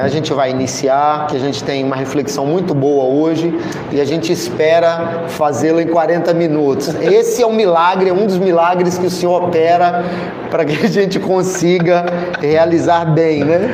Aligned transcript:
A 0.00 0.08
gente 0.08 0.32
vai 0.32 0.50
iniciar, 0.50 1.26
que 1.26 1.36
a 1.36 1.38
gente 1.38 1.62
tem 1.62 1.84
uma 1.84 1.94
reflexão 1.94 2.46
muito 2.46 2.74
boa 2.74 3.04
hoje 3.04 3.54
e 3.92 4.00
a 4.00 4.04
gente 4.04 4.32
espera 4.32 5.24
fazê-la 5.28 5.82
em 5.82 5.88
40 5.88 6.32
minutos. 6.32 6.94
Esse 7.02 7.42
é 7.42 7.46
um 7.46 7.52
milagre, 7.52 8.08
é 8.08 8.12
um 8.12 8.24
dos 8.24 8.38
milagres 8.38 8.96
que 8.96 9.06
o 9.06 9.10
Senhor 9.10 9.44
opera 9.44 10.02
para 10.50 10.64
que 10.64 10.86
a 10.86 10.88
gente 10.88 11.18
consiga 11.20 12.06
realizar 12.40 13.04
bem, 13.12 13.44
né? 13.44 13.68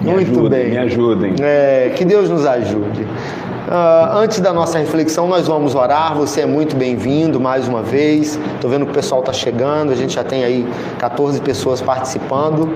Me 0.00 0.12
muito 0.12 0.30
ajudem, 0.30 0.60
bem. 0.60 0.70
Me 0.70 0.78
ajudem. 0.78 1.34
É, 1.40 1.90
que 1.96 2.04
Deus 2.04 2.30
nos 2.30 2.46
ajude. 2.46 3.04
Uh, 3.66 4.18
antes 4.18 4.38
da 4.38 4.52
nossa 4.52 4.78
reflexão, 4.78 5.26
nós 5.26 5.48
vamos 5.48 5.74
orar. 5.74 6.14
Você 6.14 6.42
é 6.42 6.46
muito 6.46 6.76
bem-vindo 6.76 7.40
mais 7.40 7.66
uma 7.66 7.82
vez. 7.82 8.38
Estou 8.54 8.70
vendo 8.70 8.84
que 8.84 8.92
o 8.92 8.94
pessoal 8.94 9.20
está 9.22 9.32
chegando. 9.32 9.90
A 9.90 9.96
gente 9.96 10.14
já 10.14 10.22
tem 10.22 10.44
aí 10.44 10.64
14 11.00 11.40
pessoas 11.40 11.80
participando. 11.80 12.68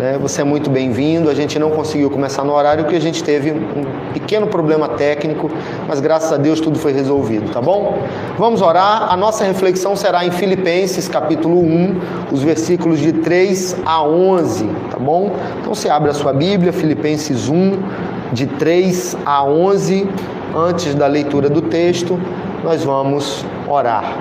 Né? 0.00 0.18
Você 0.20 0.40
é 0.40 0.44
muito 0.44 0.68
bem-vindo. 0.68 1.30
A 1.30 1.34
gente 1.34 1.60
não 1.60 1.70
conseguiu 1.70 2.10
começar 2.10 2.42
no 2.42 2.52
horário 2.52 2.82
porque 2.82 2.96
a 2.96 3.00
gente 3.00 3.22
teve 3.22 3.52
um 3.52 4.12
pequeno 4.12 4.48
problema 4.48 4.88
técnico, 4.88 5.48
mas 5.86 6.00
graças 6.00 6.32
a 6.32 6.36
Deus 6.36 6.60
tudo 6.60 6.76
foi 6.76 6.92
resolvido, 6.92 7.52
tá 7.52 7.60
bom? 7.60 7.98
Vamos 8.36 8.62
orar. 8.62 9.12
A 9.12 9.16
nossa 9.16 9.44
reflexão 9.44 9.94
será 9.94 10.26
em 10.26 10.32
Filipenses, 10.32 11.06
capítulo 11.06 11.60
1, 11.60 12.00
os 12.32 12.42
versículos 12.42 12.98
de 12.98 13.12
3 13.12 13.76
a 13.86 14.02
11, 14.02 14.66
tá 14.90 14.98
bom? 14.98 15.36
Então 15.60 15.72
você 15.72 15.88
abre 15.88 16.10
a 16.10 16.14
sua 16.14 16.32
Bíblia, 16.32 16.72
Filipenses 16.72 17.48
1, 17.48 17.78
de 18.32 18.46
3 18.46 19.16
a 19.24 19.44
11 19.44 20.08
antes 20.54 20.94
da 20.94 21.06
leitura 21.06 21.48
do 21.48 21.62
texto, 21.62 22.18
nós 22.64 22.84
vamos 22.84 23.44
orar. 23.68 24.16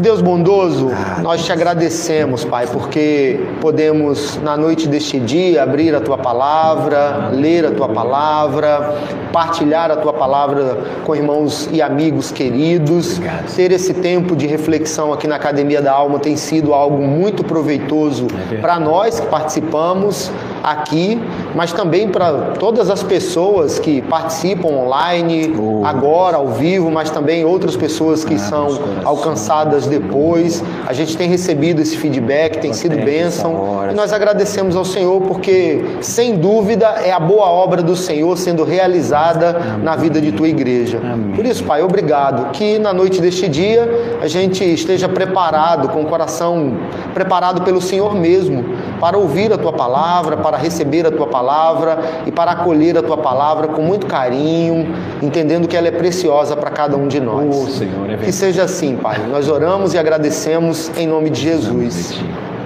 Deus 0.00 0.20
bondoso, 0.20 0.90
nós 1.22 1.44
te 1.44 1.52
agradecemos, 1.52 2.44
Pai, 2.44 2.66
porque 2.66 3.40
podemos, 3.60 4.36
na 4.42 4.56
noite 4.56 4.88
deste 4.88 5.18
dia, 5.18 5.62
abrir 5.62 5.94
a 5.94 6.00
tua 6.00 6.18
palavra, 6.18 7.30
ler 7.32 7.66
a 7.66 7.70
tua 7.70 7.88
palavra, 7.88 8.94
partilhar 9.32 9.90
a 9.90 9.96
tua 9.96 10.12
palavra 10.12 10.78
com 11.04 11.14
irmãos 11.14 11.68
e 11.72 11.82
amigos 11.82 12.30
queridos. 12.30 13.16
Obrigado. 13.16 13.54
Ter 13.54 13.72
esse 13.72 13.94
tempo 13.94 14.36
de 14.36 14.46
reflexão 14.46 15.12
aqui 15.12 15.26
na 15.26 15.36
Academia 15.36 15.82
da 15.82 15.92
Alma 15.92 16.18
tem 16.18 16.36
sido 16.36 16.72
algo 16.74 17.02
muito 17.02 17.44
proveitoso 17.44 18.26
é 18.52 18.56
para 18.56 18.78
nós 18.78 19.20
que 19.20 19.26
participamos 19.26 20.30
aqui, 20.62 21.20
mas 21.54 21.72
também 21.72 22.08
para 22.08 22.52
todas 22.58 22.90
as 22.90 23.02
pessoas 23.02 23.78
que 23.78 24.02
participam 24.02 24.68
online, 24.68 25.54
oh. 25.58 25.84
agora 25.84 26.36
ao 26.36 26.48
vivo, 26.48 26.90
mas 26.90 27.10
também 27.10 27.44
outras 27.44 27.76
pessoas 27.76 28.24
que 28.24 28.34
ah, 28.34 28.38
são 28.38 28.78
alcançadas 29.04 29.86
depois. 29.86 30.62
A 30.86 30.92
gente 30.92 31.16
tem 31.16 31.28
recebido 31.28 31.80
esse 31.80 31.96
feedback, 31.96 32.58
tem 32.58 32.72
sido 32.72 32.96
bênção. 32.96 33.88
E 33.90 33.94
nós 33.94 34.12
agradecemos 34.12 34.76
ao 34.76 34.84
Senhor 34.84 35.20
porque, 35.22 35.84
sem 36.00 36.36
dúvida, 36.36 36.86
é 37.04 37.12
a 37.12 37.20
boa 37.20 37.46
obra 37.46 37.82
do 37.82 37.96
Senhor 37.96 38.36
sendo 38.36 38.64
realizada 38.64 39.50
Amém. 39.50 39.84
na 39.84 39.96
vida 39.96 40.20
de 40.20 40.32
tua 40.32 40.48
igreja. 40.48 40.98
Amém. 40.98 41.34
Por 41.34 41.44
isso, 41.44 41.64
Pai, 41.64 41.82
obrigado. 41.82 42.50
Que 42.52 42.78
na 42.78 42.92
noite 42.92 43.20
deste 43.20 43.48
dia 43.48 44.18
a 44.20 44.26
gente 44.26 44.64
esteja 44.64 45.08
preparado, 45.08 45.88
com 45.88 46.02
o 46.02 46.06
coração 46.06 46.76
preparado 47.14 47.62
pelo 47.62 47.80
Senhor 47.80 48.14
mesmo, 48.14 48.64
para 49.00 49.18
ouvir 49.18 49.52
a 49.52 49.58
tua 49.58 49.72
palavra, 49.72 50.36
para 50.36 50.47
receber 50.56 51.06
a 51.06 51.10
tua 51.10 51.26
palavra 51.26 51.98
e 52.26 52.32
para 52.32 52.52
acolher 52.52 52.96
a 52.96 53.02
tua 53.02 53.18
palavra 53.18 53.68
com 53.68 53.82
muito 53.82 54.06
carinho, 54.06 54.94
entendendo 55.22 55.68
que 55.68 55.76
ela 55.76 55.88
é 55.88 55.92
preciosa 55.92 56.56
para 56.56 56.70
cada 56.70 56.96
um 56.96 57.06
de 57.06 57.20
nós. 57.20 57.54
Oh, 57.54 57.66
Senhor, 57.66 58.10
é 58.10 58.16
que 58.16 58.32
seja 58.32 58.62
assim, 58.62 58.96
Pai. 58.96 59.18
Nós 59.30 59.48
oramos 59.48 59.68
oramos 59.68 59.92
e 59.92 59.98
agradecemos 59.98 60.90
em 60.96 61.06
nome 61.06 61.30
de 61.30 61.42
Jesus. 61.42 62.18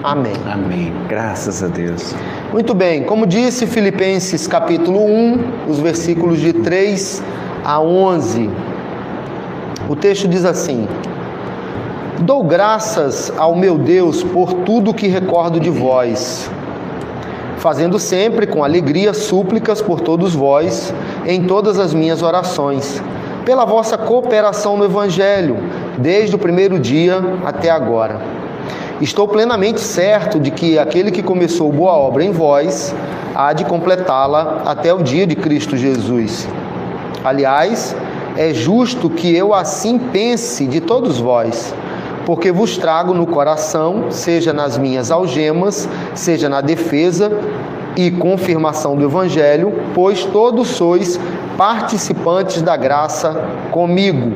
Amém. 0.04 0.32
Amém. 0.50 0.92
Graças 1.08 1.62
a 1.62 1.66
Deus. 1.66 2.14
Muito 2.52 2.74
bem, 2.74 3.04
como 3.04 3.26
disse 3.26 3.66
Filipenses 3.66 4.46
capítulo 4.46 5.04
1, 5.04 5.68
os 5.68 5.78
versículos 5.80 6.40
de 6.40 6.52
3 6.52 7.22
a 7.64 7.80
11. 7.80 8.50
O 9.88 9.96
texto 9.96 10.28
diz 10.28 10.44
assim: 10.44 10.86
Dou 12.20 12.44
graças 12.44 13.32
ao 13.36 13.54
meu 13.54 13.78
Deus 13.78 14.22
por 14.22 14.52
tudo 14.64 14.94
que 14.94 15.08
recordo 15.08 15.58
de 15.58 15.70
vós, 15.70 16.50
fazendo 17.62 17.96
sempre 17.96 18.44
com 18.44 18.64
alegria 18.64 19.14
súplicas 19.14 19.80
por 19.80 20.00
todos 20.00 20.34
vós 20.34 20.92
em 21.24 21.44
todas 21.44 21.78
as 21.78 21.94
minhas 21.94 22.20
orações 22.20 23.00
pela 23.44 23.64
vossa 23.64 23.96
cooperação 23.96 24.76
no 24.76 24.84
Evangelho, 24.84 25.56
desde 25.96 26.34
o 26.34 26.38
primeiro 26.38 26.78
dia 26.80 27.20
até 27.44 27.70
agora. 27.70 28.20
Estou 29.00 29.28
plenamente 29.28 29.80
certo 29.80 30.40
de 30.40 30.50
que 30.50 30.76
aquele 30.76 31.12
que 31.12 31.22
começou 31.22 31.72
boa 31.72 31.92
obra 31.92 32.24
em 32.24 32.32
vós 32.32 32.92
há 33.32 33.52
de 33.52 33.64
completá-la 33.64 34.62
até 34.64 34.92
o 34.92 35.00
dia 35.00 35.24
de 35.24 35.36
Cristo 35.36 35.76
Jesus. 35.76 36.48
Aliás, 37.24 37.94
é 38.36 38.52
justo 38.52 39.08
que 39.08 39.34
eu 39.36 39.54
assim 39.54 39.98
pense 39.98 40.66
de 40.66 40.80
todos 40.80 41.20
vós, 41.20 41.72
porque 42.24 42.52
vos 42.52 42.76
trago 42.76 43.12
no 43.12 43.26
coração, 43.26 44.10
seja 44.10 44.52
nas 44.52 44.78
minhas 44.78 45.10
algemas, 45.10 45.88
seja 46.14 46.48
na 46.48 46.60
defesa 46.60 47.32
e 47.96 48.10
confirmação 48.10 48.96
do 48.96 49.04
Evangelho, 49.04 49.72
pois 49.94 50.24
todos 50.24 50.68
sois 50.68 51.18
participantes 51.56 52.62
da 52.62 52.76
graça 52.76 53.48
comigo. 53.70 54.32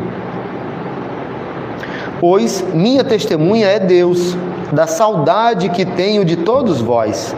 Pois 2.20 2.64
minha 2.74 3.04
testemunha 3.04 3.66
é 3.66 3.78
Deus, 3.78 4.36
da 4.72 4.86
saudade 4.86 5.68
que 5.68 5.84
tenho 5.84 6.24
de 6.24 6.36
todos 6.36 6.80
vós, 6.80 7.34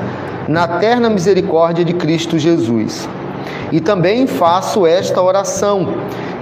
na 0.49 0.67
terna 0.67 1.11
misericórdia 1.11 1.85
de 1.85 1.93
Cristo 1.93 2.39
Jesus. 2.39 3.09
E 3.71 3.81
também 3.81 4.27
faço 4.27 4.87
esta 4.87 5.21
oração, 5.21 5.95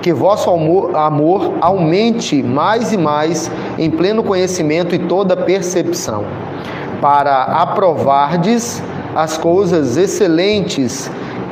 que 0.07 0.13
vosso 0.13 0.49
amor 0.49 1.55
aumente 1.61 2.41
mais 2.41 2.93
e 2.93 2.97
mais 2.97 3.51
em 3.77 3.91
pleno 3.91 4.23
conhecimento 4.23 4.95
e 4.95 5.01
toda 5.01 5.37
percepção, 5.37 6.25
para 7.01 7.43
aprovardes 7.43 8.81
as 9.17 9.37
coisas 9.37 9.97
excelentes 9.97 11.11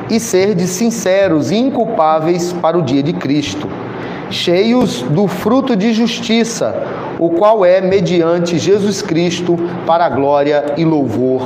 e 0.09 0.21
serdes 0.21 0.69
sinceros 0.69 1.51
e 1.51 1.57
inculpáveis 1.57 2.53
para 2.53 2.77
o 2.77 2.81
dia 2.81 3.03
de 3.03 3.11
Cristo, 3.11 3.67
cheios 4.29 5.01
do 5.01 5.27
fruto 5.27 5.75
de 5.75 5.91
justiça, 5.91 6.81
o 7.19 7.31
qual 7.31 7.65
é 7.65 7.81
mediante 7.81 8.57
Jesus 8.57 9.01
Cristo 9.01 9.57
para 9.85 10.05
a 10.05 10.09
glória 10.09 10.75
e 10.77 10.85
louvor 10.85 11.41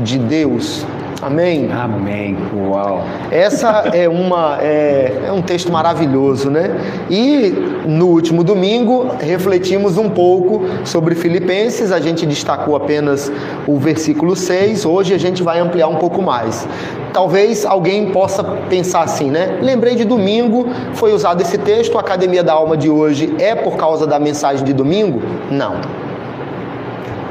de 0.00 0.16
Deus. 0.18 0.86
Amém? 1.24 1.70
Amém. 1.72 2.36
Uau. 2.54 3.02
Essa 3.30 3.90
é, 3.94 4.06
uma, 4.06 4.58
é, 4.60 5.22
é, 5.26 5.32
um 5.32 5.40
texto 5.40 5.72
maravilhoso, 5.72 6.50
né? 6.50 6.70
E 7.08 7.50
no 7.86 8.08
último 8.08 8.44
domingo 8.44 9.08
refletimos 9.18 9.96
um 9.96 10.10
pouco 10.10 10.66
sobre 10.84 11.14
Filipenses, 11.14 11.90
a 11.92 11.98
gente 11.98 12.26
destacou 12.26 12.76
apenas 12.76 13.32
o 13.66 13.78
versículo 13.78 14.36
6, 14.36 14.84
hoje 14.84 15.14
a 15.14 15.18
gente 15.18 15.42
vai 15.42 15.58
ampliar 15.60 15.88
um 15.88 15.96
pouco 15.96 16.20
mais. 16.20 16.68
Talvez 17.14 17.64
alguém 17.64 18.10
possa 18.10 18.44
pensar 18.68 19.00
assim, 19.00 19.30
né? 19.30 19.60
Lembrei 19.62 19.94
de 19.94 20.04
domingo, 20.04 20.68
foi 20.92 21.14
usado 21.14 21.40
esse 21.40 21.56
texto, 21.56 21.96
a 21.96 22.00
Academia 22.00 22.44
da 22.44 22.52
Alma 22.52 22.76
de 22.76 22.90
hoje 22.90 23.34
é 23.38 23.54
por 23.54 23.78
causa 23.78 24.06
da 24.06 24.18
mensagem 24.18 24.62
de 24.62 24.74
domingo? 24.74 25.22
Não 25.50 26.03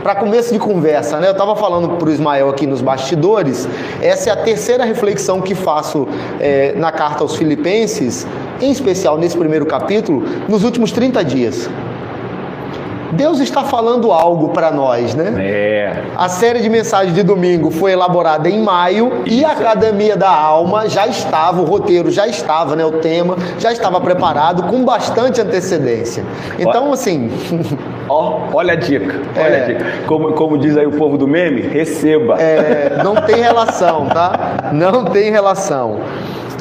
para 0.03 0.15
começo 0.15 0.51
de 0.51 0.59
conversa, 0.59 1.17
né? 1.19 1.27
Eu 1.27 1.31
estava 1.31 1.55
falando 1.55 1.97
para 1.97 2.09
o 2.09 2.11
Ismael 2.11 2.49
aqui 2.49 2.67
nos 2.67 2.81
bastidores, 2.81 3.67
essa 4.01 4.29
é 4.29 4.33
a 4.33 4.35
terceira 4.35 4.83
reflexão 4.83 5.41
que 5.41 5.55
faço 5.55 6.07
é, 6.41 6.73
na 6.75 6.91
carta 6.91 7.23
aos 7.23 7.37
Filipenses, 7.37 8.27
em 8.61 8.69
especial 8.69 9.17
nesse 9.17 9.37
primeiro 9.37 9.65
capítulo, 9.65 10.23
nos 10.49 10.65
últimos 10.65 10.91
30 10.91 11.23
dias. 11.23 11.69
Deus 13.13 13.39
está 13.39 13.63
falando 13.63 14.11
algo 14.11 14.49
para 14.49 14.71
nós, 14.71 15.13
né? 15.13 15.33
É. 15.37 16.03
A 16.17 16.27
série 16.27 16.61
de 16.61 16.69
mensagens 16.69 17.13
de 17.13 17.21
domingo 17.21 17.69
foi 17.69 17.91
elaborada 17.91 18.49
em 18.49 18.61
maio 18.61 19.21
Isso. 19.25 19.37
e 19.37 19.45
a 19.45 19.51
Academia 19.51 20.17
da 20.17 20.31
Alma 20.31 20.89
já 20.89 21.05
estava, 21.07 21.61
o 21.61 21.65
roteiro 21.65 22.09
já 22.09 22.27
estava, 22.27 22.75
né? 22.75 22.83
O 22.83 22.93
tema 22.93 23.37
já 23.59 23.71
estava 23.71 24.01
preparado 24.01 24.63
com 24.63 24.83
bastante 24.83 25.39
antecedência. 25.39 26.25
Então, 26.59 26.91
assim. 26.91 27.29
Ó, 28.09 28.49
olha 28.53 28.73
a 28.73 28.75
dica, 28.75 29.15
olha 29.37 29.55
é. 29.55 29.63
a 29.63 29.67
dica. 29.67 29.85
Como, 30.05 30.33
como 30.33 30.57
diz 30.57 30.77
aí 30.77 30.85
o 30.85 30.91
povo 30.91 31.17
do 31.17 31.27
meme, 31.27 31.61
receba. 31.61 32.39
É, 32.41 33.01
não 33.03 33.15
tem 33.15 33.35
relação, 33.35 34.07
tá? 34.07 34.71
Não 34.73 35.05
tem 35.05 35.31
relação. 35.31 35.99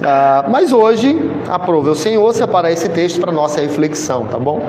Ah, 0.05 0.47
mas 0.49 0.73
hoje, 0.73 1.31
aprove 1.49 1.91
o 1.91 1.95
Senhor 1.95 2.33
separar 2.35 2.73
esse 2.73 2.89
texto 2.89 3.21
para 3.21 3.31
nossa 3.31 3.61
reflexão, 3.61 4.27
tá 4.27 4.39
bom? 4.39 4.61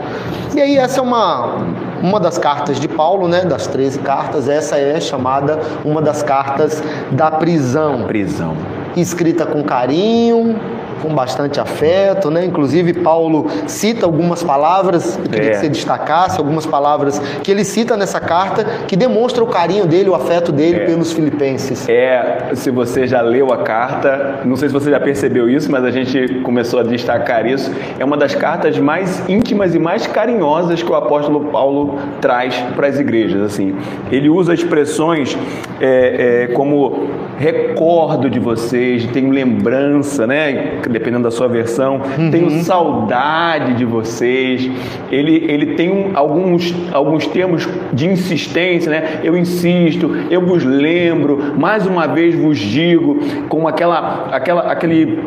E 0.56 0.62
aí, 0.62 0.78
essa 0.78 1.00
é 1.00 1.04
uma, 1.04 1.58
uma 2.02 2.20
das 2.20 2.38
cartas 2.38 2.80
de 2.80 2.88
Paulo, 2.88 3.28
né? 3.28 3.42
Das 3.42 3.66
13 3.66 4.00
cartas, 4.00 4.48
essa 4.48 4.78
é 4.78 5.00
chamada 5.00 5.60
uma 5.84 6.02
das 6.02 6.22
cartas 6.22 6.84
da 7.12 7.32
prisão. 7.32 8.04
Prisão. 8.04 8.56
Escrita 8.96 9.46
com 9.46 9.64
carinho, 9.64 10.56
com 11.04 11.14
bastante 11.14 11.60
afeto, 11.60 12.32
né? 12.32 12.46
Inclusive 12.46 12.94
Paulo 12.94 13.48
cita 13.68 14.06
algumas 14.06 14.42
palavras, 14.42 15.18
eu 15.18 15.30
queria 15.30 15.50
É. 15.50 15.52
que 15.52 15.58
você 15.58 15.70
destacasse 15.70 16.40
algumas 16.40 16.66
palavras 16.66 17.20
que 17.44 17.52
ele 17.52 17.66
cita 17.66 17.98
nessa 17.98 18.22
carta 18.22 18.64
que 18.88 18.96
demonstra 18.96 19.44
o 19.44 19.48
carinho 19.48 19.86
dele, 19.86 20.10
o 20.10 20.16
afeto 20.16 20.52
dele 20.52 20.78
É. 20.78 20.86
pelos 20.86 21.12
filipenses. 21.12 21.88
É, 21.90 22.52
se 22.54 22.72
você 22.72 23.06
já 23.06 23.22
leu 23.22 23.52
a 23.52 23.58
carta, 23.58 24.40
não 24.46 24.56
sei 24.56 24.70
se 24.70 24.74
você 24.74 24.90
já 24.90 25.00
percebeu 25.00 25.50
isso, 25.50 25.70
mas 25.70 25.84
a 25.84 25.92
gente 25.92 26.40
começou 26.44 26.80
a 26.80 26.84
destacar 26.84 27.46
isso. 27.46 27.70
É 28.00 28.06
uma 28.06 28.16
das 28.16 28.34
cartas 28.34 28.80
mais 28.80 29.28
íntimas 29.28 29.76
e 29.76 29.80
mais 29.80 30.08
carinhosas 30.08 30.82
que 30.82 30.90
o 30.92 30.96
apóstolo 30.96 31.46
Paulo 31.52 32.00
traz 32.22 32.56
para 32.76 32.88
as 32.88 32.98
igrejas. 32.98 33.42
Assim, 33.42 33.76
ele 34.10 34.30
usa 34.30 34.54
expressões 34.54 35.38
é, 35.82 36.46
é, 36.50 36.54
como 36.54 37.10
recordo 37.38 38.30
de 38.30 38.40
vocês, 38.40 39.06
tenho 39.08 39.30
lembrança, 39.32 40.26
né? 40.26 40.80
Dependendo 40.94 41.24
da 41.24 41.32
sua 41.32 41.48
versão, 41.48 42.00
tenho 42.32 42.50
saudade 42.64 43.74
de 43.74 43.84
vocês. 43.84 44.70
Ele, 45.12 45.44
ele 45.50 45.74
tem 45.76 45.90
um- 45.92 46.12
alguns, 46.14 46.74
alguns 46.94 47.26
termos 47.28 47.68
de 47.92 48.08
insistência, 48.08 48.90
né? 48.92 49.20
Eu 49.24 49.36
insisto, 49.36 50.10
eu 50.30 50.42
vos 50.46 50.64
lembro, 50.64 51.54
mais 51.58 51.86
uma 51.88 52.08
vez 52.08 52.36
vos 52.36 52.58
digo, 52.60 53.20
com 53.50 53.68
aquela, 53.68 54.30
aquela, 54.32 54.62
aquele 54.72 55.20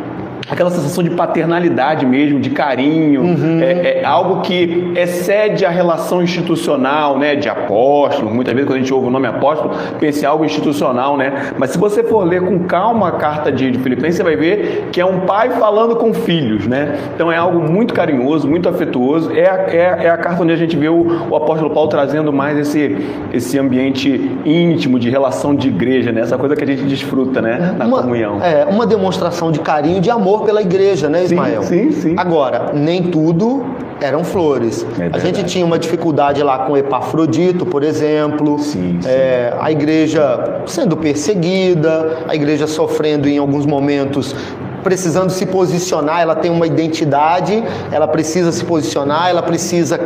aquela 0.51 0.71
sensação 0.71 1.03
de 1.03 1.11
paternalidade 1.11 2.07
mesmo, 2.07 2.39
de 2.41 2.51
carinho, 2.51 3.37
é, 3.63 4.01
é 4.01 4.05
algo 4.05 4.41
que 4.43 4.93
excede 4.97 5.65
a 5.65 5.71
relação 5.71 6.23
institucional, 6.23 7.19
né, 7.19 7.35
de 7.37 7.49
apóstolo. 7.49 8.31
Muitas 8.31 8.55
vezes 8.55 8.69
quando 8.69 8.77
a 8.79 8.81
gente 8.81 8.95
ouve 8.95 9.09
o 9.09 9.11
nome 9.11 9.27
apóstolo, 9.27 9.71
pensa 9.99 10.25
em 10.25 10.29
algo 10.29 10.45
institucional, 10.45 11.17
né? 11.17 11.53
Mas 11.59 11.71
se 11.71 11.79
você 11.79 12.03
for 12.03 12.25
ler 12.25 12.43
com 12.43 12.61
calma 12.61 13.09
a 13.09 13.13
carta 13.13 13.51
de, 13.51 13.71
de 13.71 13.79
Filipenses, 13.79 14.17
você 14.17 14.23
vai 14.23 14.37
ver 14.37 14.89
que 14.93 15.01
é 15.01 15.05
um 15.05 15.21
pai 15.21 15.51
falando 15.51 15.97
com 15.97 16.13
filhos, 16.15 16.67
né? 16.67 16.97
Então 17.15 17.31
é 17.31 17.37
algo 17.37 17.61
muito 17.61 17.93
carinhoso, 17.95 18.49
muito 18.49 18.69
afetuoso. 18.69 19.33
É, 19.33 19.49
a- 19.49 19.67
é, 19.69 20.07
é 20.07 20.11
a 20.11 20.17
carta 20.17 20.43
onde 20.43 20.53
a 20.53 20.57
gente 20.57 20.77
vê 20.77 20.89
o, 20.89 21.27
o 21.31 21.37
apóstolo 21.37 21.71
Paulo 21.71 21.89
trazendo 21.89 22.33
mais 22.33 22.59
esse, 22.59 22.97
esse 23.33 23.59
ambiente 23.59 24.31
íntimo 24.45 24.99
de 24.99 25.11
relação 25.11 25.55
de 25.55 25.69
igreja, 25.69 26.13
né? 26.13 26.21
Essa 26.21 26.39
coisa 26.39 26.55
que 26.55 26.63
a 26.65 26.67
gente 26.67 26.83
desfruta, 26.85 27.41
né? 27.43 27.75
Na 27.77 27.87
uma, 27.87 28.03
comunhão. 28.03 28.41
É, 28.43 28.65
uma 28.65 28.87
demonstração 28.87 29.51
de 29.51 29.61
carinho, 29.61 30.01
de 30.01 30.11
amor 30.11 30.36
pela 30.45 30.61
igreja, 30.61 31.09
né, 31.09 31.25
Ismael? 31.25 31.63
sim, 31.63 31.91
sim. 31.93 32.15
Agora, 32.17 32.73
nem 32.75 33.05
tudo 33.05 33.65
eram 34.01 34.25
flores. 34.25 34.87
É 34.99 35.11
a 35.13 35.19
gente 35.19 35.45
tinha 35.45 35.65
uma 35.65 35.79
dificuldade 35.79 36.43
lá 36.43 36.61
com 36.61 36.77
Epafrodito, 36.77 37.65
por 37.65 37.83
exemplo. 37.83 38.59
Sim, 38.59 38.99
sim. 39.01 39.09
É, 39.09 39.55
a 39.59 39.71
igreja 39.73 40.63
sendo 40.67 40.97
perseguida, 40.97 42.19
a 42.29 42.35
igreja 42.35 42.67
sofrendo 42.67 43.29
em 43.29 43.39
alguns 43.39 43.65
momentos 43.65 44.35
precisando 44.87 45.31
se 45.31 45.45
posicionar, 45.47 46.21
ela 46.21 46.37
tem 46.37 46.49
uma 46.49 46.65
identidade, 46.65 47.61
ela 47.91 48.07
precisa 48.07 48.53
se 48.53 48.65
posicionar, 48.65 49.29
ela 49.29 49.43
precisa 49.43 49.99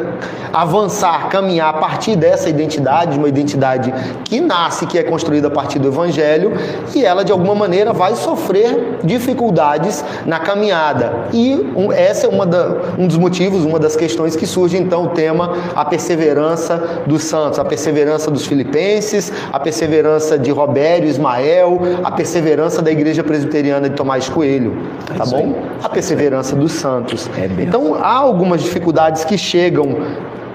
avançar, 0.55 1.29
caminhar 1.29 1.69
a 1.69 1.75
partir 1.75 2.17
dessa 2.17 2.49
identidade, 2.49 3.13
de 3.13 3.19
uma 3.19 3.29
identidade 3.29 3.93
que 4.25 4.41
nasce, 4.41 4.87
que 4.87 4.99
é 4.99 5.03
construída 5.03 5.49
a 5.49 5.51
partir 5.51 5.79
do 5.79 5.89
evangelho, 5.89 6.55
e 6.95 7.05
ela 7.05 7.23
de 7.23 7.31
alguma 7.31 7.55
maneira 7.55 7.93
vai 7.93 8.17
sofrer 8.17 9.01
dificuldades 9.05 10.03
na 10.25 10.41
caminhada. 10.41 11.27
E 11.31 11.55
um, 11.77 11.93
essa 11.93 12.27
é 12.27 12.31
uma 12.31 12.47
da, 12.47 12.75
um 12.99 13.07
dos 13.07 13.19
motivos, 13.19 13.67
uma 13.67 13.79
das 13.79 13.95
questões 13.95 14.35
que 14.35 14.47
surge 14.47 14.79
então 14.79 15.05
o 15.05 15.09
tema 15.09 15.59
a 15.77 15.85
perseverança 15.85 17.03
dos 17.07 17.25
santos, 17.25 17.59
a 17.59 17.65
perseverança 17.67 18.31
dos 18.31 18.47
filipenses, 18.47 19.31
a 19.53 19.61
perseverança 19.61 20.39
de 20.39 20.51
Robério, 20.51 21.07
Ismael, 21.07 21.81
a 22.03 22.11
perseverança 22.11 22.81
da 22.81 22.91
igreja 22.91 23.23
presbiteriana 23.23 23.91
de 23.91 23.95
Tomás 23.95 24.27
Coelho, 24.27 24.70
tá 25.07 25.25
isso 25.25 25.31
bom? 25.31 25.63
A 25.83 25.89
perseverança 25.89 26.57
dos 26.57 26.73
santos. 26.73 27.29
É 27.37 27.63
então 27.63 27.95
há 27.95 28.15
algumas 28.15 28.63
dificuldades 28.63 29.25
que 29.25 29.37
chegam 29.37 29.99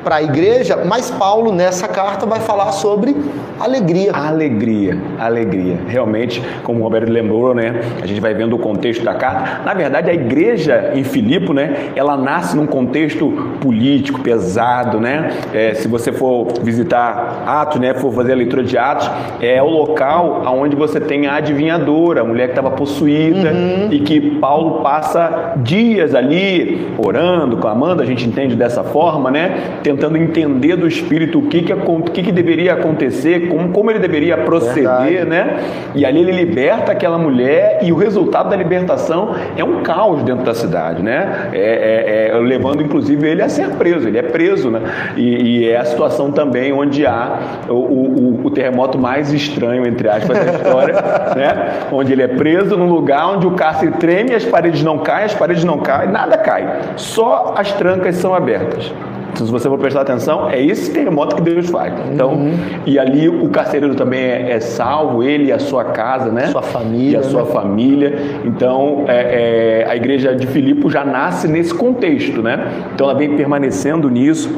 para 0.05 0.17
a 0.17 0.23
igreja, 0.23 0.83
mas 0.85 1.09
Paulo 1.09 1.51
nessa 1.51 1.87
carta 1.87 2.27
vai 2.27 2.39
falar 2.39 2.71
sobre 2.71 3.15
alegria. 3.59 4.11
Alegria, 4.13 4.95
alegria. 5.19 5.79
Realmente, 5.87 6.43
como 6.61 6.81
o 6.81 6.83
Roberto 6.83 7.11
lembrou, 7.11 7.55
né? 7.55 7.81
A 8.03 8.05
gente 8.05 8.21
vai 8.21 8.31
vendo 8.35 8.55
o 8.55 8.59
contexto 8.59 9.03
da 9.03 9.15
carta. 9.15 9.63
Na 9.65 9.73
verdade, 9.73 10.11
a 10.11 10.13
igreja 10.13 10.91
em 10.93 11.03
Filipe, 11.03 11.51
né? 11.51 11.89
Ela 11.95 12.15
nasce 12.15 12.55
num 12.55 12.67
contexto 12.67 13.57
político 13.59 14.21
pesado, 14.21 14.99
né? 14.99 15.31
É, 15.51 15.73
se 15.73 15.87
você 15.87 16.11
for 16.11 16.49
visitar 16.61 17.43
Atos, 17.47 17.81
né? 17.81 17.95
For 17.95 18.13
fazer 18.13 18.33
a 18.33 18.35
leitura 18.35 18.63
de 18.63 18.77
Atos, 18.77 19.09
é 19.41 19.59
o 19.59 19.69
local 19.69 20.43
onde 20.55 20.75
você 20.75 20.99
tem 20.99 21.25
a 21.25 21.37
adivinhadora, 21.37 22.21
a 22.21 22.23
mulher 22.23 22.45
que 22.45 22.51
estava 22.51 22.69
possuída 22.69 23.51
e 23.89 24.01
que 24.01 24.21
Paulo 24.39 24.81
passa 24.81 25.53
dias 25.57 26.13
ali 26.13 26.93
orando, 26.95 27.57
clamando. 27.57 28.03
A 28.03 28.05
gente 28.05 28.27
entende 28.27 28.55
dessa 28.55 28.83
forma, 28.83 29.31
né? 29.31 29.79
Tentando 29.81 29.94
entender 30.17 30.75
do 30.75 30.87
Espírito 30.87 31.39
o 31.39 31.43
que 31.47 31.61
que, 31.61 31.73
o 31.73 32.01
que, 32.03 32.23
que 32.23 32.31
deveria 32.31 32.73
acontecer, 32.73 33.47
como, 33.47 33.69
como 33.69 33.89
ele 33.91 33.99
deveria 33.99 34.37
proceder, 34.37 34.83
Verdade. 35.25 35.29
né? 35.29 35.57
E 35.95 36.05
ali 36.05 36.19
ele 36.21 36.31
liberta 36.31 36.91
aquela 36.91 37.17
mulher 37.17 37.79
e 37.81 37.91
o 37.91 37.95
resultado 37.95 38.49
da 38.49 38.55
libertação 38.55 39.35
é 39.57 39.63
um 39.63 39.81
caos 39.81 40.23
dentro 40.23 40.43
da 40.43 40.53
cidade, 40.53 41.01
né? 41.03 41.49
É, 41.53 42.29
é- 42.29 42.35
é 42.35 42.37
levando 42.39 42.81
inclusive 42.81 43.27
ele 43.27 43.41
a 43.41 43.49
ser 43.49 43.69
preso, 43.71 44.07
ele 44.07 44.17
é 44.17 44.23
preso, 44.23 44.69
né? 44.69 44.81
E, 45.15 45.59
e 45.59 45.69
é 45.69 45.77
a 45.77 45.85
situação 45.85 46.31
também 46.31 46.71
onde 46.73 47.05
há 47.05 47.39
o, 47.69 47.73
o- 47.73 48.41
o 48.45 48.49
terremoto 48.51 48.97
mais 48.97 49.31
estranho, 49.33 49.85
entre 49.87 50.07
aspas, 50.09 50.37
da 50.37 50.51
história, 50.53 50.93
né? 51.35 51.69
Onde 51.91 52.13
ele 52.13 52.21
é 52.23 52.27
preso 52.27 52.77
num 52.77 52.89
lugar 52.89 53.27
onde 53.35 53.47
o 53.47 53.51
cárcere 53.51 53.91
treme, 53.93 54.33
as 54.35 54.45
paredes 54.45 54.83
não 54.83 54.99
caem, 54.99 55.25
as 55.25 55.33
paredes 55.33 55.63
não 55.63 55.79
caem, 55.79 56.09
nada 56.11 56.37
cai. 56.37 56.67
Só 56.95 57.53
as 57.57 57.71
trancas 57.73 58.15
são 58.17 58.33
abertas. 58.33 58.91
Então, 59.35 59.45
se 59.45 59.51
você 59.51 59.67
for 59.67 59.77
prestar 59.77 60.01
atenção, 60.01 60.49
é 60.49 60.63
esse 60.63 60.91
terremoto 60.91 61.35
que 61.35 61.41
Deus 61.41 61.69
faz. 61.69 61.93
Então, 62.09 62.51
e 62.85 62.97
ali 62.97 63.27
o 63.27 63.49
carcereiro 63.49 63.93
também 63.93 64.21
é, 64.21 64.51
é 64.51 64.59
salvo, 64.61 65.21
ele 65.21 65.47
e 65.47 65.51
a 65.51 65.59
sua 65.59 65.83
casa, 65.83 66.31
né? 66.31 66.47
Sua 66.47 66.61
família, 66.61 67.17
E 67.17 67.19
a 67.19 67.23
sua 67.23 67.43
né? 67.43 67.51
família. 67.51 68.19
Então, 68.45 69.03
é, 69.09 69.83
é, 69.83 69.91
a 69.91 69.95
igreja 69.95 70.33
de 70.33 70.47
Filipe 70.47 70.89
já 70.89 71.03
nasce 71.03 71.49
nesse 71.49 71.73
contexto, 71.73 72.41
né? 72.41 72.71
Então, 72.93 73.09
ela 73.09 73.19
vem 73.19 73.35
permanecendo 73.35 74.09
nisso. 74.09 74.49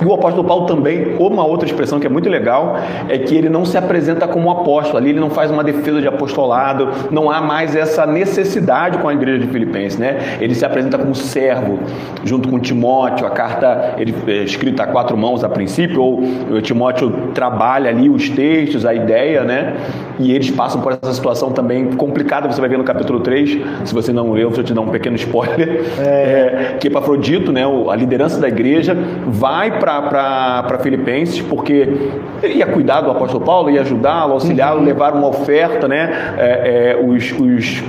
E 0.00 0.04
o 0.04 0.14
apóstolo 0.14 0.46
Paulo 0.46 0.66
também, 0.66 1.16
uma 1.18 1.44
outra 1.44 1.66
expressão 1.66 2.00
que 2.00 2.06
é 2.06 2.10
muito 2.10 2.28
legal, 2.28 2.76
é 3.08 3.18
que 3.18 3.34
ele 3.34 3.48
não 3.48 3.64
se 3.64 3.76
apresenta 3.76 4.26
como 4.26 4.50
apóstolo, 4.50 4.98
ali 4.98 5.10
ele 5.10 5.20
não 5.20 5.30
faz 5.30 5.50
uma 5.50 5.62
defesa 5.62 6.00
de 6.00 6.08
apostolado, 6.08 6.88
não 7.10 7.30
há 7.30 7.40
mais 7.40 7.74
essa 7.76 8.06
necessidade 8.06 8.98
com 8.98 9.08
a 9.08 9.14
igreja 9.14 9.38
de 9.38 9.46
Filipenses, 9.48 9.98
né? 9.98 10.38
Ele 10.40 10.54
se 10.54 10.64
apresenta 10.64 10.98
como 10.98 11.14
servo, 11.14 11.78
junto 12.24 12.48
com 12.48 12.58
Timóteo, 12.58 13.26
a 13.26 13.30
carta 13.30 13.94
ele 13.98 14.14
é 14.26 14.42
escrita 14.44 14.84
a 14.84 14.86
quatro 14.86 15.16
mãos 15.16 15.44
a 15.44 15.48
princípio, 15.48 16.00
ou 16.00 16.22
o 16.50 16.60
Timóteo 16.60 17.10
trabalha 17.34 17.90
ali 17.90 18.08
os 18.08 18.28
textos, 18.28 18.86
a 18.86 18.94
ideia, 18.94 19.42
né? 19.42 19.74
E 20.18 20.32
eles 20.32 20.50
passam 20.50 20.80
por 20.80 20.92
essa 20.92 21.12
situação 21.12 21.52
também 21.52 21.92
complicada, 21.92 22.50
você 22.50 22.60
vai 22.60 22.70
ver 22.70 22.78
no 22.78 22.84
capítulo 22.84 23.20
3, 23.20 23.58
se 23.84 23.94
você 23.94 24.12
não 24.12 24.32
leu, 24.32 24.50
vou 24.50 24.62
te 24.62 24.72
dar 24.72 24.80
um 24.80 24.88
pequeno 24.88 25.16
spoiler, 25.22 25.84
é, 25.98 26.76
que 26.78 26.88
Epafrodito, 26.88 27.52
né, 27.52 27.62
a 27.90 27.96
liderança 27.96 28.38
da 28.38 28.48
igreja, 28.48 28.96
vai 29.26 29.78
para 29.82 30.78
Filipenses, 30.80 31.40
porque 31.40 31.88
ele 32.40 32.54
ia 32.54 32.66
cuidar 32.66 33.00
do 33.00 33.10
apóstolo 33.10 33.44
Paulo, 33.44 33.68
ia 33.68 33.80
ajudá-lo, 33.80 34.34
auxiliá-lo, 34.34 34.80
levar 34.80 35.12
uma 35.12 35.26
oferta, 35.26 35.88
né? 35.88 36.34
É, 36.38 36.96
é, 36.96 37.04
os, 37.04 37.32
os 37.32 37.82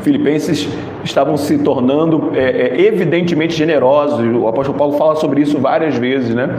filipenses 0.00 0.68
estavam 1.02 1.36
se 1.36 1.58
tornando 1.58 2.30
é, 2.34 2.78
é, 2.78 2.80
evidentemente 2.82 3.54
generosos. 3.54 4.20
O 4.36 4.46
apóstolo 4.46 4.78
Paulo 4.78 4.96
fala 4.96 5.16
sobre 5.16 5.40
isso 5.40 5.58
várias 5.58 5.96
vezes, 5.96 6.34
né? 6.34 6.56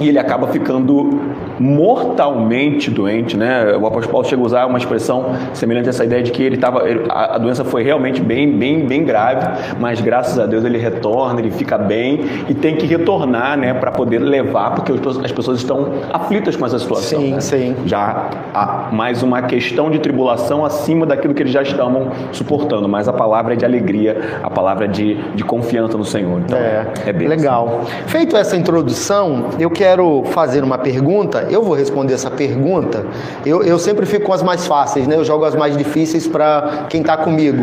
E 0.00 0.08
ele 0.08 0.18
acaba 0.18 0.48
ficando 0.48 1.20
mortalmente 1.58 2.90
doente, 2.90 3.36
né? 3.36 3.76
O 3.76 3.86
apóstolo 3.86 4.08
Paulo 4.08 4.26
chega 4.26 4.40
a 4.40 4.44
usar 4.44 4.66
uma 4.66 4.78
expressão 4.78 5.34
semelhante 5.52 5.88
a 5.88 5.90
essa 5.90 6.04
ideia 6.04 6.22
de 6.22 6.32
que 6.32 6.42
ele 6.42 6.54
estava, 6.54 6.82
a, 7.08 7.36
a 7.36 7.38
doença 7.38 7.64
foi 7.64 7.82
realmente 7.82 8.20
bem, 8.20 8.50
bem, 8.50 8.86
bem 8.86 9.04
grave, 9.04 9.46
mas 9.78 10.00
graças 10.00 10.38
a 10.38 10.46
Deus 10.46 10.64
ele 10.64 10.78
retorna, 10.78 11.40
ele 11.40 11.50
fica 11.50 11.76
bem 11.76 12.20
e 12.48 12.54
tem 12.54 12.76
que 12.76 12.86
retornar, 12.86 13.58
né, 13.58 13.74
para 13.74 13.90
poder 13.90 14.18
levar, 14.18 14.74
porque 14.74 14.92
as 15.22 15.32
pessoas 15.32 15.58
estão 15.58 15.92
aflitas 16.12 16.56
com 16.56 16.64
essa 16.64 16.78
situação. 16.78 17.20
Sim, 17.20 17.34
né? 17.34 17.40
sim. 17.40 17.76
Já 17.84 18.30
há 18.54 18.88
mais 18.90 19.22
uma 19.22 19.42
questão 19.42 19.90
de 19.90 19.98
tribulação 19.98 20.64
acima 20.64 21.04
daquilo 21.04 21.34
que 21.34 21.42
eles 21.42 21.52
já 21.52 21.62
estavam 21.62 22.10
suportando, 22.32 22.88
mas 22.88 23.06
a 23.06 23.12
palavra 23.12 23.52
é 23.52 23.56
de 23.56 23.64
alegria, 23.64 24.38
a 24.42 24.48
palavra 24.48 24.86
é 24.86 24.88
de, 24.88 25.14
de 25.34 25.44
confiança 25.44 25.98
no 25.98 26.04
Senhor. 26.04 26.40
Então, 26.40 26.56
É, 26.58 26.86
é 27.06 27.12
bem 27.12 27.28
legal. 27.28 27.82
Feito 28.06 28.36
essa 28.36 28.56
introdução, 28.56 29.46
eu 29.58 29.68
quero 29.70 29.89
fazer 30.26 30.62
uma 30.62 30.78
pergunta. 30.78 31.46
Eu 31.50 31.62
vou 31.62 31.74
responder 31.74 32.14
essa 32.14 32.30
pergunta. 32.30 33.04
Eu, 33.44 33.62
eu 33.62 33.78
sempre 33.78 34.06
fico 34.06 34.26
com 34.26 34.32
as 34.32 34.42
mais 34.42 34.66
fáceis, 34.66 35.06
né? 35.06 35.16
Eu 35.16 35.24
jogo 35.24 35.44
as 35.44 35.54
mais 35.54 35.76
difíceis 35.76 36.26
para 36.26 36.86
quem 36.88 37.00
está 37.00 37.16
comigo, 37.16 37.62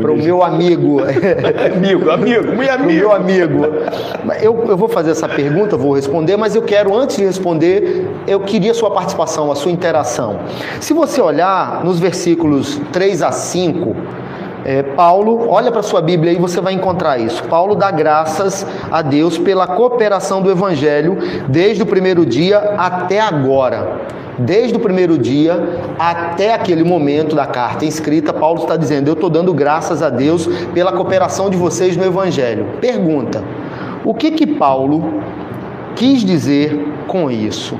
para 0.00 0.12
o 0.12 0.16
meu 0.18 0.42
amigo. 0.42 0.98
Amigo, 1.00 2.10
amigo, 2.10 2.42
Pro 2.42 2.70
amigo. 2.70 2.86
meu 2.86 3.12
amigo. 3.12 3.64
Eu, 4.40 4.64
eu 4.68 4.76
vou 4.76 4.88
fazer 4.88 5.10
essa 5.10 5.28
pergunta, 5.28 5.76
vou 5.76 5.94
responder, 5.94 6.36
mas 6.36 6.54
eu 6.54 6.62
quero, 6.62 6.94
antes 6.96 7.16
de 7.16 7.24
responder, 7.24 8.08
eu 8.26 8.40
queria 8.40 8.70
a 8.72 8.74
sua 8.74 8.90
participação, 8.90 9.50
a 9.50 9.54
sua 9.54 9.72
interação. 9.72 10.38
Se 10.80 10.92
você 10.92 11.20
olhar 11.20 11.84
nos 11.84 11.98
versículos 11.98 12.80
3 12.92 13.22
a 13.22 13.32
5, 13.32 13.96
É, 14.70 14.82
Paulo, 14.82 15.48
olha 15.48 15.72
para 15.72 15.82
sua 15.82 16.02
Bíblia 16.02 16.30
e 16.30 16.36
você 16.36 16.60
vai 16.60 16.74
encontrar 16.74 17.16
isso. 17.16 17.42
Paulo 17.44 17.74
dá 17.74 17.90
graças 17.90 18.66
a 18.92 19.00
Deus 19.00 19.38
pela 19.38 19.66
cooperação 19.66 20.42
do 20.42 20.50
Evangelho 20.50 21.16
desde 21.48 21.82
o 21.82 21.86
primeiro 21.86 22.26
dia 22.26 22.58
até 22.76 23.18
agora. 23.18 23.96
Desde 24.38 24.76
o 24.76 24.78
primeiro 24.78 25.16
dia 25.16 25.94
até 25.98 26.52
aquele 26.52 26.84
momento 26.84 27.34
da 27.34 27.46
carta 27.46 27.86
escrita, 27.86 28.30
Paulo 28.30 28.60
está 28.60 28.76
dizendo: 28.76 29.08
Eu 29.08 29.14
estou 29.14 29.30
dando 29.30 29.54
graças 29.54 30.02
a 30.02 30.10
Deus 30.10 30.46
pela 30.74 30.92
cooperação 30.92 31.48
de 31.48 31.56
vocês 31.56 31.96
no 31.96 32.04
Evangelho. 32.04 32.66
Pergunta: 32.78 33.42
o 34.04 34.12
que 34.12 34.32
que 34.32 34.46
Paulo 34.46 35.22
quis 35.96 36.22
dizer 36.22 36.92
com 37.06 37.30
isso? 37.30 37.74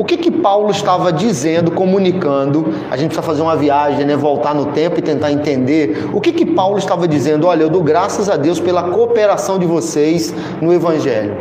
O 0.00 0.04
que 0.04 0.16
que 0.16 0.30
Paulo 0.30 0.70
estava 0.70 1.12
dizendo, 1.12 1.70
comunicando? 1.72 2.72
A 2.90 2.96
gente 2.96 3.08
precisa 3.08 3.20
fazer 3.20 3.42
uma 3.42 3.54
viagem, 3.54 4.06
né? 4.06 4.16
voltar 4.16 4.54
no 4.54 4.72
tempo 4.72 4.98
e 4.98 5.02
tentar 5.02 5.30
entender. 5.30 6.08
O 6.14 6.22
que 6.22 6.32
que 6.32 6.46
Paulo 6.46 6.78
estava 6.78 7.06
dizendo? 7.06 7.46
Olha, 7.46 7.64
eu 7.64 7.68
dou 7.68 7.82
graças 7.82 8.30
a 8.30 8.38
Deus 8.38 8.58
pela 8.58 8.84
cooperação 8.84 9.58
de 9.58 9.66
vocês 9.66 10.34
no 10.58 10.72
Evangelho. 10.72 11.36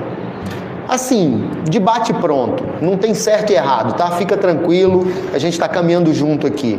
Assim, 0.89 1.49
debate 1.69 2.13
pronto, 2.15 2.61
não 2.81 2.97
tem 2.97 3.13
certo 3.13 3.51
e 3.51 3.55
errado, 3.55 3.95
tá? 3.95 4.11
Fica 4.11 4.35
tranquilo, 4.35 5.07
a 5.33 5.37
gente 5.37 5.53
está 5.53 5.69
caminhando 5.69 6.13
junto 6.13 6.45
aqui. 6.45 6.77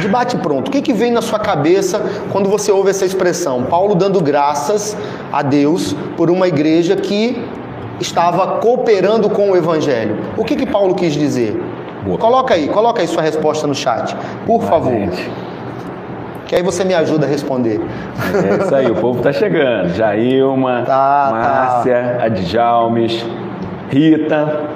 Debate 0.00 0.36
pronto. 0.36 0.68
O 0.68 0.70
que, 0.70 0.80
que 0.82 0.92
vem 0.92 1.10
na 1.10 1.20
sua 1.20 1.40
cabeça 1.40 2.00
quando 2.30 2.48
você 2.48 2.70
ouve 2.70 2.90
essa 2.90 3.04
expressão? 3.04 3.64
Paulo 3.64 3.96
dando 3.96 4.20
graças 4.20 4.96
a 5.32 5.42
Deus 5.42 5.96
por 6.16 6.30
uma 6.30 6.46
igreja 6.46 6.94
que 6.94 7.42
estava 8.00 8.58
cooperando 8.58 9.28
com 9.28 9.50
o 9.50 9.56
Evangelho. 9.56 10.18
O 10.36 10.44
que, 10.44 10.56
que 10.56 10.66
Paulo 10.66 10.94
quis 10.94 11.12
dizer? 11.12 11.60
Boa. 12.04 12.18
Coloca 12.18 12.54
aí, 12.54 12.68
coloca 12.68 13.02
aí 13.02 13.06
sua 13.06 13.22
resposta 13.22 13.66
no 13.66 13.74
chat, 13.74 14.16
por 14.46 14.62
favor. 14.62 15.08
Que 16.46 16.56
aí 16.56 16.62
você 16.62 16.82
me 16.82 16.94
ajuda 16.94 17.26
a 17.26 17.28
responder. 17.28 17.80
É 17.80 18.64
isso 18.64 18.74
aí, 18.74 18.90
o 18.90 18.96
povo 18.96 19.22
tá 19.22 19.32
chegando. 19.32 19.94
Jailma, 19.94 20.82
tá, 20.84 21.28
Márcia, 21.30 22.16
tá. 22.18 22.24
Adjalmes, 22.24 23.24
Rita. 23.90 24.70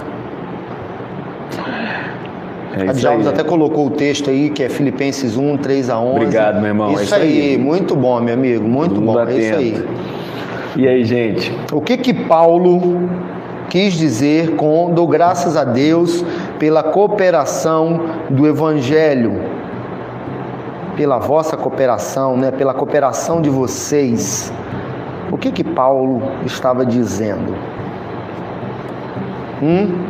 É 2.76 2.90
Adjalmes 2.90 3.26
até 3.26 3.42
colocou 3.42 3.86
o 3.86 3.90
texto 3.90 4.30
aí, 4.30 4.50
que 4.50 4.62
é 4.62 4.68
Filipenses 4.68 5.36
1, 5.36 5.56
3 5.58 5.90
a 5.90 5.98
11. 5.98 6.16
Obrigado, 6.16 6.56
meu 6.56 6.66
irmão. 6.66 6.92
Isso, 6.92 7.00
é 7.00 7.04
isso 7.04 7.14
aí. 7.14 7.22
aí, 7.22 7.58
muito 7.58 7.96
bom, 7.96 8.20
meu 8.20 8.34
amigo, 8.34 8.68
muito 8.68 8.96
Tudo 8.96 9.06
bom. 9.06 9.18
Atento. 9.18 9.38
É 9.38 9.40
isso 9.40 9.54
aí. 9.54 9.88
E 10.76 10.88
aí, 10.88 11.04
gente? 11.04 11.52
O 11.72 11.80
que 11.80 11.96
que 11.96 12.12
Paulo 12.12 13.08
quis 13.68 13.94
dizer 13.94 14.56
com 14.56 14.92
dou 14.92 15.08
graças 15.08 15.56
a 15.56 15.64
Deus 15.64 16.24
pela 16.58 16.82
cooperação 16.82 18.06
do 18.30 18.46
evangelho, 18.46 19.40
pela 20.96 21.18
vossa 21.18 21.56
cooperação, 21.56 22.36
né, 22.36 22.50
pela 22.50 22.72
cooperação 22.72 23.42
de 23.42 23.50
vocês. 23.50 24.52
O 25.30 25.36
que 25.36 25.50
que 25.50 25.64
Paulo 25.64 26.22
estava 26.44 26.86
dizendo? 26.86 27.54
Hum? 29.62 30.04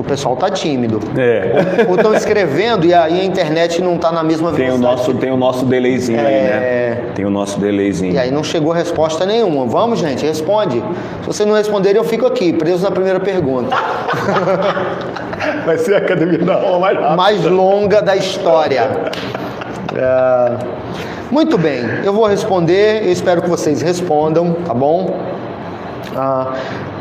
O 0.00 0.04
pessoal 0.04 0.36
tá 0.36 0.50
tímido. 0.50 1.00
É. 1.16 1.86
Ou 1.88 1.96
estão 1.96 2.14
escrevendo 2.14 2.86
e 2.86 2.94
aí 2.94 3.20
a 3.20 3.24
internet 3.24 3.82
não 3.82 3.98
tá 3.98 4.12
na 4.12 4.22
mesma 4.22 4.50
velocidade. 4.50 4.80
Tem 4.80 4.88
o 4.88 4.96
nosso, 4.96 5.14
tem 5.14 5.32
o 5.32 5.36
nosso 5.36 5.64
delayzinho 5.64 6.20
é... 6.20 6.26
aí, 6.26 6.42
né? 6.42 6.50
É. 6.50 7.02
Tem 7.14 7.24
o 7.24 7.30
nosso 7.30 7.58
delayzinho. 7.58 8.14
E 8.14 8.18
aí 8.18 8.30
não 8.30 8.44
chegou 8.44 8.72
resposta 8.72 9.26
nenhuma. 9.26 9.66
Vamos, 9.66 9.98
gente, 9.98 10.24
responde. 10.24 10.82
Se 11.22 11.26
você 11.26 11.44
não 11.44 11.54
responder, 11.54 11.96
eu 11.96 12.04
fico 12.04 12.26
aqui, 12.26 12.52
preso 12.52 12.84
na 12.84 12.90
primeira 12.90 13.20
pergunta. 13.20 13.74
Vai 15.64 15.78
ser 15.78 15.94
a 15.94 15.98
academia 15.98 16.38
da 16.38 16.54
aula 16.54 16.78
mais 16.78 16.96
rápida. 16.96 17.16
Mais 17.16 17.44
longa 17.44 18.02
da 18.02 18.16
história. 18.16 18.88
É... 19.94 20.88
Muito 21.30 21.58
bem, 21.58 21.84
eu 22.04 22.12
vou 22.12 22.26
responder, 22.26 23.04
eu 23.04 23.12
espero 23.12 23.42
que 23.42 23.50
vocês 23.50 23.82
respondam, 23.82 24.54
tá 24.64 24.72
bom? 24.72 25.14
Ah, 26.16 26.54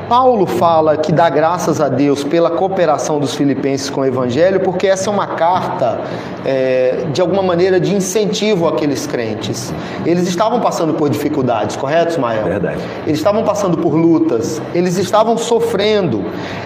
Paulo 0.08 0.46
fala 0.46 0.96
que 0.96 1.12
dá 1.12 1.30
graças 1.30 1.82
a 1.82 1.90
Deus 1.90 2.24
pela 2.24 2.50
cooperação 2.50 3.20
dos 3.20 3.36
filipenses 3.36 3.90
com 3.90 4.02
o 4.02 4.06
Evangelho, 4.06 4.62
porque 4.62 4.88
essa 4.88 5.10
é 5.10 5.14
uma 5.14 5.28
carta, 5.28 6.00
é, 6.46 7.08
de 7.12 7.20
alguma 7.20 7.44
maneira, 7.44 7.78
de 7.78 7.94
incentivo 7.94 8.68
àqueles 8.70 9.06
crentes. 9.06 9.74
Eles 10.06 10.26
estavam 10.28 10.62
passando 10.62 10.94
por 10.94 11.10
dificuldades, 11.10 11.76
correto, 11.76 12.14
Ismael? 12.14 12.46
Verdade. 12.46 12.82
Eles 13.06 13.20
estavam 13.20 13.44
passando 13.44 13.78
por 13.78 13.94
lutas, 13.96 14.62
eles 14.74 14.98
estavam 14.98 15.38
sofrendo. 15.38 16.24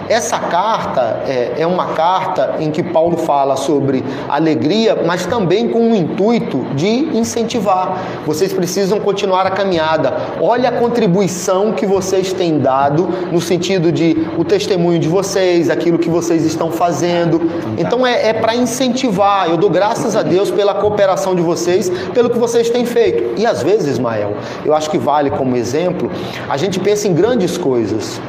Essa 0.08 0.38
carta 0.38 1.22
é, 1.26 1.54
é 1.58 1.66
uma 1.66 1.86
carta 1.94 2.56
em 2.60 2.70
que 2.70 2.82
Paulo 2.82 3.16
fala 3.16 3.56
sobre 3.56 4.04
alegria, 4.28 5.02
mas 5.04 5.26
também 5.26 5.68
com 5.68 5.90
o 5.90 5.96
intuito 5.96 6.58
de 6.76 7.16
incentivar. 7.16 7.98
Vocês 8.24 8.52
precisam 8.52 9.00
continuar 9.00 9.46
a 9.46 9.50
caminhada. 9.50 10.16
Olha 10.40 10.68
a 10.68 10.72
contribuição 10.72 11.72
que 11.72 11.86
vocês 11.86 12.32
têm 12.32 12.60
dado 12.60 13.08
no 13.32 13.40
sentido 13.40 13.90
de 13.90 14.28
o 14.36 14.44
testemunho 14.44 14.98
de 14.98 15.08
vocês, 15.08 15.70
aquilo 15.70 15.98
que 15.98 16.10
vocês 16.10 16.44
estão 16.44 16.70
fazendo. 16.70 17.40
Então 17.78 18.06
é, 18.06 18.28
é 18.28 18.32
para 18.34 18.54
incentivar. 18.54 19.48
Eu 19.48 19.56
dou 19.56 19.70
graças 19.70 20.14
a 20.14 20.22
Deus 20.22 20.50
pela 20.50 20.74
cooperação 20.74 21.34
de 21.34 21.40
vocês, 21.40 21.88
pelo 22.12 22.28
que 22.28 22.38
vocês 22.38 22.68
têm 22.68 22.84
feito. 22.84 23.40
E 23.40 23.46
às 23.46 23.62
vezes, 23.62 23.92
Ismael, 23.92 24.36
eu 24.64 24.74
acho 24.74 24.90
que 24.90 24.98
vale 24.98 25.30
como 25.30 25.56
exemplo, 25.56 26.10
a 26.48 26.56
gente 26.58 26.78
pensa 26.78 27.08
em 27.08 27.14
grandes 27.14 27.56
coisas. 27.56 28.20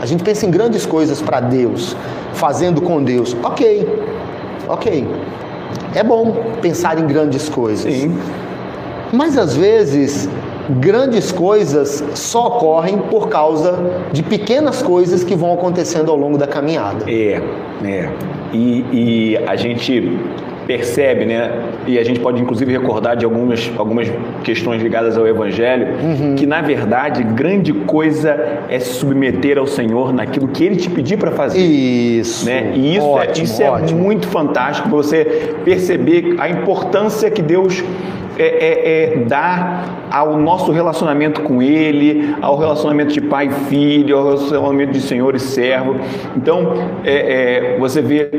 A 0.00 0.06
gente 0.06 0.24
pensa 0.24 0.46
em 0.46 0.50
grandes 0.50 0.86
coisas 0.86 1.20
para 1.20 1.40
Deus, 1.40 1.94
fazendo 2.32 2.80
com 2.80 3.04
Deus. 3.04 3.36
Ok, 3.42 3.86
ok. 4.66 5.06
É 5.94 6.02
bom 6.02 6.54
pensar 6.62 6.98
em 6.98 7.06
grandes 7.06 7.50
coisas. 7.50 7.92
Sim. 7.92 8.18
Mas 9.12 9.36
às 9.36 9.54
vezes 9.54 10.28
grandes 10.78 11.32
coisas 11.32 12.04
só 12.14 12.48
ocorrem 12.48 12.98
por 12.98 13.28
causa 13.28 13.78
de 14.12 14.22
pequenas 14.22 14.82
coisas 14.82 15.24
que 15.24 15.34
vão 15.34 15.52
acontecendo 15.52 16.10
ao 16.10 16.16
longo 16.16 16.38
da 16.38 16.46
caminhada. 16.46 17.04
É, 17.10 17.40
é. 17.84 18.10
E, 18.52 18.84
e 18.92 19.38
a 19.46 19.56
gente 19.56 20.18
percebe, 20.70 21.24
né? 21.24 21.50
E 21.84 21.98
a 21.98 22.04
gente 22.04 22.20
pode 22.20 22.40
inclusive 22.40 22.70
recordar 22.70 23.16
de 23.16 23.24
algumas, 23.24 23.68
algumas 23.76 24.08
questões 24.44 24.80
ligadas 24.80 25.18
ao 25.18 25.26
Evangelho, 25.26 25.88
uhum. 26.00 26.36
que 26.36 26.46
na 26.46 26.60
verdade 26.60 27.24
grande 27.24 27.72
coisa 27.72 28.62
é 28.68 28.78
se 28.78 28.94
submeter 28.94 29.58
ao 29.58 29.66
Senhor 29.66 30.12
naquilo 30.12 30.46
que 30.46 30.62
Ele 30.62 30.76
te 30.76 30.88
pedir 30.88 31.16
para 31.16 31.32
fazer. 31.32 31.58
Isso. 31.58 32.46
Né? 32.46 32.72
E 32.76 32.96
isso, 32.96 33.04
é, 33.04 33.10
ótimo, 33.10 33.40
é, 33.40 33.42
isso 33.42 33.62
é 33.62 33.94
muito 33.94 34.28
fantástico 34.28 34.88
você 34.88 35.54
perceber 35.64 36.36
a 36.38 36.48
importância 36.48 37.28
que 37.30 37.42
Deus 37.42 37.82
é, 38.40 38.46
é, 38.46 39.12
é, 39.12 39.16
dar 39.24 40.08
ao 40.10 40.38
nosso 40.38 40.72
relacionamento 40.72 41.42
com 41.42 41.62
Ele, 41.62 42.34
ao 42.40 42.56
relacionamento 42.56 43.12
de 43.12 43.20
pai 43.20 43.48
e 43.48 43.50
filho, 43.68 44.16
ao 44.16 44.24
relacionamento 44.24 44.92
de 44.92 45.00
senhor 45.02 45.34
e 45.34 45.38
servo. 45.38 45.96
Então, 46.34 46.72
é, 47.04 47.74
é 47.74 47.78
você 47.78 48.00
vê 48.00 48.30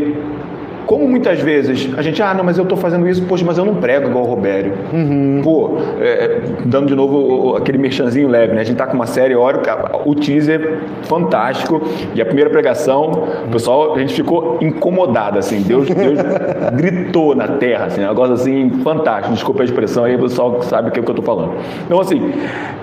como 0.86 1.08
muitas 1.08 1.40
vezes 1.40 1.90
a 1.98 2.02
gente, 2.02 2.22
ah, 2.22 2.34
não, 2.34 2.44
mas 2.44 2.58
eu 2.58 2.64
estou 2.64 2.78
fazendo 2.78 3.08
isso, 3.08 3.24
poxa, 3.24 3.44
mas 3.46 3.58
eu 3.58 3.66
não 3.66 3.76
prego 3.76 4.10
igual 4.10 4.24
o 4.24 4.28
Robério. 4.28 4.74
Uhum. 4.92 5.42
Pô, 5.44 5.78
é, 6.00 6.08
é 6.08 6.42
dando 6.66 6.88
de 6.88 6.96
novo 6.96 7.56
aquele 7.56 7.78
merchanzinho 7.78 8.28
leve, 8.28 8.54
né? 8.54 8.62
A 8.62 8.64
gente 8.64 8.78
tá 8.78 8.88
com 8.88 8.94
uma 8.94 9.08
série, 9.08 9.36
olha, 9.36 9.60
o 10.06 10.16
teaser 10.16 10.80
fantástico, 11.04 11.82
e 12.14 12.22
a 12.22 12.26
primeira 12.26 12.50
pregação, 12.50 13.28
o 13.46 13.52
pessoal, 13.52 13.96
a 13.96 14.00
gente 14.00 14.14
ficou 14.14 14.58
incomodado, 14.62 15.40
assim, 15.40 15.62
Deus, 15.62 15.88
Deus 15.88 16.20
gritou 16.76 17.36
na 17.36 17.48
terra, 17.48 17.86
assim, 17.86 18.04
um 18.04 18.08
negócio 18.08 18.34
assim, 18.34 18.70
fantástico, 18.84 19.34
desculpa 19.34 19.62
a 19.62 19.66
expressão 19.66 20.04
aí, 20.04 20.16
o 20.16 20.20
pessoal 20.20 20.62
sabe 20.64 20.90
o 20.90 20.92
que, 20.92 21.00
é 21.00 21.04
que 21.04 21.10
eu 21.10 21.14
estou 21.14 21.26
falando. 21.26 21.54
Então, 21.86 22.00
assim, 22.00 22.34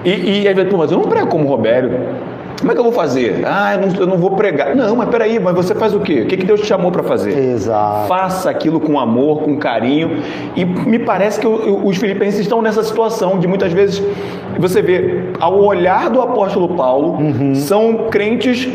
e, 0.05 0.45
e 0.47 0.55
vezes, 0.55 0.71
pô, 0.71 0.77
mas 0.77 0.91
eu 0.91 0.99
não 0.99 1.05
prego 1.05 1.29
como 1.29 1.45
o 1.45 1.49
Robério. 1.49 1.91
Como 2.59 2.73
é 2.73 2.75
que 2.75 2.81
eu 2.81 2.85
vou 2.85 2.93
fazer? 2.93 3.43
Ah, 3.47 3.75
eu 3.75 3.81
não, 3.81 4.01
eu 4.01 4.07
não 4.07 4.17
vou 4.17 4.33
pregar. 4.33 4.75
Não, 4.75 4.97
mas 4.97 5.09
peraí, 5.09 5.39
mas 5.39 5.55
você 5.55 5.75
faz 5.75 5.95
o 5.95 6.01
quê? 6.01 6.23
O 6.23 6.27
que, 6.27 6.37
que 6.37 6.45
Deus 6.45 6.61
te 6.61 6.67
chamou 6.67 6.91
para 6.91 7.03
fazer? 7.05 7.39
Exato. 7.39 8.09
Faça 8.09 8.51
aquilo 8.51 8.81
com 8.81 8.99
amor, 8.99 9.43
com 9.43 9.57
carinho. 9.57 10.23
E 10.57 10.65
me 10.65 10.99
parece 10.99 11.39
que 11.39 11.47
os 11.47 11.97
filipenses 11.97 12.41
estão 12.41 12.61
nessa 12.61 12.83
situação 12.83 13.39
de 13.39 13.47
muitas 13.47 13.73
vezes 13.73 14.03
você 14.59 14.83
vê, 14.83 15.23
ao 15.39 15.63
olhar 15.63 16.11
do 16.11 16.21
apóstolo 16.21 16.71
Paulo, 16.71 17.13
uhum. 17.13 17.55
são 17.55 18.09
crentes 18.11 18.69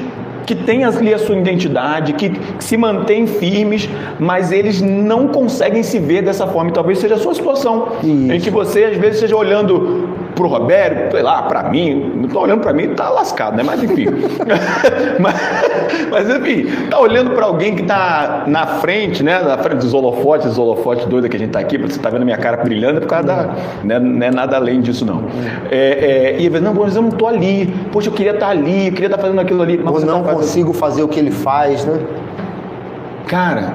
que 0.45 0.55
têm 0.55 0.83
ali 0.83 1.13
a 1.13 1.17
sua 1.17 1.37
identidade, 1.37 2.13
que, 2.13 2.29
que, 2.29 2.63
se 2.63 2.77
mantêm 2.77 3.25
firmes, 3.27 3.89
mas 4.19 4.51
eles 4.51 4.81
não 4.81 5.27
conseguem 5.27 5.83
se 5.83 5.99
ver 5.99 6.21
dessa 6.21 6.45
forma. 6.47 6.69
E 6.69 6.73
talvez 6.73 6.99
seja 6.99 7.15
a 7.15 7.17
sua 7.17 7.33
situação, 7.33 7.87
Isso. 8.03 8.31
em 8.31 8.39
que 8.39 8.49
você 8.49 8.85
às 8.85 8.97
vezes 8.97 9.15
esteja 9.15 9.35
olhando 9.35 10.09
pro 10.35 10.47
Roberto, 10.47 11.11
sei 11.11 11.21
lá, 11.21 11.43
para 11.43 11.63
mim, 11.63 12.11
não 12.15 12.27
tô 12.27 12.41
olhando 12.41 12.61
para 12.61 12.73
mim, 12.73 12.89
tá 12.89 13.09
lascado, 13.09 13.55
né? 13.55 13.63
Mas 13.63 13.83
enfim. 13.83 14.05
mas, 15.19 15.35
mas, 16.09 16.29
enfim, 16.29 16.87
tá 16.89 16.99
olhando 16.99 17.31
para 17.31 17.45
alguém 17.45 17.75
que 17.75 17.83
tá 17.83 18.43
na 18.47 18.65
frente, 18.65 19.23
né? 19.23 19.39
Na 19.41 19.57
frente 19.57 19.79
dos 19.79 19.93
holofotes, 19.93 20.47
dos 20.47 20.57
holofotes 20.57 21.05
doidos 21.05 21.29
que 21.29 21.35
a 21.35 21.39
gente 21.39 21.51
tá 21.51 21.59
aqui, 21.59 21.77
você 21.77 21.99
tá 21.99 22.09
vendo 22.09 22.25
minha 22.25 22.37
cara 22.37 22.57
brilhando, 22.57 22.97
é 22.97 23.01
por 23.01 23.07
causa 23.07 23.27
da. 23.27 23.55
Né? 23.83 23.99
Não 23.99 24.25
é 24.25 24.31
nada 24.31 24.55
além 24.55 24.81
disso, 24.81 25.05
não. 25.05 25.23
É, 25.71 26.35
é, 26.35 26.41
e 26.41 26.49
vezes, 26.49 26.63
não, 26.65 26.73
mas 26.73 26.95
eu 26.95 27.01
não 27.01 27.11
tô 27.11 27.27
ali. 27.27 27.73
Poxa, 27.91 28.09
eu 28.09 28.13
queria 28.13 28.33
estar 28.33 28.47
tá 28.47 28.51
ali, 28.51 28.87
eu 28.87 28.93
queria 28.93 29.07
estar 29.07 29.17
tá 29.17 29.23
fazendo 29.23 29.39
aquilo 29.39 29.61
ali. 29.61 29.79
Mas 29.83 30.01
eu 30.01 30.07
não 30.07 30.23
tá 30.23 30.33
consigo 30.33 30.73
fazer 30.73 31.03
o 31.03 31.07
que 31.07 31.19
ele 31.19 31.31
faz, 31.31 31.85
né? 31.85 31.99
Cara, 33.27 33.73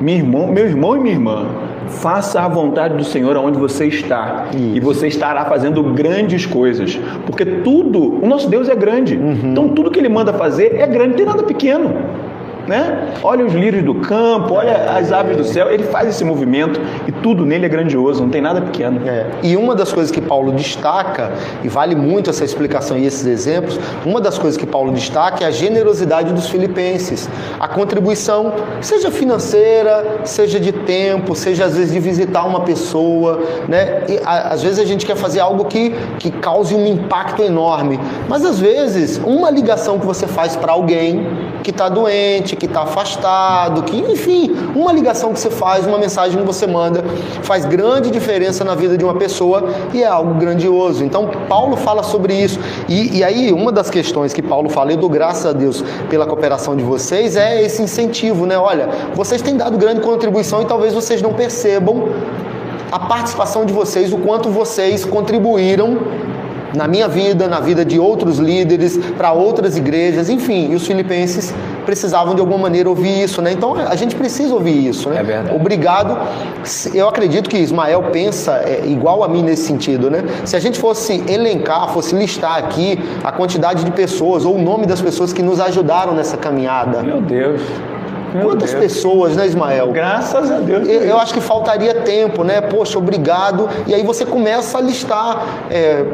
meu 0.00 0.14
irmão, 0.14 0.46
meu 0.46 0.66
irmão 0.66 0.96
e 0.96 1.00
minha 1.00 1.14
irmã 1.14 1.46
faça 1.88 2.40
a 2.40 2.48
vontade 2.48 2.96
do 2.96 3.04
Senhor 3.04 3.36
aonde 3.36 3.58
você 3.58 3.86
está. 3.86 4.46
Isso. 4.54 4.76
E 4.76 4.80
você 4.80 5.08
estará 5.08 5.44
fazendo 5.44 5.82
grandes 5.82 6.46
coisas. 6.46 6.98
Porque 7.26 7.44
tudo, 7.44 8.22
o 8.22 8.26
nosso 8.26 8.48
Deus 8.48 8.68
é 8.68 8.74
grande. 8.74 9.16
Uhum. 9.16 9.50
Então 9.50 9.68
tudo 9.68 9.90
que 9.90 9.98
ele 9.98 10.08
manda 10.08 10.32
fazer 10.32 10.76
é 10.76 10.86
grande, 10.86 11.10
não 11.10 11.16
tem 11.16 11.26
nada 11.26 11.42
pequeno 11.42 11.94
né? 12.68 13.14
Olha 13.22 13.44
os 13.44 13.54
lírios 13.54 13.82
do 13.82 13.94
campo, 13.94 14.54
olha 14.54 14.90
as 14.90 15.10
aves 15.10 15.36
do 15.36 15.44
céu. 15.44 15.70
Ele 15.70 15.84
faz 15.84 16.08
esse 16.10 16.22
movimento 16.22 16.78
e 17.06 17.12
tudo 17.12 17.46
nele 17.46 17.64
é 17.64 17.68
grandioso, 17.68 18.22
não 18.22 18.28
tem 18.28 18.42
nada 18.42 18.60
pequeno. 18.60 19.00
É. 19.08 19.26
E 19.42 19.56
uma 19.56 19.74
das 19.74 19.90
coisas 19.90 20.12
que 20.12 20.20
Paulo 20.20 20.52
destaca, 20.52 21.32
e 21.64 21.68
vale 21.68 21.96
muito 21.96 22.28
essa 22.28 22.44
explicação 22.44 22.98
e 22.98 23.06
esses 23.06 23.26
exemplos, 23.26 23.80
uma 24.04 24.20
das 24.20 24.38
coisas 24.38 24.58
que 24.58 24.66
Paulo 24.66 24.92
destaca 24.92 25.44
é 25.44 25.46
a 25.46 25.50
generosidade 25.50 26.32
dos 26.32 26.48
filipenses. 26.48 27.28
A 27.58 27.66
contribuição, 27.66 28.52
seja 28.82 29.10
financeira, 29.10 30.20
seja 30.24 30.60
de 30.60 30.72
tempo, 30.72 31.34
seja 31.34 31.64
às 31.64 31.76
vezes 31.76 31.92
de 31.92 31.98
visitar 31.98 32.44
uma 32.44 32.60
pessoa, 32.60 33.40
né? 33.66 34.04
E, 34.08 34.20
a, 34.24 34.48
às 34.52 34.62
vezes 34.62 34.78
a 34.78 34.84
gente 34.84 35.06
quer 35.06 35.16
fazer 35.16 35.40
algo 35.40 35.64
que, 35.64 35.94
que 36.18 36.30
cause 36.30 36.74
um 36.74 36.86
impacto 36.86 37.42
enorme, 37.42 37.98
mas 38.28 38.44
às 38.44 38.60
vezes 38.60 39.18
uma 39.24 39.50
ligação 39.50 39.98
que 39.98 40.04
você 40.04 40.26
faz 40.26 40.54
para 40.54 40.72
alguém 40.72 41.26
que 41.62 41.70
está 41.70 41.88
doente, 41.88 42.56
que 42.56 42.66
está 42.66 42.82
afastado, 42.82 43.82
que 43.82 43.96
enfim, 43.96 44.54
uma 44.74 44.92
ligação 44.92 45.32
que 45.32 45.40
você 45.40 45.50
faz, 45.50 45.86
uma 45.86 45.98
mensagem 45.98 46.38
que 46.38 46.46
você 46.46 46.66
manda, 46.66 47.04
faz 47.42 47.64
grande 47.64 48.10
diferença 48.10 48.64
na 48.64 48.74
vida 48.74 48.96
de 48.96 49.04
uma 49.04 49.14
pessoa 49.14 49.68
e 49.92 50.02
é 50.02 50.06
algo 50.06 50.34
grandioso. 50.34 51.04
Então 51.04 51.28
Paulo 51.48 51.76
fala 51.76 52.02
sobre 52.02 52.34
isso. 52.34 52.58
E, 52.88 53.18
e 53.18 53.24
aí, 53.24 53.52
uma 53.52 53.72
das 53.72 53.90
questões 53.90 54.32
que 54.32 54.42
Paulo 54.42 54.68
fala, 54.68 54.92
eu 54.92 54.96
dou 54.96 55.10
graças 55.10 55.46
a 55.46 55.52
Deus 55.52 55.84
pela 56.08 56.26
cooperação 56.26 56.76
de 56.76 56.82
vocês, 56.82 57.36
é 57.36 57.62
esse 57.62 57.82
incentivo, 57.82 58.46
né? 58.46 58.58
Olha, 58.58 58.88
vocês 59.14 59.42
têm 59.42 59.56
dado 59.56 59.76
grande 59.78 60.00
contribuição 60.00 60.62
e 60.62 60.64
talvez 60.64 60.94
vocês 60.94 61.22
não 61.22 61.32
percebam 61.32 62.08
a 62.90 62.98
participação 62.98 63.64
de 63.64 63.72
vocês, 63.72 64.12
o 64.12 64.18
quanto 64.18 64.48
vocês 64.48 65.04
contribuíram 65.04 65.98
na 66.74 66.86
minha 66.86 67.08
vida, 67.08 67.48
na 67.48 67.60
vida 67.60 67.84
de 67.84 67.98
outros 67.98 68.38
líderes, 68.38 68.96
para 69.16 69.32
outras 69.32 69.76
igrejas, 69.76 70.28
enfim, 70.28 70.70
e 70.72 70.74
os 70.74 70.86
filipenses 70.86 71.54
precisavam 71.86 72.34
de 72.34 72.40
alguma 72.40 72.58
maneira 72.58 72.88
ouvir 72.88 73.22
isso, 73.22 73.40
né? 73.40 73.52
Então 73.52 73.74
a 73.74 73.96
gente 73.96 74.14
precisa 74.14 74.54
ouvir 74.54 74.86
isso, 74.86 75.08
né? 75.08 75.20
É 75.20 75.22
verdade. 75.22 75.56
Obrigado. 75.56 76.18
Eu 76.92 77.08
acredito 77.08 77.48
que 77.48 77.56
Ismael 77.56 78.02
pensa 78.12 78.62
é, 78.64 78.86
igual 78.86 79.24
a 79.24 79.28
mim 79.28 79.42
nesse 79.42 79.66
sentido, 79.66 80.10
né? 80.10 80.22
Se 80.44 80.54
a 80.54 80.60
gente 80.60 80.78
fosse 80.78 81.24
elencar, 81.26 81.88
fosse 81.88 82.14
listar 82.14 82.58
aqui 82.58 82.98
a 83.24 83.32
quantidade 83.32 83.84
de 83.84 83.90
pessoas 83.90 84.44
ou 84.44 84.56
o 84.56 84.62
nome 84.62 84.86
das 84.86 85.00
pessoas 85.00 85.32
que 85.32 85.42
nos 85.42 85.60
ajudaram 85.60 86.14
nessa 86.14 86.36
caminhada. 86.36 87.02
Meu 87.02 87.20
Deus. 87.22 87.62
Meu 88.34 88.48
Quantas 88.48 88.72
Deus. 88.72 88.82
pessoas, 88.82 89.36
né, 89.36 89.46
Ismael? 89.46 89.90
Graças 89.92 90.50
a 90.50 90.58
Deus. 90.58 90.86
Eu, 90.86 91.00
eu, 91.00 91.18
acho 91.18 91.32
que 91.32 91.40
faltaria 91.40 91.94
tempo, 92.02 92.44
né? 92.44 92.60
Poxa, 92.60 92.98
obrigado. 92.98 93.68
E 93.86 93.94
aí 93.94 94.02
você 94.02 94.26
começa 94.26 94.78
a 94.78 94.80
listar. 94.80 95.46
É, 95.70 96.04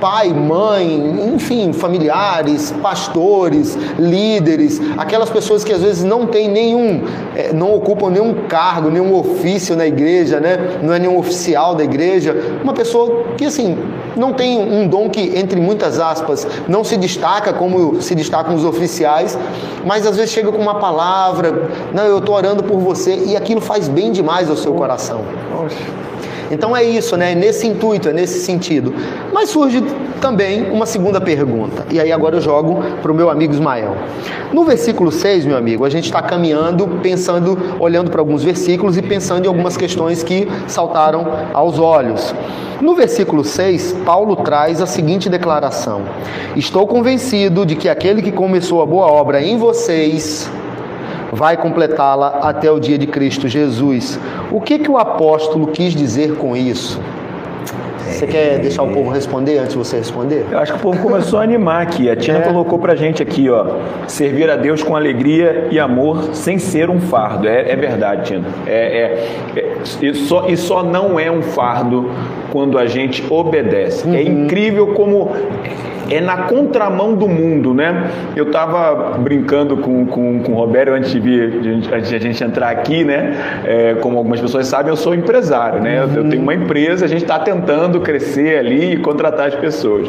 pai, 0.00 0.32
mãe, 0.32 1.32
enfim, 1.34 1.72
familiares, 1.72 2.72
pastores, 2.82 3.76
líderes, 3.98 4.80
aquelas 4.96 5.30
pessoas 5.30 5.62
que 5.62 5.72
às 5.72 5.82
vezes 5.82 6.02
não 6.02 6.26
têm 6.26 6.48
nenhum, 6.48 7.02
é, 7.36 7.52
não 7.52 7.74
ocupam 7.74 8.10
nenhum 8.10 8.46
cargo, 8.48 8.90
nenhum 8.90 9.14
ofício 9.14 9.76
na 9.76 9.86
igreja, 9.86 10.40
né? 10.40 10.78
Não 10.82 10.94
é 10.94 10.98
nenhum 10.98 11.18
oficial 11.18 11.74
da 11.74 11.84
igreja, 11.84 12.34
uma 12.62 12.72
pessoa 12.72 13.24
que 13.36 13.44
assim 13.44 13.76
não 14.16 14.32
tem 14.32 14.58
um 14.58 14.88
dom 14.88 15.08
que, 15.08 15.38
entre 15.38 15.60
muitas 15.60 16.00
aspas, 16.00 16.46
não 16.68 16.82
se 16.82 16.96
destaca 16.96 17.52
como 17.52 18.00
se 18.02 18.14
destacam 18.14 18.54
os 18.54 18.64
oficiais, 18.64 19.38
mas 19.84 20.06
às 20.06 20.16
vezes 20.16 20.32
chega 20.32 20.50
com 20.50 20.58
uma 20.58 20.76
palavra, 20.76 21.70
não, 21.92 22.04
eu 22.04 22.18
estou 22.18 22.34
orando 22.34 22.62
por 22.62 22.78
você, 22.78 23.14
e 23.26 23.36
aquilo 23.36 23.60
faz 23.60 23.88
bem 23.88 24.10
demais 24.10 24.50
ao 24.50 24.56
seu 24.56 24.74
coração. 24.74 25.20
Poxa. 25.56 25.76
Então 26.50 26.76
é 26.76 26.82
isso, 26.82 27.16
né? 27.16 27.32
É 27.32 27.34
nesse 27.34 27.66
intuito, 27.66 28.08
é 28.08 28.12
nesse 28.12 28.40
sentido. 28.40 28.92
Mas 29.32 29.50
surge 29.50 29.82
também 30.20 30.70
uma 30.70 30.84
segunda 30.84 31.20
pergunta. 31.20 31.86
E 31.90 32.00
aí 32.00 32.12
agora 32.12 32.36
eu 32.36 32.40
jogo 32.40 32.82
para 33.00 33.10
o 33.10 33.14
meu 33.14 33.30
amigo 33.30 33.52
Ismael. 33.52 33.96
No 34.52 34.64
versículo 34.64 35.12
6, 35.12 35.46
meu 35.46 35.56
amigo, 35.56 35.84
a 35.84 35.88
gente 35.88 36.06
está 36.06 36.20
caminhando, 36.20 36.86
pensando, 37.02 37.76
olhando 37.78 38.10
para 38.10 38.20
alguns 38.20 38.42
versículos 38.42 38.96
e 38.96 39.02
pensando 39.02 39.44
em 39.44 39.48
algumas 39.48 39.76
questões 39.76 40.22
que 40.22 40.48
saltaram 40.66 41.26
aos 41.54 41.78
olhos. 41.78 42.34
No 42.80 42.94
versículo 42.94 43.44
6, 43.44 43.92
Paulo 44.04 44.36
traz 44.36 44.80
a 44.80 44.86
seguinte 44.86 45.28
declaração: 45.28 46.02
Estou 46.56 46.86
convencido 46.86 47.64
de 47.64 47.76
que 47.76 47.88
aquele 47.88 48.22
que 48.22 48.32
começou 48.32 48.82
a 48.82 48.86
boa 48.86 49.06
obra 49.06 49.42
em 49.42 49.56
vocês 49.56 50.50
vai 51.32 51.56
completá-la 51.56 52.40
até 52.42 52.70
o 52.70 52.78
dia 52.78 52.98
de 52.98 53.06
Cristo 53.06 53.48
Jesus. 53.48 54.18
O 54.50 54.60
que, 54.60 54.78
que 54.78 54.90
o 54.90 54.98
apóstolo 54.98 55.68
quis 55.68 55.94
dizer 55.94 56.36
com 56.36 56.56
isso? 56.56 57.00
Você 58.20 58.26
quer 58.26 58.58
deixar 58.58 58.82
o 58.82 58.88
povo 58.88 59.08
responder 59.08 59.58
antes 59.58 59.72
de 59.72 59.78
você 59.78 59.96
responder? 59.96 60.44
Eu 60.50 60.58
acho 60.58 60.72
que 60.72 60.78
o 60.78 60.82
povo 60.82 61.00
começou 61.00 61.38
a 61.38 61.42
animar 61.42 61.82
aqui. 61.82 62.10
A 62.10 62.16
Tina 62.16 62.38
é. 62.38 62.42
colocou 62.42 62.78
pra 62.78 62.94
gente 62.94 63.22
aqui, 63.22 63.48
ó. 63.48 63.64
Servir 64.08 64.50
a 64.50 64.56
Deus 64.56 64.82
com 64.82 64.96
alegria 64.96 65.68
e 65.70 65.78
amor 65.78 66.34
sem 66.34 66.58
ser 66.58 66.90
um 66.90 67.00
fardo. 67.00 67.48
É, 67.48 67.70
é 67.70 67.76
verdade, 67.76 68.24
Tina. 68.26 68.48
É, 68.66 68.72
é, 69.54 69.60
é, 69.60 69.76
e, 70.02 70.14
só, 70.14 70.48
e 70.48 70.56
só 70.56 70.82
não 70.82 71.18
é 71.18 71.30
um 71.30 71.40
fardo 71.40 72.10
quando 72.50 72.78
a 72.78 72.86
gente 72.86 73.24
obedece. 73.30 74.06
É 74.06 74.10
uhum. 74.10 74.16
É 74.16 74.22
incrível 74.22 74.88
como 74.88 75.30
é 76.10 76.20
na 76.20 76.42
contramão 76.42 77.14
do 77.14 77.28
mundo, 77.28 77.72
né? 77.72 78.10
Eu 78.34 78.46
estava 78.46 79.16
brincando 79.18 79.76
com, 79.76 80.04
com, 80.06 80.42
com 80.42 80.52
o 80.52 80.54
Roberto 80.56 80.90
antes 80.90 81.10
de, 81.12 81.20
vir, 81.20 81.88
antes 81.92 82.08
de 82.08 82.16
a 82.16 82.18
gente 82.18 82.42
entrar 82.42 82.70
aqui, 82.70 83.04
né? 83.04 83.36
É, 83.64 83.94
como 83.94 84.18
algumas 84.18 84.40
pessoas 84.40 84.66
sabem, 84.66 84.90
eu 84.90 84.96
sou 84.96 85.14
empresário, 85.14 85.80
né? 85.80 86.00
Eu, 86.00 86.22
eu 86.22 86.28
tenho 86.28 86.42
uma 86.42 86.54
empresa, 86.54 87.04
a 87.04 87.08
gente 87.08 87.22
está 87.22 87.38
tentando 87.38 88.00
crescer 88.00 88.58
ali 88.58 88.94
e 88.94 88.96
contratar 88.98 89.48
as 89.48 89.54
pessoas. 89.54 90.08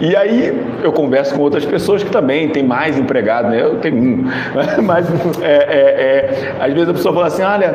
E 0.00 0.16
aí 0.16 0.58
eu 0.82 0.92
converso 0.92 1.34
com 1.34 1.42
outras 1.42 1.64
pessoas 1.64 2.02
que 2.02 2.10
também 2.10 2.48
têm 2.48 2.64
mais 2.64 2.98
empregados, 2.98 3.50
né? 3.50 3.60
Eu 3.62 3.76
tenho 3.76 3.96
um. 3.96 4.24
Mas 4.82 5.06
é, 5.42 5.46
é, 5.46 5.52
é, 5.52 6.54
às 6.58 6.72
vezes 6.72 6.88
a 6.88 6.92
pessoa 6.94 7.14
fala 7.14 7.26
assim, 7.26 7.42
olha 7.42 7.74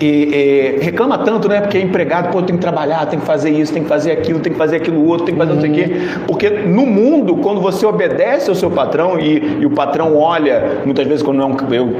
e, 0.00 0.06
e, 0.06 0.84
reclama 0.84 1.18
tanto, 1.18 1.48
né? 1.48 1.60
Porque 1.60 1.78
é 1.78 1.80
empregado, 1.80 2.30
pô, 2.30 2.42
tem 2.42 2.56
que 2.56 2.62
trabalhar, 2.62 3.06
tem 3.06 3.18
que 3.18 3.26
fazer 3.26 3.50
isso, 3.50 3.72
tem 3.72 3.82
que 3.82 3.88
fazer 3.88 4.12
aquilo, 4.12 4.40
tem 4.40 4.52
que 4.52 4.58
fazer 4.58 4.76
aquilo 4.76 5.06
outro, 5.06 5.26
tem 5.26 5.34
que 5.34 5.40
fazer 5.40 5.52
uhum. 5.52 5.56
não 5.56 5.62
sei 5.62 5.70
o 5.70 5.74
quê. 5.74 6.20
Porque 6.26 6.50
no 6.50 6.86
mundo, 6.86 7.36
quando 7.36 7.60
você 7.60 7.86
obedece 7.86 8.48
ao 8.48 8.54
seu 8.54 8.70
patrão 8.70 9.18
e, 9.18 9.60
e, 9.60 9.66
o 9.66 9.70
patrão 9.70 10.16
olha, 10.16 10.80
muitas 10.84 11.06
vezes 11.06 11.22
quando 11.22 11.38
não 11.38 11.50
é 11.50 11.52
um, 11.52 11.74
eu 11.74 11.92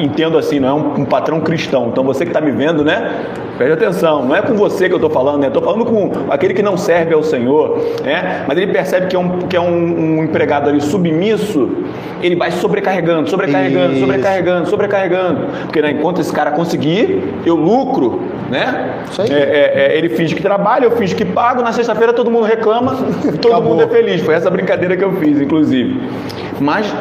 entendo 0.00 0.38
assim, 0.38 0.60
não 0.60 0.68
é 0.68 0.72
um, 0.72 1.02
um 1.02 1.04
patrão 1.04 1.40
cristão. 1.40 1.88
Então 1.88 2.04
você 2.04 2.24
que 2.24 2.30
está 2.30 2.40
me 2.40 2.50
vendo, 2.50 2.84
né? 2.84 3.12
Preste 3.56 3.72
atenção, 3.74 4.24
não 4.24 4.34
é 4.34 4.42
com 4.42 4.54
você 4.54 4.88
que 4.88 4.94
eu 4.94 4.96
estou 4.96 5.10
falando, 5.10 5.40
né? 5.40 5.46
Estou 5.46 5.62
falando 5.62 5.84
com 5.84 6.10
aquele 6.28 6.54
que 6.54 6.62
não 6.62 6.76
serve 6.76 7.14
ao 7.14 7.22
Senhor, 7.22 7.78
né? 8.02 8.44
Mas 8.48 8.58
ele 8.58 8.72
percebe 8.72 9.06
que 9.06 9.14
é 9.14 9.18
um, 9.18 9.38
que 9.38 9.56
é 9.56 9.60
um, 9.60 10.18
um 10.18 10.24
empregado 10.24 10.68
ali 10.68 10.80
submisso, 10.80 11.70
ele 12.20 12.36
vai 12.36 12.50
sobrecarregando, 12.50 13.28
sobrecarregando, 13.28 13.98
sobrecarregando, 14.00 14.68
sobrecarregando. 14.68 15.46
Porque 15.64 15.82
né, 15.82 15.90
enquanto 15.92 16.20
esse 16.20 16.32
cara 16.32 16.50
conseguir, 16.50 17.22
eu 17.44 17.56
lucro, 17.56 18.20
né? 18.50 19.02
Isso 19.10 19.22
aí. 19.22 19.32
É, 19.32 19.34
é, 19.34 19.72
é, 19.92 19.98
ele 19.98 20.08
finge 20.10 20.34
que 20.34 20.42
trabalha, 20.42 20.84
eu 20.84 20.92
finge 20.92 21.14
que 21.14 21.24
pago, 21.24 21.62
na 21.62 21.72
sexta-feira 21.72 22.12
todo 22.12 22.30
mundo 22.30 22.44
reclama, 22.44 22.96
todo 23.40 23.52
Acabou. 23.52 23.70
mundo 23.70 23.82
é 23.82 23.86
feliz. 23.86 24.22
Foi 24.22 24.34
essa 24.34 24.50
brincadeira 24.50 24.96
que 24.96 25.04
eu 25.04 25.12
fiz, 25.12 25.40
inclusive. 25.40 26.00
Mas 26.60 26.92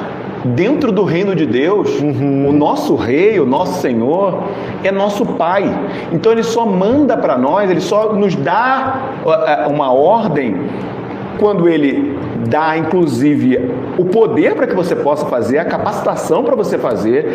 dentro 0.45 0.91
do 0.91 1.03
reino 1.03 1.35
de 1.35 1.45
Deus, 1.45 1.99
uhum. 1.99 2.49
o 2.49 2.51
nosso 2.51 2.95
rei, 2.95 3.39
o 3.39 3.45
nosso 3.45 3.81
Senhor, 3.81 4.43
é 4.83 4.91
nosso 4.91 5.25
Pai. 5.25 5.63
Então 6.11 6.31
ele 6.31 6.43
só 6.43 6.65
manda 6.65 7.15
para 7.15 7.37
nós, 7.37 7.69
ele 7.69 7.81
só 7.81 8.13
nos 8.13 8.35
dá 8.35 8.99
uma 9.69 9.91
ordem 9.91 10.57
quando 11.39 11.67
ele 11.67 12.17
dá 12.47 12.77
inclusive 12.77 13.69
o 13.97 14.05
poder 14.05 14.55
para 14.55 14.67
que 14.67 14.75
você 14.75 14.95
possa 14.95 15.25
fazer, 15.25 15.57
a 15.57 15.65
capacitação 15.65 16.43
para 16.43 16.55
você 16.55 16.77
fazer, 16.77 17.25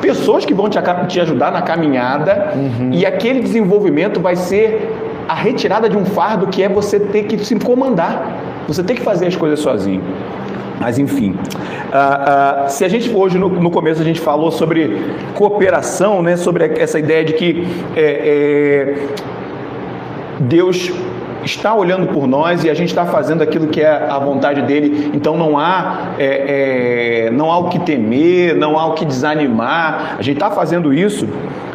pessoas 0.00 0.44
que 0.44 0.54
vão 0.54 0.68
te, 0.68 0.78
te 1.08 1.20
ajudar 1.20 1.52
na 1.52 1.62
caminhada 1.62 2.52
uhum. 2.54 2.90
e 2.92 3.06
aquele 3.06 3.40
desenvolvimento 3.40 4.20
vai 4.20 4.36
ser 4.36 4.92
a 5.28 5.34
retirada 5.34 5.88
de 5.88 5.96
um 5.96 6.04
fardo 6.04 6.48
que 6.48 6.62
é 6.62 6.68
você 6.68 6.98
ter 6.98 7.24
que 7.24 7.38
se 7.44 7.54
comandar, 7.56 8.36
você 8.66 8.82
ter 8.82 8.94
que 8.94 9.02
fazer 9.02 9.26
as 9.26 9.36
coisas 9.36 9.60
sozinho. 9.60 10.02
Mas 10.80 10.98
enfim, 10.98 11.32
uh, 11.32 12.66
uh, 12.66 12.70
se 12.70 12.84
a 12.84 12.88
gente 12.88 13.14
hoje 13.14 13.38
no, 13.38 13.50
no, 13.50 13.70
começo 13.70 14.00
a 14.00 14.04
gente 14.04 14.18
falou 14.18 14.50
sobre 14.50 14.96
cooperação, 15.34 16.22
né, 16.22 16.36
sobre 16.36 16.64
essa 16.80 16.98
ideia 16.98 17.22
de 17.22 17.34
que 17.34 17.68
é, 17.94 18.02
é, 18.02 19.06
Deus 20.40 20.90
está 21.44 21.74
olhando 21.74 22.08
por 22.08 22.26
nós 22.26 22.64
e 22.64 22.70
a 22.70 22.74
gente 22.74 22.88
está 22.88 23.06
fazendo 23.06 23.42
aquilo 23.42 23.68
que 23.68 23.80
é 23.80 23.90
a 23.90 24.18
vontade 24.18 24.62
dele, 24.62 25.10
então 25.14 25.36
não 25.36 25.58
há, 25.58 26.14
é, 26.18 27.26
é, 27.26 27.30
não 27.30 27.50
há 27.50 27.58
o 27.58 27.68
que 27.68 27.78
temer, 27.80 28.54
não 28.54 28.78
há 28.78 28.86
o 28.86 28.94
que 28.94 29.04
desanimar, 29.04 30.16
a 30.18 30.22
gente 30.22 30.36
está 30.36 30.50
fazendo 30.50 30.92
isso. 30.92 31.26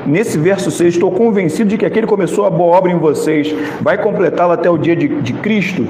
Nesse 0.05 0.37
verso 0.37 0.69
6, 0.71 0.93
estou 0.95 1.11
convencido 1.11 1.69
de 1.69 1.77
que 1.77 1.85
aquele 1.85 2.05
que 2.05 2.09
começou 2.13 2.45
a 2.45 2.49
boa 2.49 2.77
obra 2.77 2.91
em 2.91 2.97
vocês 2.97 3.53
vai 3.81 3.97
completá-la 3.97 4.53
até 4.53 4.69
o 4.69 4.77
dia 4.77 4.95
de, 4.95 5.07
de 5.07 5.33
Cristo. 5.33 5.87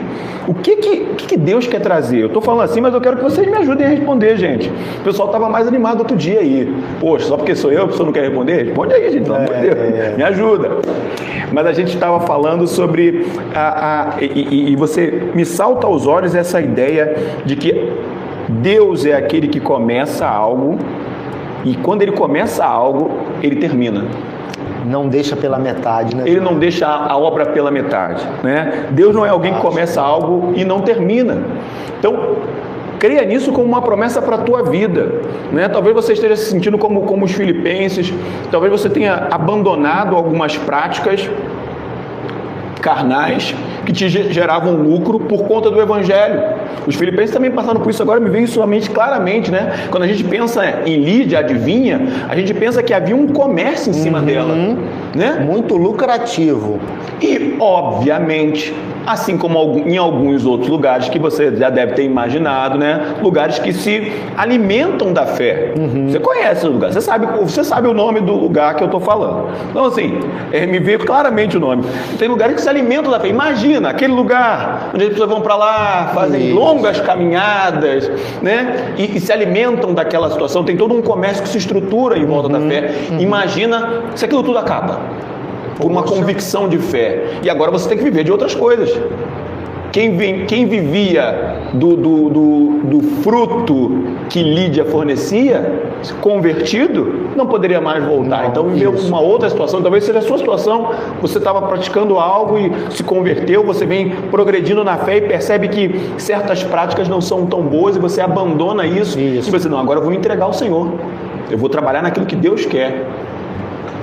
O 0.48 0.54
que 0.54 0.76
que, 0.78 0.98
que 1.16 1.26
que 1.28 1.38
Deus 1.38 1.68
quer 1.68 1.82
trazer? 1.82 2.20
Eu 2.22 2.28
estou 2.28 2.42
falando 2.42 2.64
assim, 2.64 2.80
mas 2.82 2.94
eu 2.94 3.02
quero 3.02 3.18
que 3.18 3.24
vocês 3.24 3.48
me 3.48 3.56
ajudem 3.58 3.86
a 3.86 3.90
responder, 3.90 4.38
gente. 4.38 4.72
O 5.00 5.04
pessoal 5.04 5.28
estava 5.28 5.50
mais 5.50 5.68
animado 5.68 6.00
outro 6.00 6.16
dia 6.16 6.40
aí. 6.40 6.72
Poxa, 7.00 7.26
só 7.26 7.36
porque 7.38 7.56
sou 7.56 7.72
eu, 7.72 7.84
a 7.84 7.88
pessoa 7.88 8.06
não 8.06 8.14
quer 8.14 8.22
responder? 8.24 8.64
Responde 8.66 8.94
aí, 8.94 9.12
gente, 9.12 9.24
pelo 9.24 9.36
amor 9.36 9.54
de 9.56 9.62
Deus. 9.62 9.78
É. 9.78 10.14
Me 10.16 10.24
ajuda. 10.24 10.70
Mas 11.52 11.66
a 11.68 11.74
gente 11.74 11.94
estava 11.94 12.20
falando 12.22 12.68
sobre 12.68 13.26
a, 13.54 14.14
a 14.18 14.22
e, 14.24 14.26
e- 14.26 14.72
e 14.72 14.76
você 14.76 15.30
me 15.34 15.46
salta 15.46 15.88
aos 15.88 16.06
olhos 16.06 16.36
essa 16.36 16.60
ideia 16.62 17.16
de 17.46 17.56
que 17.56 17.92
Deus 18.50 19.06
é 19.06 19.14
aquele 19.14 19.48
que 19.48 19.60
começa 19.60 20.28
algo 20.28 20.78
e 21.66 21.76
quando 21.76 22.04
ele 22.04 22.12
começa 22.12 22.64
algo, 22.64 23.12
ele 23.42 23.56
termina. 23.56 24.06
Não 24.86 25.10
deixa 25.10 25.36
pela 25.36 25.58
metade, 25.58 26.16
né? 26.16 26.24
Ele 26.28 26.40
não 26.40 26.60
deixa 26.60 26.88
a 26.88 27.18
obra 27.18 27.48
pela 27.48 27.72
metade, 27.72 28.24
né? 28.44 28.86
Deus 28.92 29.16
não 29.16 29.26
é 29.26 29.30
alguém 29.30 29.56
que 29.56 29.60
começa 29.60 30.00
algo 30.00 30.54
e 30.56 30.64
não 30.64 30.82
termina. 30.82 31.42
Então, 31.98 32.36
creia 33.00 33.26
nisso 33.26 33.52
como 33.52 33.66
uma 33.66 33.82
promessa 33.82 34.22
para 34.22 34.36
a 34.36 34.40
tua 34.40 34.62
vida, 34.62 35.22
né? 35.52 35.68
Talvez 35.68 35.96
você 35.96 36.14
esteja 36.14 36.36
se 36.36 36.52
sentindo 36.52 36.78
como, 36.78 37.02
como 37.02 37.26
os 37.26 37.32
filipenses, 37.32 38.14
talvez 38.52 38.72
você 38.72 38.88
tenha 38.88 39.28
abandonado 39.32 40.16
algumas 40.16 40.56
práticas 40.56 41.28
carnais 42.80 43.56
que 43.86 43.94
te 43.94 44.10
ge- 44.10 44.32
geravam 44.34 44.74
lucro 44.74 45.20
por 45.20 45.44
conta 45.48 45.70
do 45.70 45.80
evangelho. 45.80 46.42
Os 46.88 46.96
filipenses 46.96 47.32
também 47.34 47.52
passaram 47.52 47.80
por 47.80 47.90
isso 47.90 48.02
agora, 48.02 48.20
me 48.20 48.30
vem 48.30 48.44
isso 48.44 48.62
à 48.62 48.68
mente 48.68 48.90
claramente, 48.90 49.50
né? 49.52 49.88
Quando 49.90 50.04
a 50.04 50.08
gente 50.08 50.24
pensa 50.24 50.82
em 50.86 50.98
Lídia, 50.98 51.40
adivinha, 51.40 52.02
a 52.28 52.36
gente 52.36 52.54
pensa 52.54 52.82
que 52.84 52.94
havia 52.94 53.16
um 53.16 53.28
comércio 53.28 53.90
em 53.90 53.94
cima 53.94 54.22
dela, 54.22 54.54
né? 55.16 55.40
Muito 55.46 55.76
lucrativo. 55.78 56.80
E, 57.22 57.56
obviamente, 57.60 58.74
assim 59.06 59.38
como 59.38 59.84
em 59.86 59.98
alguns 59.98 60.46
outros 60.46 60.70
lugares 60.70 61.10
que 61.10 61.20
você 61.20 61.56
já 61.56 61.70
deve 61.70 61.94
ter 61.94 62.04
imaginado, 62.04 62.78
né? 62.78 63.16
Lugares 63.22 63.60
que 63.60 63.72
se 63.72 64.12
alimentam 64.36 65.14
da 65.14 65.26
fé. 65.26 65.74
Você 66.10 66.20
conhece 66.20 66.66
o 66.66 66.72
lugar, 66.72 66.92
você 66.92 67.02
sabe, 67.02 67.28
você 67.42 67.64
sabe 67.64 67.88
o 67.88 67.94
nome 67.94 68.22
do 68.22 68.34
lugar 68.34 68.76
que 68.76 68.84
eu 68.84 68.88
estou 68.88 69.00
falando. 69.00 69.50
Então, 69.70 69.86
assim, 69.86 70.20
é, 70.52 70.66
me 70.66 70.80
veio 70.80 71.00
claramente 71.00 71.58
o 71.58 71.60
nome. 71.60 71.84
Tem 72.18 72.28
lugares 72.28 72.56
que 72.56 72.62
se 72.62 72.70
alimentam 72.70 73.12
da 73.12 73.20
fé. 73.20 73.28
Imagina 73.28 73.90
aquele 73.90 74.14
lugar 74.14 74.92
onde 74.94 75.06
as 75.06 75.10
pessoas 75.12 75.30
vão 75.30 75.42
para 75.42 75.56
lá, 75.56 76.12
fazem 76.14 76.48
Isso. 76.48 76.56
longas 76.56 77.00
caminhadas, 77.00 78.10
né? 78.42 78.94
E, 78.98 79.18
e 79.18 79.20
se 79.20 79.32
alimentam 79.32 79.94
daquela 79.94 80.30
situação. 80.32 80.64
Tem 80.64 80.76
todo 80.76 80.94
um 80.94 81.02
comércio 81.02 81.44
que 81.44 81.50
se 81.50 81.58
estrutura 81.58 82.18
em 82.18 82.26
volta 82.26 82.50
da 82.50 82.60
fé. 82.60 82.92
Imagina 83.20 84.04
se 84.16 84.26
aquilo 84.26 84.44
tudo 84.44 84.58
acaba 84.58 85.00
por 85.78 85.90
uma 85.92 86.04
convicção 86.04 86.68
de 86.68 86.78
fé. 86.78 87.40
E 87.44 87.50
agora 87.50 87.72
você 87.72 87.88
tem 87.90 87.98
que 87.98 88.04
viver 88.04 88.24
de 88.24 88.32
outras 88.32 88.54
coisas. 88.56 88.92
Quem, 89.92 90.18
vem- 90.18 90.46
quem 90.46 90.66
vivia 90.66 91.56
do, 91.74 91.96
do, 91.96 92.30
do, 92.30 92.80
do 92.84 93.02
fruto 93.22 94.04
que 94.30 94.44
Lídia 94.44 94.84
fornecia, 94.84 95.84
convertido, 96.20 97.30
não 97.34 97.48
poderia 97.48 97.80
mais 97.80 98.04
voltar. 98.04 98.42
Não, 98.44 98.50
então 98.50 98.64
viveu 98.70 98.94
isso. 98.94 99.08
uma 99.08 99.22
outra 99.22 99.50
situação. 99.50 99.82
Talvez 99.82 100.04
seja 100.04 100.20
a 100.20 100.22
sua 100.22 100.38
situação. 100.38 100.92
Você 101.22 101.38
estava 101.38 101.62
praticando 101.62 102.20
algo 102.20 102.58
e 102.58 102.72
se 102.92 103.04
converteu, 103.04 103.64
você 103.64 103.86
vem 103.86 104.10
progredindo 104.30 104.84
na 104.84 104.98
fé 104.98 105.18
e 105.18 105.22
percebe 105.22 105.70
que 105.70 105.98
certas 106.18 106.62
práticas 106.62 107.08
não 107.08 107.22
são 107.22 107.46
tão 107.46 107.62
boas 107.62 107.96
e 107.96 108.00
você 108.00 108.20
abandona 108.20 108.86
isso. 108.86 109.18
Isso. 109.18 109.48
E 109.48 109.52
você, 109.52 109.70
não, 109.70 109.80
agora 109.80 110.00
eu 110.00 110.04
vou 110.04 110.12
entregar 110.14 110.44
ao 110.44 110.54
Senhor. 110.54 110.90
Eu 111.50 111.58
vou 111.58 111.70
trabalhar 111.70 112.02
naquilo 112.02 112.26
que 112.26 112.36
Deus 112.36 112.66
quer. 112.66 113.06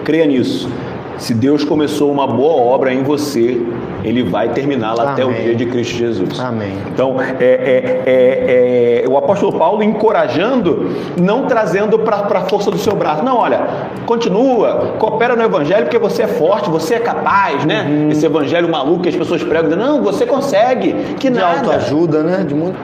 Creia 0.05 0.25
nisso. 0.27 0.71
Se 1.18 1.35
Deus 1.35 1.64
começou 1.64 2.11
uma 2.11 2.27
boa 2.27 2.61
obra 2.62 2.92
em 2.92 3.03
você, 3.03 3.61
Ele 4.03 4.22
vai 4.25 4.48
terminá-la 4.48 5.12
até 5.12 5.25
o 5.25 5.33
dia 5.33 5.55
de 5.55 5.66
Cristo 5.66 5.94
Jesus. 5.94 6.40
Amém. 6.40 6.72
Então, 6.92 7.16
é, 7.20 7.44
é- 7.44 8.03
é- 8.05 9.03
é 9.05 9.09
o 9.09 9.16
apóstolo 9.16 9.53
Paulo 9.53 9.83
encorajando, 9.83 10.90
não 11.20 11.44
trazendo 11.46 11.98
para 12.01 12.16
a 12.16 12.40
força 12.48 12.70
do 12.70 12.79
seu 12.79 12.94
braço. 12.96 13.22
Não, 13.22 13.37
olha, 13.37 13.61
continua, 14.07 14.94
coopera 14.98 15.37
no 15.37 15.42
evangelho 15.42 15.85
porque 15.85 15.98
você 15.98 16.22
é 16.22 16.27
forte, 16.27 16.68
você 16.68 16.94
é 16.94 16.98
capaz, 16.98 17.64
né? 17.64 17.87
Uhum. 17.88 18.11
Esse 18.11 18.27
evangelho 18.27 18.68
maluco 18.68 19.03
que 19.03 19.09
as 19.09 19.16
pessoas 19.16 19.42
pregam, 19.42 19.70
dizendo, 19.70 19.85
não, 19.87 20.03
você 20.03 20.27
consegue, 20.27 20.92
que 21.18 21.31
De 21.31 21.38
nada. 21.38 21.59
autoajuda, 21.61 22.22
né? 22.22 22.44
De 22.46 22.55
muito... 22.55 22.77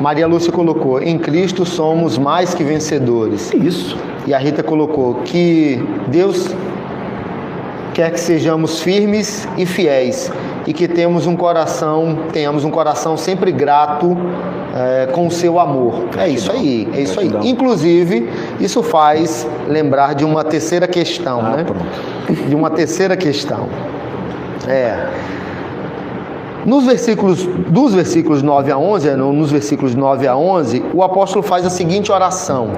Maria 0.00 0.26
Lúcia 0.26 0.52
colocou: 0.52 1.00
em 1.02 1.18
Cristo 1.18 1.64
somos 1.64 2.18
mais 2.18 2.54
que 2.54 2.62
vencedores. 2.64 3.52
Isso? 3.52 3.96
E 4.26 4.34
a 4.34 4.38
Rita 4.38 4.62
colocou 4.62 5.14
que 5.24 5.82
Deus 6.06 6.54
quer 7.98 8.12
que 8.12 8.20
sejamos 8.20 8.78
firmes 8.80 9.48
e 9.56 9.66
fiéis 9.66 10.30
e 10.68 10.72
que 10.72 10.86
temos 10.86 11.26
um 11.26 11.34
coração, 11.34 12.16
tenhamos 12.32 12.64
um 12.64 12.70
coração 12.70 13.16
sempre 13.16 13.50
grato 13.50 14.16
eh, 14.72 15.08
com 15.12 15.26
o 15.26 15.30
seu 15.32 15.58
amor. 15.58 16.04
É 16.16 16.28
isso 16.28 16.52
aí, 16.52 16.88
é 16.94 17.00
isso 17.00 17.18
aí. 17.18 17.26
Gratidão. 17.28 17.50
Inclusive, 17.50 18.30
isso 18.60 18.84
faz 18.84 19.48
lembrar 19.66 20.14
de 20.14 20.24
uma 20.24 20.44
terceira 20.44 20.86
questão, 20.86 21.40
Ah, 21.40 21.56
né? 21.56 21.64
pronto. 21.64 22.48
De 22.48 22.54
uma 22.54 22.70
terceira 22.70 23.16
questão. 23.16 23.66
É. 24.68 25.08
Nos 26.64 26.84
versículos, 26.84 27.42
dos 27.68 27.94
versículos 27.94 28.42
9 28.44 28.70
a 28.70 28.78
11, 28.78 29.10
no- 29.16 29.32
nos 29.32 29.50
versículos 29.50 29.96
9 29.96 30.28
a 30.28 30.36
11, 30.36 30.84
o 30.94 31.02
apóstolo 31.02 31.42
faz 31.42 31.66
a 31.66 31.70
seguinte 31.70 32.12
oração: 32.12 32.70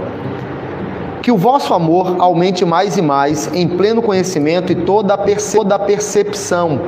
Que 1.30 1.34
o 1.34 1.38
vosso 1.38 1.72
amor 1.72 2.16
aumente 2.18 2.64
mais 2.64 2.96
e 2.96 3.02
mais 3.02 3.48
em 3.54 3.68
pleno 3.68 4.02
conhecimento 4.02 4.72
e 4.72 4.74
toda 4.74 5.14
a, 5.14 5.16
perce- 5.16 5.56
percepção, 5.86 6.80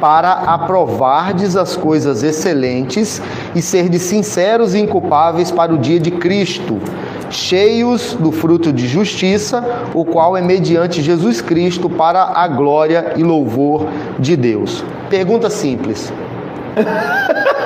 para 0.00 0.32
aprovardes 0.32 1.54
as 1.54 1.76
coisas 1.76 2.22
excelentes 2.22 3.20
e 3.54 3.60
serdes 3.60 4.00
sinceros 4.00 4.74
e 4.74 4.80
inculpáveis 4.80 5.50
para 5.50 5.74
o 5.74 5.76
dia 5.76 6.00
de 6.00 6.12
Cristo, 6.12 6.78
cheios 7.28 8.14
do 8.14 8.32
fruto 8.32 8.72
de 8.72 8.88
justiça, 8.88 9.62
o 9.92 10.02
qual 10.02 10.34
é 10.34 10.40
mediante 10.40 11.02
Jesus 11.02 11.42
Cristo 11.42 11.90
para 11.90 12.22
a 12.22 12.48
glória 12.48 13.12
e 13.16 13.22
louvor 13.22 13.86
de 14.18 14.34
Deus. 14.34 14.82
Pergunta 15.10 15.50
simples. 15.50 16.10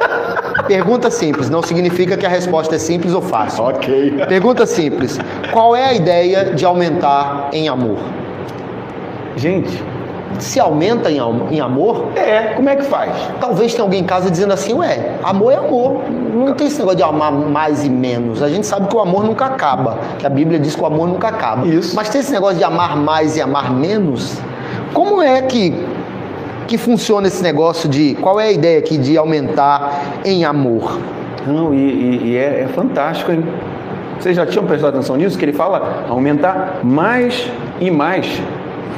Pergunta 0.66 1.11
simples, 1.11 1.50
não 1.50 1.62
significa 1.62 2.16
que 2.16 2.24
a 2.27 2.29
resposta 2.29 2.77
é 2.77 2.79
simples 2.79 3.12
ou 3.14 3.20
fácil. 3.22 3.64
Ok. 3.64 4.14
Pergunta 4.29 4.66
simples: 4.66 5.18
qual 5.53 5.74
é 5.77 5.85
a 5.85 5.92
ideia 5.94 6.46
de 6.55 6.64
aumentar 6.64 7.48
em 7.53 7.68
amor? 7.68 7.98
Gente, 9.37 9.83
Se 10.38 10.59
aumenta 10.59 11.11
em, 11.11 11.18
em 11.50 11.61
amor, 11.61 12.07
é, 12.16 12.55
como 12.57 12.68
é 12.68 12.74
que 12.74 12.83
faz? 12.83 13.11
talvez 13.40 13.72
tenha 13.72 13.85
alguém 13.85 14.00
em 14.00 14.05
casa 14.05 14.31
dizendo 14.31 14.53
assim: 14.53 14.72
ué, 14.74 15.14
amor 15.22 15.53
é 15.53 15.57
amor. 15.57 16.00
Não 16.35 16.55
tem 16.55 16.66
esse 16.66 16.79
negócio 16.79 16.96
de 16.96 17.03
amar 17.05 17.31
mais 17.33 17.85
e 17.85 17.90
menos. 17.90 18.42
A 18.42 18.48
gente 18.48 18.66
sabe 18.66 18.88
que 18.88 18.96
o 18.96 19.00
amor 19.00 19.22
nunca 19.24 19.44
acaba, 19.46 19.98
que 20.18 20.27
a 20.27 20.31
Bíblia 20.31 20.59
diz 20.59 20.74
que 20.74 20.83
o 20.83 20.87
amor 20.87 21.07
nunca 21.09 21.29
acaba. 21.29 21.66
Isso. 21.66 21.94
Mas 21.94 22.09
tem 22.09 22.20
esse 22.20 22.33
negócio 22.33 22.59
de 22.59 22.64
amar 22.64 22.96
mais 22.96 23.37
e 23.37 23.40
amar 23.40 23.72
menos? 23.72 24.37
Como 24.92 25.22
é 25.22 25.40
que, 25.42 25.72
que 26.66 26.79
funciona 26.79 27.27
esse 27.27 27.42
negócio 27.42 27.88
de. 27.88 28.14
Qual 28.20 28.38
é 28.40 28.48
a 28.48 28.53
ideia 28.53 28.79
aqui 28.79 28.96
de 28.98 29.16
aumentar 29.16 30.03
em 30.24 30.44
amor? 30.44 30.98
Não, 31.46 31.74
e, 31.74 31.79
e- 31.79 32.20
e 32.31 32.37
é, 32.37 32.62
é 32.62 32.68
fantástico, 32.74 33.31
hein? 33.33 33.44
Vocês 34.18 34.35
já 34.37 34.46
tinham 34.46 34.64
prestado 34.64 34.94
atenção 34.94 35.16
nisso? 35.16 35.37
Que 35.38 35.44
ele 35.44 35.53
fala 35.53 36.05
aumentar 36.09 36.81
mais 36.83 37.50
e 37.81 37.90
mais. 37.90 38.40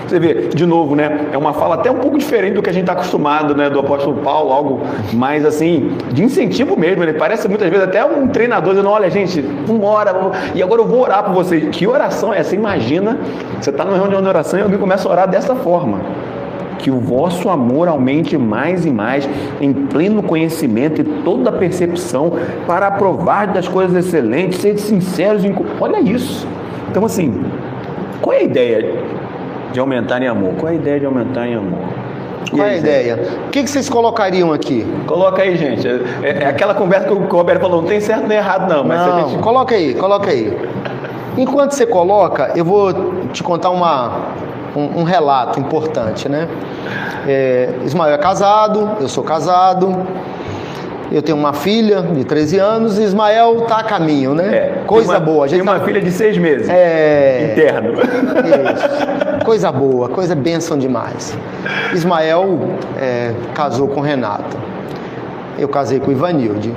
Você 0.07 0.21
vê, 0.21 0.35
de 0.55 0.65
novo, 0.65 0.95
né? 0.95 1.27
É 1.33 1.37
uma 1.39 1.53
fala 1.53 1.75
até 1.75 1.91
um 1.91 1.97
pouco 1.97 2.17
diferente 2.17 2.55
do 2.55 2.63
que 2.63 2.71
a 2.71 2.73
gente 2.73 2.83
está 2.85 2.93
acostumado, 2.93 3.57
né? 3.57 3.69
Do 3.69 3.81
apóstolo 3.81 4.19
Paulo, 4.23 4.53
algo 4.53 4.81
mais 5.13 5.45
assim, 5.45 5.91
de 6.13 6.23
incentivo 6.23 6.79
mesmo. 6.79 7.03
Ele 7.03 7.15
parece 7.15 7.49
muitas 7.49 7.69
vezes 7.69 7.85
até 7.89 8.05
um 8.05 8.29
treinador 8.29 8.75
dizendo: 8.75 8.89
olha, 8.91 9.11
gente, 9.11 9.45
hora, 9.83 10.13
vamos- 10.13 10.37
e 10.55 10.63
agora 10.63 10.81
eu 10.83 10.87
vou 10.87 11.01
orar 11.01 11.25
por 11.25 11.35
vocês. 11.35 11.65
Que 11.73 11.89
oração 11.89 12.33
é 12.33 12.39
essa? 12.39 12.55
Imagina, 12.55 13.19
você 13.61 13.71
está 13.71 13.85
numa 13.85 13.97
reunião 13.97 14.23
de 14.23 14.29
oração 14.29 14.61
e 14.61 14.63
alguém 14.63 14.79
começa 14.79 15.09
a 15.09 15.11
orar 15.11 15.29
dessa 15.29 15.57
forma 15.57 15.99
que 16.79 16.91
o 16.91 16.99
vosso 16.99 17.49
amor 17.49 17.89
aumente 17.89 18.37
mais 18.37 18.85
e 18.85 18.91
mais 18.91 19.29
em 19.61 19.73
pleno 19.73 20.23
conhecimento 20.23 21.01
e 21.01 21.05
toda 21.05 21.51
percepção 21.53 22.33
para 22.67 22.89
aprovar 22.89 23.47
das 23.49 23.67
coisas 23.67 24.07
excelentes, 24.07 24.61
ser 24.61 24.79
sinceros 24.79 25.45
em... 25.45 25.55
Olha 25.81 26.01
isso. 26.01 26.47
Então, 26.91 27.05
assim, 27.05 27.45
qual 28.21 28.35
é 28.35 28.41
a 28.41 28.43
ideia 28.43 28.95
de 29.73 29.81
aumentar 29.81 30.23
em 30.23 30.29
amor? 30.29 30.55
Qual 30.59 30.71
é 30.71 30.73
a 30.73 30.79
ideia 30.79 31.01
de 31.01 31.07
aumentar 31.07 31.47
em 31.47 31.55
amor? 31.55 31.81
Qual 32.51 32.67
é 32.67 32.71
a 32.71 32.77
ideia? 32.77 33.21
O 33.47 33.51
que 33.51 33.63
que 33.63 33.71
vocês 33.71 33.89
colocariam 33.89 34.53
aqui? 34.53 34.87
Coloca 35.07 35.43
aí, 35.43 35.57
gente. 35.57 35.87
É, 36.23 36.45
é 36.45 36.47
aquela 36.47 36.75
conversa 36.75 37.07
que 37.09 37.13
o 37.13 37.27
Roberto 37.27 37.61
falou, 37.61 37.83
não 37.83 37.89
tem 37.89 38.01
certo 38.01 38.27
nem 38.27 38.39
errado 38.39 38.73
não, 38.73 38.85
mas 38.85 39.01
Não, 39.01 39.29
gente... 39.31 39.43
coloca 39.43 39.75
aí, 39.75 39.95
coloca 39.95 40.31
aí. 40.31 40.57
Enquanto 41.37 41.73
você 41.73 41.85
coloca, 41.85 42.53
eu 42.55 42.65
vou 42.65 42.93
te 43.33 43.43
contar 43.43 43.71
uma, 43.71 44.29
um, 44.77 45.01
um 45.01 45.03
relato 45.03 45.59
importante, 45.59 46.29
né? 46.29 46.47
É, 47.27 47.71
Ismael 47.85 48.15
é 48.15 48.19
casado, 48.19 48.91
eu 49.01 49.09
sou 49.09 49.25
casado, 49.25 50.07
eu 51.11 51.23
tenho 51.23 51.39
uma 51.39 51.53
filha 51.53 52.03
de 52.03 52.25
13 52.25 52.59
anos 52.59 52.99
e 52.99 53.03
Ismael 53.03 53.63
tá 53.63 53.79
a 53.79 53.83
caminho, 53.85 54.35
né? 54.35 54.55
É, 54.55 54.83
Coisa 54.87 55.13
uma- 55.15 55.21
boa. 55.21 55.45
A 55.45 55.49
gente 55.49 55.61
Tem 55.61 55.69
uma 55.69 55.79
tá- 55.79 55.85
filha 55.85 56.01
de 56.01 56.11
seis 56.11 56.37
meses. 56.37 56.69
É... 56.69 57.51
Interno. 57.53 57.93
Isso. 57.95 59.45
coisa 59.45 59.71
boa, 59.73 60.09
coisa 60.09 60.35
bênção 60.35 60.77
demais. 60.77 61.37
Ismael 61.93 62.59
é, 62.97 63.33
casou 63.55 63.89
com 63.89 64.01
Renata. 64.01 64.57
Eu 65.59 65.69
casei 65.69 66.01
com 66.01 66.11
Ivanilde. 66.13 66.75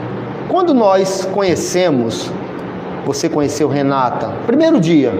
Quando 0.47 0.73
nós 0.73 1.25
conhecemos, 1.33 2.31
você 3.05 3.27
conheceu 3.29 3.67
Renata, 3.67 4.31
primeiro 4.45 4.79
dia, 4.79 5.11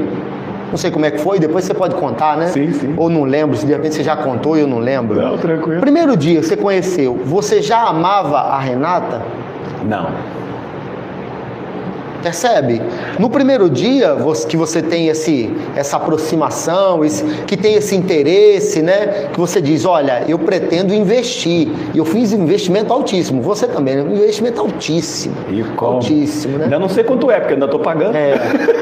não 0.69 0.77
sei 0.77 0.91
como 0.91 1.05
é 1.05 1.11
que 1.11 1.19
foi, 1.19 1.39
depois 1.39 1.65
você 1.65 1.73
pode 1.73 1.95
contar, 1.95 2.37
né? 2.37 2.47
Sim, 2.47 2.71
sim. 2.73 2.93
Ou 2.97 3.09
não 3.09 3.23
lembro, 3.23 3.57
se 3.57 3.65
de 3.65 3.71
repente 3.71 3.95
você 3.95 4.03
já 4.03 4.15
contou 4.15 4.57
e 4.57 4.61
eu 4.61 4.67
não 4.67 4.79
lembro. 4.79 5.19
Não, 5.19 5.37
tranquilo. 5.37 5.81
Primeiro 5.81 6.15
dia 6.15 6.39
que 6.39 6.47
você 6.47 6.57
conheceu, 6.57 7.19
você 7.25 7.61
já 7.61 7.87
amava 7.87 8.37
a 8.37 8.59
Renata? 8.59 9.21
Não. 9.83 10.38
Percebe? 12.21 12.81
No 13.17 13.29
primeiro 13.29 13.69
dia 13.69 14.15
que 14.47 14.57
você 14.57 14.81
tem 14.81 15.07
esse, 15.07 15.53
essa 15.75 15.97
aproximação, 15.97 17.03
esse, 17.03 17.23
que 17.45 17.55
tem 17.55 17.75
esse 17.75 17.95
interesse, 17.95 18.81
né? 18.81 19.29
Que 19.31 19.39
você 19.39 19.61
diz, 19.61 19.85
olha, 19.85 20.23
eu 20.27 20.37
pretendo 20.37 20.93
investir. 20.93 21.69
E 21.93 21.97
eu 21.97 22.05
fiz 22.05 22.33
investimento 22.33 22.91
altíssimo. 22.93 23.41
Você 23.41 23.67
também, 23.67 23.95
né? 23.95 24.01
Investimento 24.01 24.59
altíssimo. 24.59 25.35
E 25.49 25.63
como? 25.75 25.95
Altíssimo, 25.95 26.57
né? 26.57 26.65
Ainda 26.65 26.79
não 26.79 26.89
sei 26.89 27.03
quanto 27.03 27.31
é, 27.31 27.39
porque 27.39 27.53
ainda 27.53 27.65
estou 27.65 27.79
pagando. 27.79 28.15
É, 28.15 28.33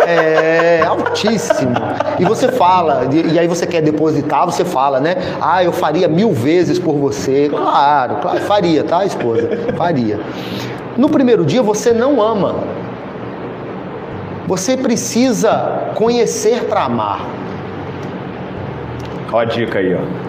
é, 0.08 0.86
altíssimo. 0.86 1.74
E 2.20 2.26
você 2.26 2.52
fala, 2.52 3.08
e 3.32 3.38
aí 3.38 3.48
você 3.48 3.68
quer 3.68 3.82
depositar, 3.82 4.46
você 4.46 4.66
fala, 4.66 5.00
né? 5.00 5.16
Ah, 5.40 5.64
eu 5.64 5.72
faria 5.72 6.08
mil 6.08 6.32
vezes 6.32 6.80
por 6.80 6.96
você. 6.96 7.50
Claro, 7.50 8.18
claro, 8.22 8.40
faria, 8.42 8.84
tá, 8.84 9.06
esposa? 9.06 9.50
Faria. 9.78 10.20
No 10.98 11.10
primeiro 11.10 11.46
dia 11.46 11.62
você 11.62 11.94
não 11.94 12.22
ama. 12.22 12.56
Você 14.48 14.78
precisa 14.78 15.92
conhecer 15.96 16.64
para 16.64 16.86
amar. 16.86 17.28
Ó 19.32 19.40
a 19.40 19.46
dica 19.46 19.80
aí, 19.80 19.94
ó. 19.94 20.28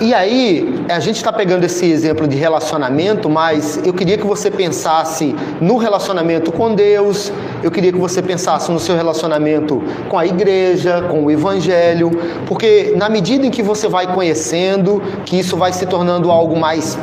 E 0.00 0.14
aí, 0.14 0.84
a 0.88 1.00
gente 1.00 1.16
está 1.16 1.32
pegando 1.32 1.64
esse 1.64 1.84
exemplo 1.84 2.26
de 2.26 2.36
relacionamento, 2.36 3.28
mas 3.28 3.80
eu 3.84 3.92
queria 3.92 4.16
que 4.16 4.24
você 4.24 4.50
pensasse 4.50 5.34
no 5.60 5.76
relacionamento 5.76 6.52
com 6.52 6.72
Deus, 6.72 7.32
eu 7.62 7.70
queria 7.70 7.92
que 7.92 7.98
você 7.98 8.22
pensasse 8.22 8.70
no 8.70 8.78
seu 8.78 8.94
relacionamento 8.94 9.82
com 10.08 10.16
a 10.16 10.24
igreja, 10.24 11.02
com 11.02 11.24
o 11.24 11.30
evangelho, 11.30 12.10
porque 12.46 12.94
na 12.96 13.08
medida 13.08 13.44
em 13.44 13.50
que 13.50 13.62
você 13.62 13.88
vai 13.88 14.06
conhecendo, 14.06 15.02
que 15.24 15.38
isso 15.38 15.56
vai 15.56 15.72
se 15.72 15.84
tornando 15.84 16.30
algo 16.30 16.58
mais 16.58 16.96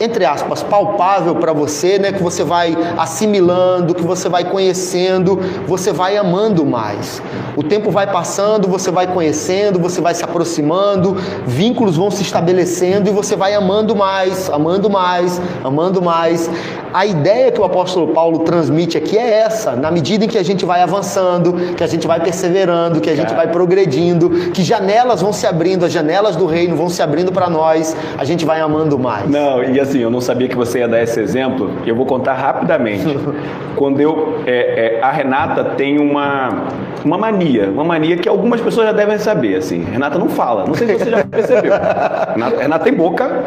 entre 0.00 0.24
aspas, 0.24 0.62
palpável 0.62 1.36
para 1.36 1.52
você, 1.52 1.98
né? 1.98 2.12
Que 2.12 2.22
você 2.22 2.42
vai 2.42 2.76
assimilando, 2.98 3.94
que 3.94 4.02
você 4.02 4.28
vai 4.28 4.44
conhecendo, 4.44 5.38
você 5.66 5.92
vai 5.92 6.16
amando 6.16 6.64
mais. 6.64 7.22
O 7.56 7.62
tempo 7.62 7.90
vai 7.90 8.06
passando, 8.06 8.66
você 8.68 8.90
vai 8.90 9.06
conhecendo, 9.06 9.78
você 9.78 10.00
vai 10.00 10.14
se 10.14 10.24
aproximando, 10.24 11.16
vínculos 11.46 11.96
vão 11.96 12.10
se 12.10 12.22
estabelecendo 12.22 13.08
e 13.08 13.12
você 13.12 13.36
vai 13.36 13.54
amando 13.54 13.94
mais, 13.94 14.50
amando 14.50 14.90
mais, 14.90 15.40
amando 15.62 16.02
mais. 16.02 16.50
A 16.92 17.04
ideia 17.04 17.50
que 17.50 17.60
o 17.60 17.64
apóstolo 17.64 18.14
Paulo 18.14 18.40
transmite 18.40 18.96
aqui 18.96 19.18
é 19.18 19.40
essa, 19.40 19.74
na 19.74 19.90
medida 19.90 20.24
em 20.24 20.28
que 20.28 20.38
a 20.38 20.44
gente 20.44 20.64
vai 20.64 20.80
avançando, 20.80 21.74
que 21.74 21.82
a 21.82 21.88
gente 21.88 22.06
vai 22.06 22.20
perseverando, 22.20 23.00
que 23.00 23.10
a 23.10 23.16
gente 23.16 23.34
vai 23.34 23.48
progredindo, 23.48 24.30
que 24.52 24.62
janelas 24.62 25.20
vão 25.20 25.32
se 25.32 25.44
abrindo, 25.44 25.84
as 25.84 25.92
janelas 25.92 26.36
do 26.36 26.46
reino 26.46 26.76
vão 26.76 26.88
se 26.88 27.02
abrindo 27.02 27.32
para 27.32 27.50
nós, 27.50 27.96
a 28.16 28.24
gente 28.24 28.44
vai 28.44 28.60
amando 28.60 28.96
mais. 28.96 29.28
Não, 29.28 29.64
e 29.64 29.80
assim, 29.84 30.00
eu 30.00 30.10
não 30.10 30.20
sabia 30.20 30.48
que 30.48 30.56
você 30.56 30.80
ia 30.80 30.88
dar 30.88 31.02
esse 31.02 31.18
exemplo, 31.20 31.70
eu 31.86 31.94
vou 31.94 32.04
contar 32.04 32.34
rapidamente. 32.34 33.04
Quando 33.76 34.00
eu. 34.00 34.40
É, 34.46 34.98
é, 34.98 35.02
a 35.02 35.10
Renata 35.10 35.64
tem 35.76 35.98
uma, 35.98 36.64
uma 37.04 37.18
mania, 37.18 37.70
uma 37.70 37.84
mania 37.84 38.16
que 38.16 38.28
algumas 38.28 38.60
pessoas 38.60 38.86
já 38.86 38.92
devem 38.92 39.18
saber, 39.18 39.56
assim. 39.56 39.84
Renata 39.84 40.18
não 40.18 40.28
fala, 40.28 40.64
não 40.66 40.74
sei 40.74 40.88
se 40.88 40.98
você 40.98 41.10
já 41.10 41.24
percebeu. 41.24 41.72
Renata, 42.34 42.60
Renata 42.60 42.84
tem 42.84 42.94
boca, 42.94 43.44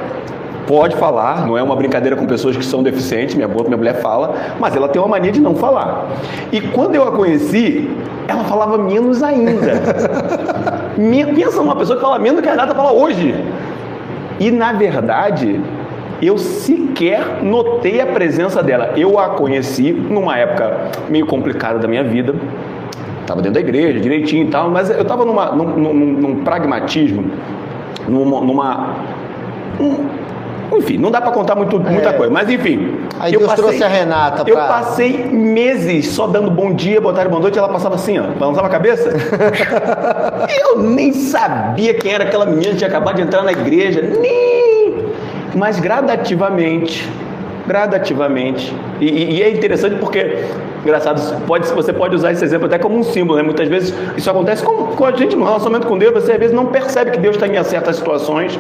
pode 0.68 0.96
falar, 0.98 1.48
não 1.48 1.58
é 1.58 1.64
uma 1.64 1.76
brincadeira 1.76 2.16
com 2.16 2.26
pessoas 2.26 2.58
que 2.58 2.66
são 2.66 2.84
deficientes, 2.84 3.36
minha, 3.36 3.48
minha 3.48 3.78
mulher 3.78 4.02
fala, 4.02 4.36
mas 4.60 4.76
ela 4.76 4.90
tem 4.90 5.02
uma 5.02 5.08
mania 5.08 5.32
de 5.32 5.40
não 5.40 5.56
falar. 5.56 6.08
E 6.52 6.60
quando 6.60 6.96
eu 6.96 7.08
a 7.08 7.12
conheci, 7.12 7.90
ela 8.28 8.44
falava 8.44 8.78
menos 8.78 9.24
ainda. 9.24 9.82
Pensa 11.34 11.58
numa 11.58 11.76
pessoa 11.76 11.98
que 11.98 12.04
fala 12.04 12.20
menos 12.20 12.38
do 12.38 12.44
que 12.44 12.50
a 12.50 12.52
Renata 12.52 12.76
fala 12.76 12.92
hoje. 12.92 13.34
E 14.40 14.52
na 14.52 14.74
verdade, 14.74 15.62
eu 16.22 16.38
sequer 16.38 17.44
notei 17.44 18.02
a 18.02 18.08
presença 18.08 18.64
dela. 18.64 18.94
Eu 18.96 19.20
a 19.20 19.30
conheci 19.30 19.92
numa 19.92 20.38
época 20.38 20.92
meio 21.10 21.26
complicada 21.26 21.80
da 21.80 21.88
minha 21.88 22.04
vida. 22.04 22.36
Estava 23.22 23.42
dentro 23.42 23.56
da 23.56 23.60
igreja, 23.60 24.00
direitinho 24.00 24.48
e 24.48 24.50
tal, 24.50 24.70
mas 24.70 24.90
eu 24.90 25.02
estava 25.02 25.26
num, 25.26 25.34
num, 25.34 25.94
num, 25.94 26.36
pragmatismo, 26.44 27.26
numa. 28.08 28.42
numa 28.42 28.96
um, 29.80 30.18
enfim, 30.78 30.98
não 30.98 31.10
dá 31.12 31.22
para 31.22 31.32
contar 31.32 31.56
muito, 31.56 31.80
muita 31.80 32.10
é. 32.10 32.14
coisa, 32.14 32.32
mas 32.32 32.50
enfim. 32.50 32.98
Aí 33.20 33.34
eu 33.34 33.40
Deus 33.40 33.52
passei, 33.52 33.66
trouxe 33.66 33.84
a 33.84 33.88
Renata 33.88 34.44
pra... 34.44 34.54
Eu 34.54 34.58
passei 34.58 35.26
meses 35.26 36.08
só 36.08 36.28
dando 36.28 36.52
bom 36.52 36.74
dia, 36.74 37.02
boa 37.02 37.14
tarde, 37.14 37.30
boa 37.30 37.42
noite, 37.42 37.56
e 37.56 37.60
ela 37.60 37.70
passava 37.70 37.96
assim, 37.96 38.20
ó, 38.20 38.24
balançava 38.38 38.68
a 38.68 38.70
cabeça. 38.70 39.10
eu 40.62 40.82
nem 40.84 41.14
sabia 41.14 41.94
quem 41.94 42.14
era 42.14 42.26
aquela 42.26 42.46
menina 42.46 42.72
que 42.72 42.78
tinha 42.78 42.90
acabado 42.90 43.16
de 43.16 43.22
entrar 43.24 43.44
na 43.44 43.52
igreja, 43.52 44.02
nem 44.02 44.67
mas 45.58 45.80
gradativamente, 45.80 47.10
gradativamente. 47.68 48.74
E, 49.02 49.38
e, 49.38 49.44
é 49.44 49.50
interessante 49.50 49.98
porque, 49.98 50.46
engraçado, 50.84 51.46
pode, 51.46 51.68
você 51.68 51.92
pode 51.92 52.16
usar 52.16 52.32
esse 52.32 52.44
exemplo 52.44 52.68
até 52.68 52.78
como 52.78 52.98
um 52.98 53.04
símbolo, 53.04 53.38
né? 53.38 53.44
Muitas 53.44 53.68
vezes 53.68 53.94
isso 54.16 54.30
acontece 54.30 54.64
com, 54.64 54.88
com 54.88 55.06
a 55.06 55.12
gente 55.12 55.36
no 55.36 55.44
relacionamento 55.44 55.88
com 55.88 55.98
Deus, 55.98 56.14
você 56.14 56.34
às 56.34 56.40
vezes 56.40 56.56
não 56.56 56.68
percebe 56.68 57.12
que 57.12 57.20
Deus 57.20 57.36
está 57.36 57.48
em 57.48 57.64
certas 57.64 57.98
situações, 57.98 58.58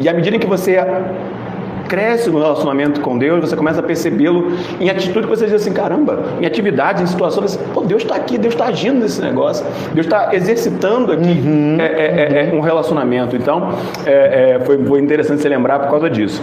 e 0.00 0.08
à 0.08 0.12
medida 0.12 0.38
que 0.38 0.46
você 0.46 0.76
cresce 1.90 2.30
no 2.30 2.38
relacionamento 2.38 3.00
com 3.00 3.18
Deus, 3.18 3.40
você 3.40 3.56
começa 3.56 3.80
a 3.80 3.82
percebê-lo 3.82 4.52
em 4.78 4.88
atitude 4.88 5.26
que 5.26 5.36
você 5.36 5.44
diz 5.44 5.54
assim, 5.54 5.72
caramba, 5.72 6.22
em 6.40 6.46
atividade, 6.46 7.02
em 7.02 7.06
situações, 7.06 7.56
pô, 7.74 7.82
Deus 7.82 8.02
está 8.02 8.14
aqui, 8.14 8.38
Deus 8.38 8.54
está 8.54 8.66
agindo 8.66 9.00
nesse 9.00 9.20
negócio, 9.20 9.66
Deus 9.92 10.06
está 10.06 10.32
exercitando 10.32 11.12
aqui 11.12 11.42
uhum, 11.44 11.78
é, 11.80 11.84
é, 11.84 12.50
é, 12.50 12.54
um 12.54 12.60
relacionamento. 12.60 13.34
Então, 13.34 13.70
é, 14.06 14.52
é, 14.52 14.60
foi, 14.60 14.78
foi 14.84 15.00
interessante 15.00 15.42
você 15.42 15.48
lembrar 15.48 15.80
por 15.80 15.90
causa 15.90 16.08
disso. 16.08 16.40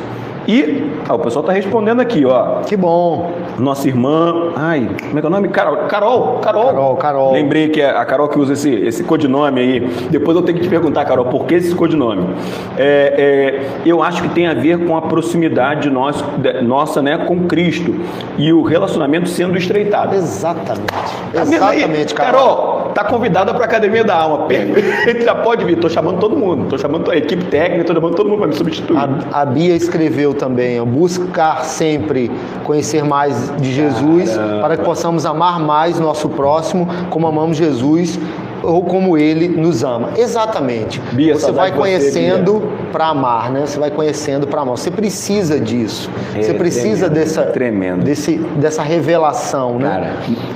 E 0.48 0.88
ah, 1.10 1.16
o 1.16 1.20
pessoal 1.20 1.44
está 1.44 1.54
respondendo 1.54 2.00
aqui, 2.00 2.26
ó. 2.26 2.62
Que 2.62 2.78
bom. 2.78 3.34
Nossa 3.60 3.88
irmã. 3.88 4.52
Ai, 4.56 4.90
como 5.00 5.18
é 5.18 5.22
que 5.22 5.26
é 5.26 5.30
o 5.30 5.32
nome? 5.32 5.50
Carol. 5.50 5.78
Carol. 5.88 6.40
Carol. 6.40 6.66
Carol, 6.66 6.96
Carol. 6.96 7.34
Lembrei 7.34 7.70
que 7.70 7.82
é 7.82 7.90
a 7.90 8.06
Carol 8.06 8.30
que 8.30 8.40
usa 8.40 8.54
esse, 8.54 8.74
esse 8.74 9.04
codinome 9.04 9.60
aí. 9.60 9.80
Depois 10.10 10.38
eu 10.38 10.44
tenho 10.44 10.58
que 10.58 10.64
te 10.64 10.70
perguntar, 10.70 11.04
Carol, 11.06 11.26
por 11.26 11.46
que 11.46 11.56
esse 11.56 11.76
codinome? 11.76 12.34
É, 12.78 13.14
é, 13.18 13.80
eu 13.86 14.02
acho 14.02 14.22
que 14.22 14.30
tem 14.30 14.48
a 14.48 14.54
ver 14.54 14.86
com 14.86 14.96
a 14.96 15.02
proximidade 15.02 15.90
nossa, 15.90 16.24
nossa 16.64 17.02
né, 17.02 17.18
com 17.18 17.48
Cristo 17.48 17.96
e 18.38 18.54
o 18.54 18.62
relacionamento 18.62 19.28
sendo 19.28 19.58
estreitado. 19.58 20.16
Exatamente. 20.16 20.88
Tá 21.34 21.42
Exatamente, 21.42 22.14
Carol. 22.14 22.38
Carol, 22.38 22.92
tá 22.94 23.04
convidada 23.04 23.54
para 23.54 23.64
a 23.64 23.68
Academia 23.68 24.04
da 24.04 24.16
Alma. 24.16 24.46
Perfeito. 24.48 25.24
Já 25.26 25.36
pode 25.36 25.66
vir. 25.66 25.78
Tô 25.78 25.90
chamando 25.90 26.20
todo 26.20 26.38
mundo. 26.38 26.70
Tô 26.70 26.78
chamando 26.78 27.12
a 27.12 27.18
equipe 27.18 27.44
técnica, 27.46 27.84
tô 27.84 27.94
chamando 27.94 28.16
todo 28.16 28.30
mundo 28.30 28.40
para 28.40 28.48
me 28.48 28.56
substituir. 28.56 28.98
A, 28.98 29.42
a 29.42 29.46
Bia 29.46 29.76
escreveu 29.76 30.37
também, 30.38 30.84
buscar 30.84 31.64
sempre 31.66 32.32
conhecer 32.64 33.04
mais 33.04 33.52
de 33.58 33.74
Jesus, 33.74 34.36
Caramba. 34.36 34.62
para 34.62 34.78
que 34.78 34.84
possamos 34.84 35.26
amar 35.26 35.60
mais 35.60 36.00
nosso 36.00 36.30
próximo, 36.30 36.88
como 37.10 37.28
amamos 37.28 37.58
Jesus 37.58 38.20
ou 38.68 38.84
como 38.84 39.18
ele 39.18 39.48
nos 39.48 39.82
ama. 39.82 40.10
Exatamente. 40.18 41.00
Bia, 41.14 41.34
você 41.34 41.54
vai 41.54 41.72
conhecendo 41.72 42.62
para 42.92 43.08
amar, 43.08 43.50
né? 43.50 43.66
Você 43.66 43.80
vai 43.80 43.90
conhecendo 43.90 44.46
para 44.46 44.62
amar. 44.62 44.78
Você 44.78 44.92
precisa 44.92 45.58
disso. 45.58 46.12
É, 46.36 46.42
você 46.42 46.54
precisa 46.54 47.10
tremendo, 47.10 47.14
dessa 47.14 47.44
tremendo. 47.44 48.04
Desse, 48.04 48.38
dessa 48.58 48.84
revelação, 48.84 49.80
né? 49.80 49.90
Cara, 49.90 50.14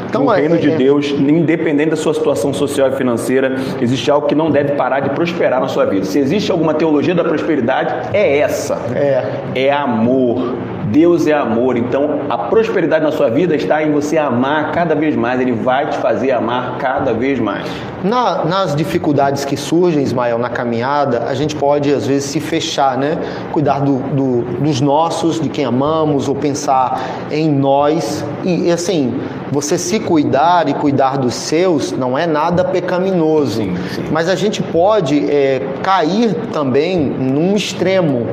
então, 0.09 0.25
no 0.25 0.33
é, 0.33 0.41
reino 0.41 0.55
é, 0.55 0.57
de 0.57 0.71
Deus, 0.71 1.09
independente 1.11 1.91
da 1.91 1.95
sua 1.95 2.13
situação 2.13 2.53
social 2.53 2.89
e 2.89 2.91
financeira, 2.91 3.55
existe 3.79 4.11
algo 4.11 4.27
que 4.27 4.35
não 4.35 4.51
deve 4.51 4.73
parar 4.73 4.99
de 4.99 5.11
prosperar 5.11 5.61
na 5.61 5.69
sua 5.69 5.85
vida. 5.85 6.05
Se 6.05 6.19
existe 6.19 6.51
alguma 6.51 6.73
teologia 6.73 7.15
da 7.15 7.23
prosperidade, 7.23 8.09
é 8.13 8.39
essa. 8.39 8.77
É. 8.93 9.23
É 9.55 9.71
amor 9.71 10.53
Deus 10.91 11.25
é 11.25 11.33
amor, 11.33 11.77
então 11.77 12.21
a 12.29 12.37
prosperidade 12.37 13.03
na 13.03 13.11
sua 13.11 13.29
vida 13.29 13.55
está 13.55 13.81
em 13.81 13.91
você 13.91 14.17
amar 14.17 14.71
cada 14.71 14.93
vez 14.93 15.15
mais, 15.15 15.39
Ele 15.39 15.53
vai 15.53 15.89
te 15.89 15.97
fazer 15.97 16.31
amar 16.31 16.77
cada 16.77 17.13
vez 17.13 17.39
mais. 17.39 17.65
Na, 18.03 18.43
nas 18.43 18.75
dificuldades 18.75 19.45
que 19.45 19.55
surgem, 19.55 20.01
Ismael, 20.01 20.37
na 20.37 20.49
caminhada, 20.49 21.25
a 21.27 21.33
gente 21.33 21.55
pode 21.55 21.93
às 21.93 22.05
vezes 22.05 22.25
se 22.25 22.39
fechar, 22.39 22.97
né? 22.97 23.17
Cuidar 23.51 23.79
do, 23.79 23.97
do, 23.97 24.41
dos 24.59 24.81
nossos, 24.81 25.39
de 25.39 25.49
quem 25.49 25.63
amamos, 25.63 26.27
ou 26.27 26.35
pensar 26.35 26.99
em 27.31 27.49
nós. 27.49 28.25
E, 28.43 28.67
e, 28.67 28.71
assim, 28.71 29.19
você 29.51 29.77
se 29.77 29.99
cuidar 29.99 30.67
e 30.67 30.73
cuidar 30.73 31.17
dos 31.17 31.35
seus 31.35 31.91
não 31.91 32.17
é 32.17 32.25
nada 32.25 32.63
pecaminoso. 32.63 33.61
Sim, 33.61 33.75
sim. 33.93 34.03
Mas 34.11 34.27
a 34.27 34.35
gente 34.35 34.63
pode 34.63 35.29
é, 35.29 35.61
cair 35.83 36.33
também 36.51 36.97
num 36.97 37.55
extremo 37.55 38.27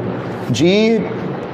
de 0.49 1.01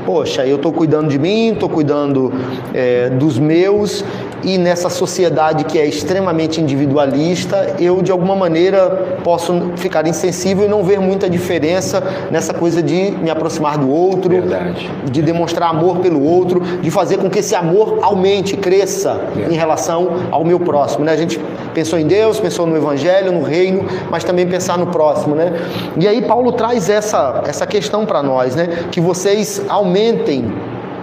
poxa, 0.04 0.46
eu 0.46 0.56
estou 0.56 0.72
cuidando 0.72 1.08
de 1.08 1.18
mim, 1.18 1.52
estou 1.52 1.68
cuidando 1.68 2.32
é, 2.72 3.10
dos 3.10 3.38
meus 3.38 4.04
e 4.44 4.58
nessa 4.58 4.90
sociedade 4.90 5.64
que 5.64 5.78
é 5.78 5.86
extremamente 5.86 6.60
individualista, 6.60 7.74
eu 7.78 8.02
de 8.02 8.12
alguma 8.12 8.36
maneira 8.36 9.18
posso 9.24 9.72
ficar 9.76 10.06
insensível 10.06 10.66
e 10.66 10.68
não 10.68 10.82
ver 10.82 11.00
muita 11.00 11.28
diferença 11.28 12.02
nessa 12.30 12.52
coisa 12.52 12.82
de 12.82 13.12
me 13.12 13.30
aproximar 13.30 13.78
do 13.78 13.90
outro, 13.90 14.30
Verdade. 14.30 14.90
de 15.10 15.22
demonstrar 15.22 15.70
amor 15.70 15.98
pelo 15.98 16.22
outro, 16.22 16.60
de 16.60 16.90
fazer 16.90 17.16
com 17.18 17.30
que 17.30 17.38
esse 17.38 17.54
amor 17.54 18.00
aumente, 18.02 18.56
cresça 18.56 19.20
É. 19.36 19.52
em 19.52 19.56
relação 19.56 20.10
ao 20.30 20.44
meu 20.44 20.60
próximo. 20.60 21.04
Né? 21.04 21.12
A 21.12 21.16
gente 21.16 21.40
pensou 21.72 21.98
em 21.98 22.06
Deus, 22.06 22.38
pensou 22.38 22.66
no 22.66 22.76
Evangelho, 22.76 23.32
no 23.32 23.42
Reino, 23.42 23.86
mas 24.10 24.24
também 24.24 24.46
pensar 24.46 24.76
no 24.78 24.88
próximo. 24.88 25.34
Né? 25.34 25.52
E 25.96 26.06
aí 26.06 26.22
Paulo 26.22 26.52
traz 26.52 26.88
essa, 26.88 27.42
essa 27.46 27.66
questão 27.66 28.04
para 28.04 28.22
nós, 28.22 28.54
né? 28.54 28.68
que 28.90 29.00
vocês 29.00 29.62
aumentem 29.68 30.52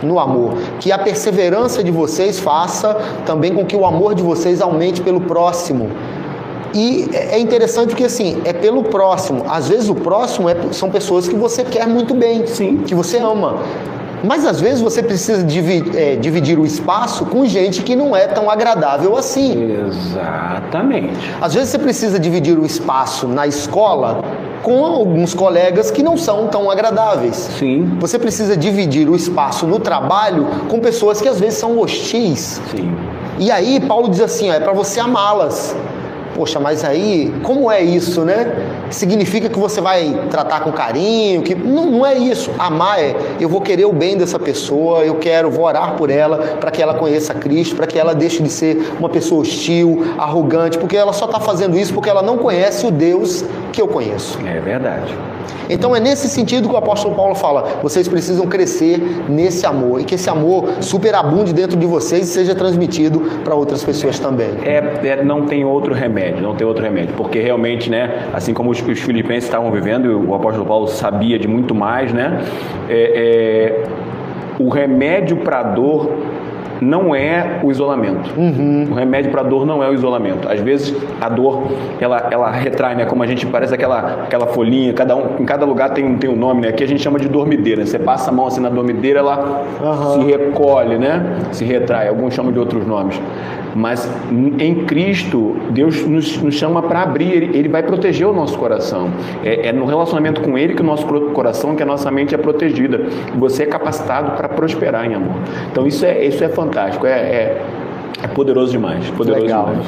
no 0.04 0.20
amor, 0.20 0.54
que 0.80 0.92
a 0.92 0.98
perseverança 0.98 1.84
de 1.84 1.92
vocês 1.92 2.40
faça 2.40 2.96
também 3.26 3.54
com 3.54 3.66
que 3.66 3.76
o 3.76 3.86
amor 3.86 4.16
de 4.16 4.24
vocês 4.24 4.62
aumente 4.62 5.02
pelo 5.02 5.22
próximo. 5.22 5.90
E 6.74 7.10
é 7.14 7.38
interessante 7.38 7.90
porque 7.90 8.06
assim, 8.06 8.42
é 8.46 8.54
pelo 8.54 8.84
próximo. 8.84 9.44
Às 9.50 9.68
vezes 9.68 9.90
o 9.90 9.96
próximo 9.96 10.50
é- 10.50 10.56
são 10.72 10.90
pessoas 10.90 11.28
que 11.28 11.36
você 11.36 11.64
quer 11.64 11.86
muito 11.88 12.14
bem, 12.14 12.48
Sim. 12.48 12.78
que 12.78 12.96
você 12.96 13.18
ama. 13.18 13.58
Mas 14.24 14.46
às 14.46 14.62
vezes 14.62 14.82
você 14.82 15.02
precisa 15.02 15.44
divi- 15.44 15.92
é, 15.96 16.16
dividir 16.16 16.60
o 16.60 16.66
espaço 16.66 17.26
com 17.26 17.46
gente 17.46 17.82
que 17.82 17.96
não 17.96 18.16
é 18.16 18.28
tão 18.28 18.50
agradável 18.50 19.18
assim. 19.18 19.72
Exatamente. 19.88 21.18
Às 21.42 21.54
vezes 21.54 21.70
você 21.70 21.80
precisa 21.80 22.20
dividir 22.20 22.58
o 22.58 22.66
espaço 22.66 23.28
na 23.28 23.48
escola 23.48 24.22
com 24.62 24.86
alguns 24.86 25.34
colegas 25.34 25.90
que 25.90 26.04
não 26.04 26.16
são 26.18 26.48
tão 26.48 26.70
agradáveis. 26.70 27.36
Sim. 27.58 27.98
Você 28.00 28.20
precisa 28.20 28.56
dividir 28.56 29.10
o 29.10 29.16
espaço 29.16 29.66
no 29.66 29.80
trabalho 29.80 30.48
com 30.70 30.80
pessoas 30.80 31.20
que 31.20 31.28
às 31.28 31.40
vezes 31.40 31.58
são 31.58 31.80
hostis. 31.80 32.62
Sim. 32.70 32.96
E 33.40 33.50
aí 33.50 33.80
Paulo 33.80 34.08
diz 34.10 34.22
assim, 34.22 34.52
ó, 34.52 34.54
é 34.54 34.60
para 34.60 34.74
você 34.74 35.00
amá-las. 35.00 35.76
Poxa, 36.42 36.60
mas 36.60 36.84
aí, 36.84 37.32
como 37.44 37.70
é 37.70 37.84
isso, 37.84 38.26
né? 38.26 38.52
Significa 38.90 39.48
que 39.48 39.60
você 39.60 39.80
vai 39.80 40.26
tratar 40.32 40.62
com 40.62 40.72
carinho, 40.72 41.44
que 41.44 41.54
não, 41.54 41.86
não 41.86 42.04
é 42.04 42.16
isso. 42.16 42.50
Amar 42.58 43.00
é 43.00 43.16
eu 43.40 43.48
vou 43.48 43.62
querer 43.62 43.86
o 43.86 43.94
bem 43.94 44.18
dessa 44.18 44.40
pessoa, 44.40 45.06
eu 45.06 45.18
quero, 45.18 45.52
vou 45.52 45.66
orar 45.66 45.96
por 45.98 46.10
ela 46.10 46.58
para 46.60 46.72
que 46.72 46.82
ela 46.82 46.96
conheça 46.96 47.32
Cristo, 47.36 47.76
para 47.76 47.86
que 47.86 48.00
ela 48.00 48.16
deixe 48.16 48.42
de 48.42 48.50
ser 48.50 48.96
uma 48.98 49.08
pessoa 49.08 49.42
hostil, 49.42 50.04
arrogante, 50.18 50.80
porque 50.80 50.98
ela 50.98 51.14
só 51.14 51.26
está 51.26 51.40
fazendo 51.40 51.78
isso 51.78 51.94
porque 51.94 52.10
ela 52.10 52.24
não 52.24 52.40
conhece 52.40 52.88
o 52.88 52.92
Deus 52.92 53.46
que 53.72 53.80
eu 53.80 53.88
conheço. 53.88 54.40
É 54.44 54.60
verdade. 54.60 55.16
Então 55.72 55.96
é 55.96 56.02
nesse 56.02 56.28
sentido 56.28 56.68
que 56.68 56.74
o 56.76 56.78
apóstolo 56.78 57.16
Paulo 57.16 57.34
fala: 57.34 57.80
vocês 57.82 58.08
precisam 58.08 58.46
crescer 58.46 59.00
nesse 59.30 59.66
amor 59.66 60.02
e 60.02 60.04
que 60.04 60.16
esse 60.16 60.30
amor 60.30 60.70
superabunde 60.82 61.54
dentro 61.54 61.78
de 61.78 61.86
vocês 61.86 62.30
e 62.30 62.32
seja 62.32 62.54
transmitido 62.54 63.22
para 63.44 63.56
outras 63.56 63.82
pessoas 63.82 64.20
também. 64.20 64.50
É, 64.64 65.00
é, 65.08 65.24
não 65.24 65.46
tem 65.46 65.64
outro 65.64 65.94
remédio, 65.94 66.31
não 66.40 66.56
tem 66.56 66.66
outro 66.66 66.84
remédio, 66.84 67.14
porque 67.16 67.40
realmente, 67.40 67.90
né, 67.90 68.28
assim 68.34 68.54
como 68.54 68.70
os, 68.70 68.82
os 68.82 69.00
filipenses 69.00 69.46
estavam 69.46 69.72
vivendo, 69.72 70.24
o 70.28 70.36
apóstolo 70.36 70.66
Paulo 70.66 70.88
sabia 70.88 71.40
de 71.40 71.48
muito 71.48 71.74
mais, 71.74 72.14
né, 72.14 72.42
é, 72.90 73.84
é, 73.84 73.84
o 74.60 74.70
remédio 74.70 75.38
para 75.38 75.60
a 75.60 75.64
dor 75.64 76.12
não 76.82 77.14
é 77.16 77.60
o 77.64 77.70
isolamento. 77.72 78.32
O 78.90 78.94
remédio 78.96 79.30
para 79.32 79.42
a 79.42 79.44
dor 79.44 79.66
não 79.66 79.84
é 79.84 79.90
o 79.90 79.94
isolamento. 79.94 80.50
Às 80.50 80.60
vezes 80.60 80.96
a 81.22 81.30
dor 81.30 81.68
ela, 82.00 82.28
ela 82.32 82.50
retrai, 82.52 82.96
né? 82.96 83.06
Como 83.06 83.22
a 83.22 83.28
gente 83.28 83.46
parece 83.46 83.74
aquela, 83.74 84.24
aquela 84.24 84.48
folhinha, 84.48 84.92
cada 84.94 85.16
um, 85.16 85.36
em 85.40 85.46
cada 85.46 85.66
lugar 85.66 85.92
tem, 85.92 86.04
um- 86.04 86.18
tem 86.18 86.30
um 86.30 86.36
nome, 86.36 86.62
né? 86.62 86.70
Aqui 86.70 86.84
a 86.84 86.88
gente 86.88 87.02
chama 87.02 87.20
de 87.20 87.28
dormideira. 87.30 87.86
Você 87.86 88.00
passa 88.00 88.32
a 88.32 88.34
mão 88.34 88.48
assim 88.48 88.60
na 88.62 88.70
dormideira, 88.70 89.20
ela 89.20 89.64
Aham. 89.82 90.22
se 90.22 90.26
recolhe, 90.32 90.98
né? 90.98 91.38
Se 91.52 91.64
retrai. 91.64 92.08
Alguns 92.08 92.34
chamam 92.34 92.52
de 92.52 92.58
outros 92.60 92.86
nomes. 92.86 93.22
Mas 93.74 94.12
em 94.60 94.84
Cristo, 94.84 95.56
Deus 95.70 96.06
nos, 96.06 96.42
nos 96.42 96.56
chama 96.56 96.82
para 96.84 97.04
abrir, 97.04 97.32
ele, 97.32 97.58
ele 97.58 97.70
vai 97.70 97.82
proteger 97.82 98.28
o 98.28 98.34
nosso 98.34 98.58
coração. 98.60 99.10
É, 99.46 99.70
é 99.70 99.72
no 99.72 99.86
relacionamento 99.86 100.42
com 100.42 100.58
Ele 100.58 100.74
que 100.74 100.82
o 100.82 100.86
nosso 100.86 101.06
coração, 101.08 101.74
que 101.74 101.82
a 101.82 101.86
nossa 101.86 102.12
mente 102.12 102.36
é 102.36 102.38
protegida. 102.38 103.04
Você 103.38 103.64
é 103.64 103.66
capacitado 103.66 104.32
para 104.32 104.50
prosperar 104.50 105.06
em 105.10 105.14
amor. 105.14 105.36
Então 105.72 105.88
isso 105.88 106.06
é, 106.06 106.26
isso 106.26 106.44
é 106.44 106.50
fantástico, 106.50 106.71
é, 107.06 107.10
é, 107.10 107.62
é 108.24 108.28
poderoso 108.28 108.72
demais. 108.72 109.10
Poderoso 109.12 109.44
Legal. 109.44 109.66
demais. 109.66 109.88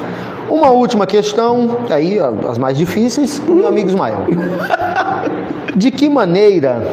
Uma 0.50 0.70
última 0.72 1.08
questão, 1.08 1.78
aí 1.90 2.20
as 2.20 2.58
mais 2.58 2.78
difíceis, 2.78 3.42
meu 3.48 3.68
amigo 3.68 3.90
Ismael. 3.90 4.26
De 5.76 5.90
que 5.90 6.08
maneira, 6.08 6.84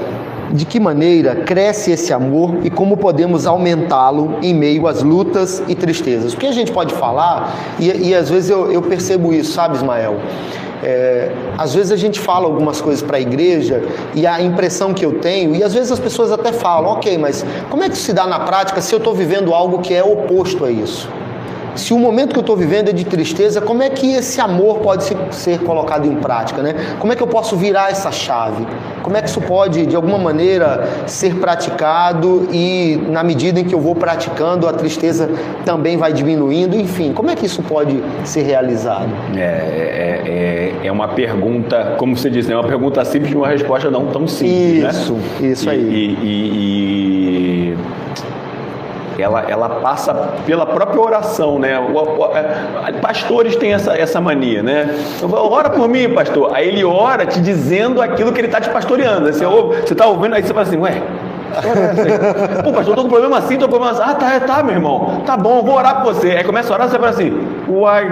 de 0.51 0.65
que 0.65 0.81
maneira 0.81 1.37
cresce 1.37 1.91
esse 1.91 2.15
amor 2.15 2.61
e 2.63 2.71
como 2.71 2.97
podemos 2.97 3.47
aumentá-lo 3.47 4.37
em 4.41 4.55
meio 4.55 4.87
às 4.87 5.03
lutas 5.03 5.63
e 5.69 5.75
tristezas? 5.75 6.33
Porque 6.33 6.47
a 6.47 6.53
gente 6.53 6.73
pode 6.73 6.95
falar, 6.95 7.55
e, 7.79 8.09
e 8.09 8.15
às 8.15 8.31
vezes 8.31 8.49
eu, 8.49 8.73
eu 8.73 8.81
percebo 8.81 9.35
isso, 9.35 9.53
sabe, 9.53 9.77
Ismael? 9.77 10.17
É, 10.83 11.31
às 11.59 11.75
vezes 11.75 11.93
a 11.93 11.97
gente 11.97 12.19
fala 12.19 12.47
algumas 12.47 12.81
coisas 12.81 13.03
para 13.03 13.19
a 13.19 13.21
igreja 13.21 13.83
e 14.15 14.27
a 14.27 14.41
impressão 14.41 14.95
que 14.95 15.05
eu 15.05 15.19
tenho, 15.19 15.55
e 15.55 15.63
às 15.63 15.75
vezes 15.75 15.93
as 15.93 16.01
pessoas 16.01 16.33
até 16.33 16.53
falam, 16.53 16.93
ok, 16.93 17.19
mas 17.19 17.45
como 17.69 17.83
é 17.85 17.89
que 17.89 17.95
isso 17.95 18.05
se 18.05 18.13
dá 18.13 18.27
na 18.27 18.41
prática 18.41 18.81
se 18.81 18.95
eu 18.95 18.99
estou 18.99 19.15
vivendo 19.15 19.53
algo 19.53 19.81
que 19.81 19.95
é 19.95 20.03
oposto 20.03 20.65
a 20.65 20.71
isso? 20.71 21.09
Se 21.75 21.93
o 21.95 21.99
momento 21.99 22.33
que 22.33 22.39
eu 22.39 22.43
estou 22.43 22.57
vivendo 22.57 22.89
é 22.89 22.93
de 22.93 23.05
tristeza, 23.05 23.61
como 23.61 23.83
é 23.83 23.89
que 23.91 24.13
esse 24.15 24.41
amor 24.41 24.79
pode 24.81 25.05
se- 25.05 25.17
ser 25.31 25.61
colocado 25.61 26.07
em 26.07 26.17
prática, 26.17 26.63
né? 26.63 26.75
Como 26.99 27.13
é 27.13 27.17
que 27.17 27.23
eu 27.23 27.27
posso 27.27 27.57
virar 27.57 27.91
essa 27.91 28.11
chave? 28.11 28.67
Como 29.03 29.17
é 29.17 29.23
que 29.23 29.29
isso 29.29 29.41
pode, 29.41 29.87
de 29.87 29.97
alguma 29.97 30.19
maneira, 30.19 30.87
ser 31.07 31.35
praticado 31.37 32.49
e, 32.53 33.01
na 33.09 33.23
medida 33.23 33.61
em 33.61 33.65
que 33.65 33.75
eu 33.75 33.81
vou 33.81 33.95
praticando, 33.95 34.69
a 34.69 34.73
tristeza 34.73 35.31
também 35.65 35.97
vai 35.97 36.13
diminuindo? 36.13 36.77
Enfim, 36.77 37.13
como 37.13 37.31
é 37.31 37.35
que 37.37 37.47
isso 37.47 37.63
pode 37.63 38.03
ser 38.25 38.43
realizado? 38.43 39.09
É, 39.37 39.41
é, 39.41 40.75
é, 40.83 40.87
é 40.87 40.93
uma 40.93 41.09
pergunta, 41.09 41.95
como 41.99 42.17
você 42.17 42.29
disse, 42.29 42.53
é 42.53 42.57
uma 42.57 42.67
pergunta 42.67 43.05
simples 43.05 43.33
e 43.33 43.37
uma 43.37 43.49
resposta 43.49 43.91
não 43.91 44.07
tão 44.07 44.27
simples. 44.27 44.95
Isso, 44.97 45.15
né? 45.15 45.49
isso 45.49 45.67
E- 45.67 45.71
aí. 45.71 45.81
E, 45.81 46.27
e- 46.27 47.10
e 47.10 47.10
ela, 49.21 49.43
ela 49.49 49.69
passa 49.81 50.13
pela 50.47 50.67
própria 50.67 51.01
oração, 51.01 51.59
né? 51.59 51.79
O- 51.79 51.99
o- 52.25 53.01
pastores 53.01 53.57
têm 53.57 53.73
essa, 53.73 53.97
essa 53.97 54.21
mania, 54.21 54.63
né? 54.63 54.89
Ora 55.33 55.71
por 55.71 55.89
mim, 55.89 56.09
pastor. 56.11 56.51
Aí 56.55 56.69
ele 56.69 56.85
ora 56.85 57.27
te 57.27 57.41
dizendo 57.41 58.01
aquilo 58.03 58.33
que 58.33 58.41
ele 58.41 58.49
está 58.49 58.61
te 58.61 58.71
pastoreando. 58.71 59.33
Você, 59.33 59.45
ouve, 59.45 59.81
você 59.83 59.95
tá 59.95 60.07
ouvindo, 60.07 60.35
aí 60.35 60.43
você 60.43 60.49
fala 60.55 60.63
assim, 60.67 60.77
ué. 60.79 61.03
É? 61.51 62.63
Pô, 62.63 62.73
pastor, 62.73 62.93
eu 62.93 62.97
tô 62.97 63.03
com 63.03 63.09
problema 63.09 63.39
assim, 63.39 63.57
tô 63.57 63.67
com 63.67 63.73
problema 63.73 63.93
assim. 63.93 64.03
Ah, 64.05 64.15
tá, 64.15 64.35
é, 64.35 64.41
tá, 64.41 64.63
meu 64.63 64.75
irmão. 64.75 65.23
Tá 65.27 65.37
bom, 65.37 65.63
vou 65.63 65.77
orar 65.77 66.03
por 66.03 66.15
você. 66.15 66.31
Aí 66.31 66.45
começa 66.45 66.73
a 66.73 66.77
orar, 66.77 66.89
você 66.89 66.97
fala 66.97 67.11
assim, 67.11 67.33
uai, 67.69 68.11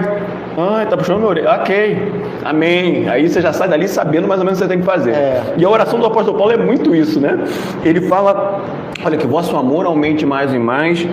ai, 0.57 0.85
tá 0.85 0.97
puxando 0.97 1.19
meu 1.19 1.29
orelha. 1.29 1.51
Ok, 1.51 2.13
amém. 2.43 3.07
Aí 3.09 3.27
você 3.27 3.41
já 3.41 3.53
sai 3.53 3.67
dali 3.67 3.87
sabendo 3.87 4.27
mais 4.27 4.39
ou 4.39 4.45
menos 4.45 4.59
o 4.59 4.63
que 4.63 4.67
você 4.67 4.73
tem 4.73 4.79
que 4.79 4.85
fazer. 4.85 5.11
É. 5.11 5.43
E 5.57 5.65
a 5.65 5.69
oração 5.69 5.99
do 5.99 6.05
apóstolo 6.05 6.37
Paulo 6.37 6.51
é 6.53 6.57
muito 6.57 6.93
isso, 6.95 7.19
né? 7.19 7.39
Ele 7.83 8.01
fala, 8.01 8.61
olha, 9.03 9.17
que 9.17 9.27
vosso 9.27 9.55
amor 9.55 9.85
aumente 9.85 10.25
mais 10.25 10.53
e 10.53 10.59
mais 10.59 11.07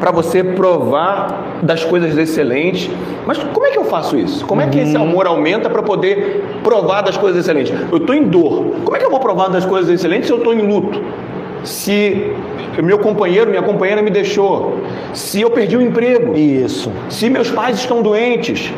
para 0.00 0.10
você 0.10 0.42
provar 0.42 1.60
das 1.62 1.84
coisas 1.84 2.16
excelentes. 2.16 2.90
Mas 3.26 3.38
como 3.38 3.66
é 3.66 3.70
que 3.70 3.78
eu 3.78 3.84
faço 3.84 4.16
isso? 4.16 4.44
Como 4.46 4.62
é 4.62 4.66
que 4.66 4.78
esse 4.78 4.96
amor 4.96 5.26
aumenta 5.26 5.68
para 5.68 5.82
poder 5.82 6.44
provar 6.64 7.02
das 7.02 7.16
coisas 7.18 7.44
excelentes? 7.44 7.72
Eu 7.92 7.98
estou 7.98 8.14
em 8.14 8.24
dor. 8.24 8.64
Como 8.82 8.96
é 8.96 8.98
que 8.98 9.04
eu 9.04 9.10
vou 9.10 9.20
provar 9.20 9.48
das 9.48 9.66
coisas 9.66 9.90
excelentes 9.90 10.26
se 10.26 10.32
eu 10.32 10.38
estou 10.38 10.54
em 10.54 10.62
luto? 10.62 11.00
Se 11.62 12.32
meu 12.82 12.98
companheiro, 12.98 13.50
minha 13.50 13.62
companheira 13.62 14.00
me 14.00 14.10
deixou, 14.10 14.78
se 15.12 15.40
eu 15.42 15.50
perdi 15.50 15.76
o 15.76 15.82
emprego, 15.82 16.34
Isso. 16.34 16.90
se 17.10 17.28
meus 17.28 17.50
pais 17.50 17.78
estão 17.78 18.00
doentes, 18.00 18.72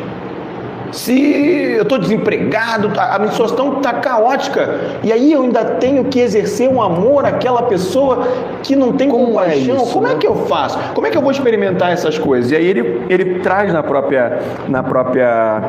se 0.93 1.73
eu 1.75 1.81
estou 1.83 1.97
desempregado, 1.97 2.89
tá- 2.89 3.15
a 3.15 3.19
minha 3.19 3.31
situação 3.31 3.77
está 3.77 3.93
caótica, 3.93 4.79
e 5.03 5.11
aí 5.11 5.33
eu 5.33 5.41
ainda 5.41 5.65
tenho 5.65 6.05
que 6.05 6.19
exercer 6.19 6.69
um 6.69 6.81
amor 6.81 7.25
àquela 7.25 7.63
pessoa 7.63 8.27
que 8.61 8.75
não 8.75 8.93
tem 8.93 9.09
Como 9.09 9.23
é 9.41 9.45
compaixão, 9.49 9.75
isso, 9.75 9.93
como 9.93 10.07
é 10.07 10.11
né? 10.11 10.15
que 10.19 10.27
eu 10.27 10.35
faço? 10.45 10.79
Como 10.93 11.05
é 11.05 11.09
que 11.09 11.17
eu 11.17 11.21
vou 11.21 11.31
experimentar 11.31 11.91
essas 11.91 12.17
coisas? 12.17 12.51
E 12.51 12.55
aí 12.55 12.65
ele, 12.65 13.01
ele 13.09 13.39
traz 13.39 13.73
na 13.73 13.83
própria, 13.83 14.39
na 14.69 14.81
própria 14.83 15.61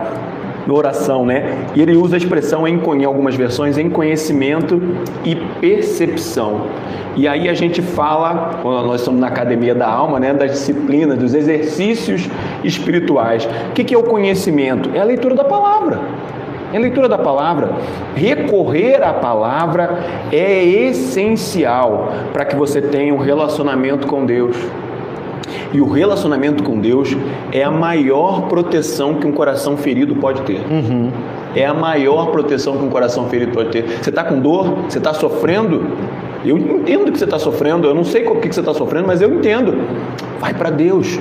oração, 0.68 1.26
né? 1.26 1.66
E 1.74 1.82
ele 1.82 1.94
usa 1.96 2.16
a 2.16 2.18
expressão 2.18 2.66
em, 2.66 2.78
em 2.78 3.04
algumas 3.04 3.34
versões 3.34 3.76
em 3.76 3.90
conhecimento 3.90 4.80
e 5.24 5.34
percepção. 5.34 6.62
E 7.16 7.28
aí 7.28 7.48
a 7.48 7.54
gente 7.54 7.80
fala, 7.80 8.58
quando 8.60 8.86
nós 8.86 9.00
estamos 9.00 9.20
na 9.20 9.28
academia 9.28 9.74
da 9.74 9.86
alma, 9.88 10.18
né, 10.18 10.34
das 10.34 10.50
disciplinas, 10.50 11.16
dos 11.16 11.32
exercícios 11.32 12.28
espirituais. 12.64 13.48
O 13.70 13.72
que 13.72 13.94
é 13.94 13.98
o 13.98 14.02
conhecimento? 14.02 14.90
É 14.94 15.00
a 15.00 15.04
leitura 15.04 15.34
da 15.34 15.44
palavra. 15.44 16.00
É 16.72 16.76
a 16.76 16.80
leitura 16.80 17.08
da 17.08 17.18
palavra. 17.18 17.70
Recorrer 18.16 19.00
à 19.02 19.12
palavra 19.12 19.98
é 20.32 20.64
essencial 20.64 22.12
para 22.32 22.44
que 22.44 22.56
você 22.56 22.82
tenha 22.82 23.14
um 23.14 23.18
relacionamento 23.18 24.08
com 24.08 24.26
Deus. 24.26 24.56
E 25.72 25.80
o 25.80 25.88
relacionamento 25.88 26.62
com 26.62 26.78
Deus 26.78 27.16
é 27.52 27.62
a 27.62 27.70
maior 27.70 28.48
proteção 28.48 29.14
que 29.14 29.26
um 29.26 29.32
coração 29.32 29.76
ferido 29.76 30.16
pode 30.16 30.42
ter. 30.42 30.60
É 31.54 31.64
a 31.66 31.74
maior 31.74 32.32
proteção 32.32 32.76
que 32.76 32.84
um 32.84 32.90
coração 32.90 33.28
ferido 33.28 33.52
pode 33.52 33.70
ter. 33.70 33.84
Você 34.02 34.10
está 34.10 34.24
com 34.24 34.40
dor? 34.40 34.84
Você 34.88 34.98
está 34.98 35.14
sofrendo? 35.14 35.84
Eu 36.44 36.58
entendo 36.58 37.10
que 37.10 37.18
você 37.18 37.24
está 37.24 37.38
sofrendo. 37.38 37.86
Eu 37.86 37.94
não 37.94 38.04
sei 38.04 38.26
o 38.26 38.36
que 38.36 38.52
você 38.52 38.60
está 38.60 38.74
sofrendo, 38.74 39.06
mas 39.06 39.20
eu 39.20 39.32
entendo. 39.32 39.78
Vai 40.40 40.52
para 40.54 40.70
Deus. 40.70 41.18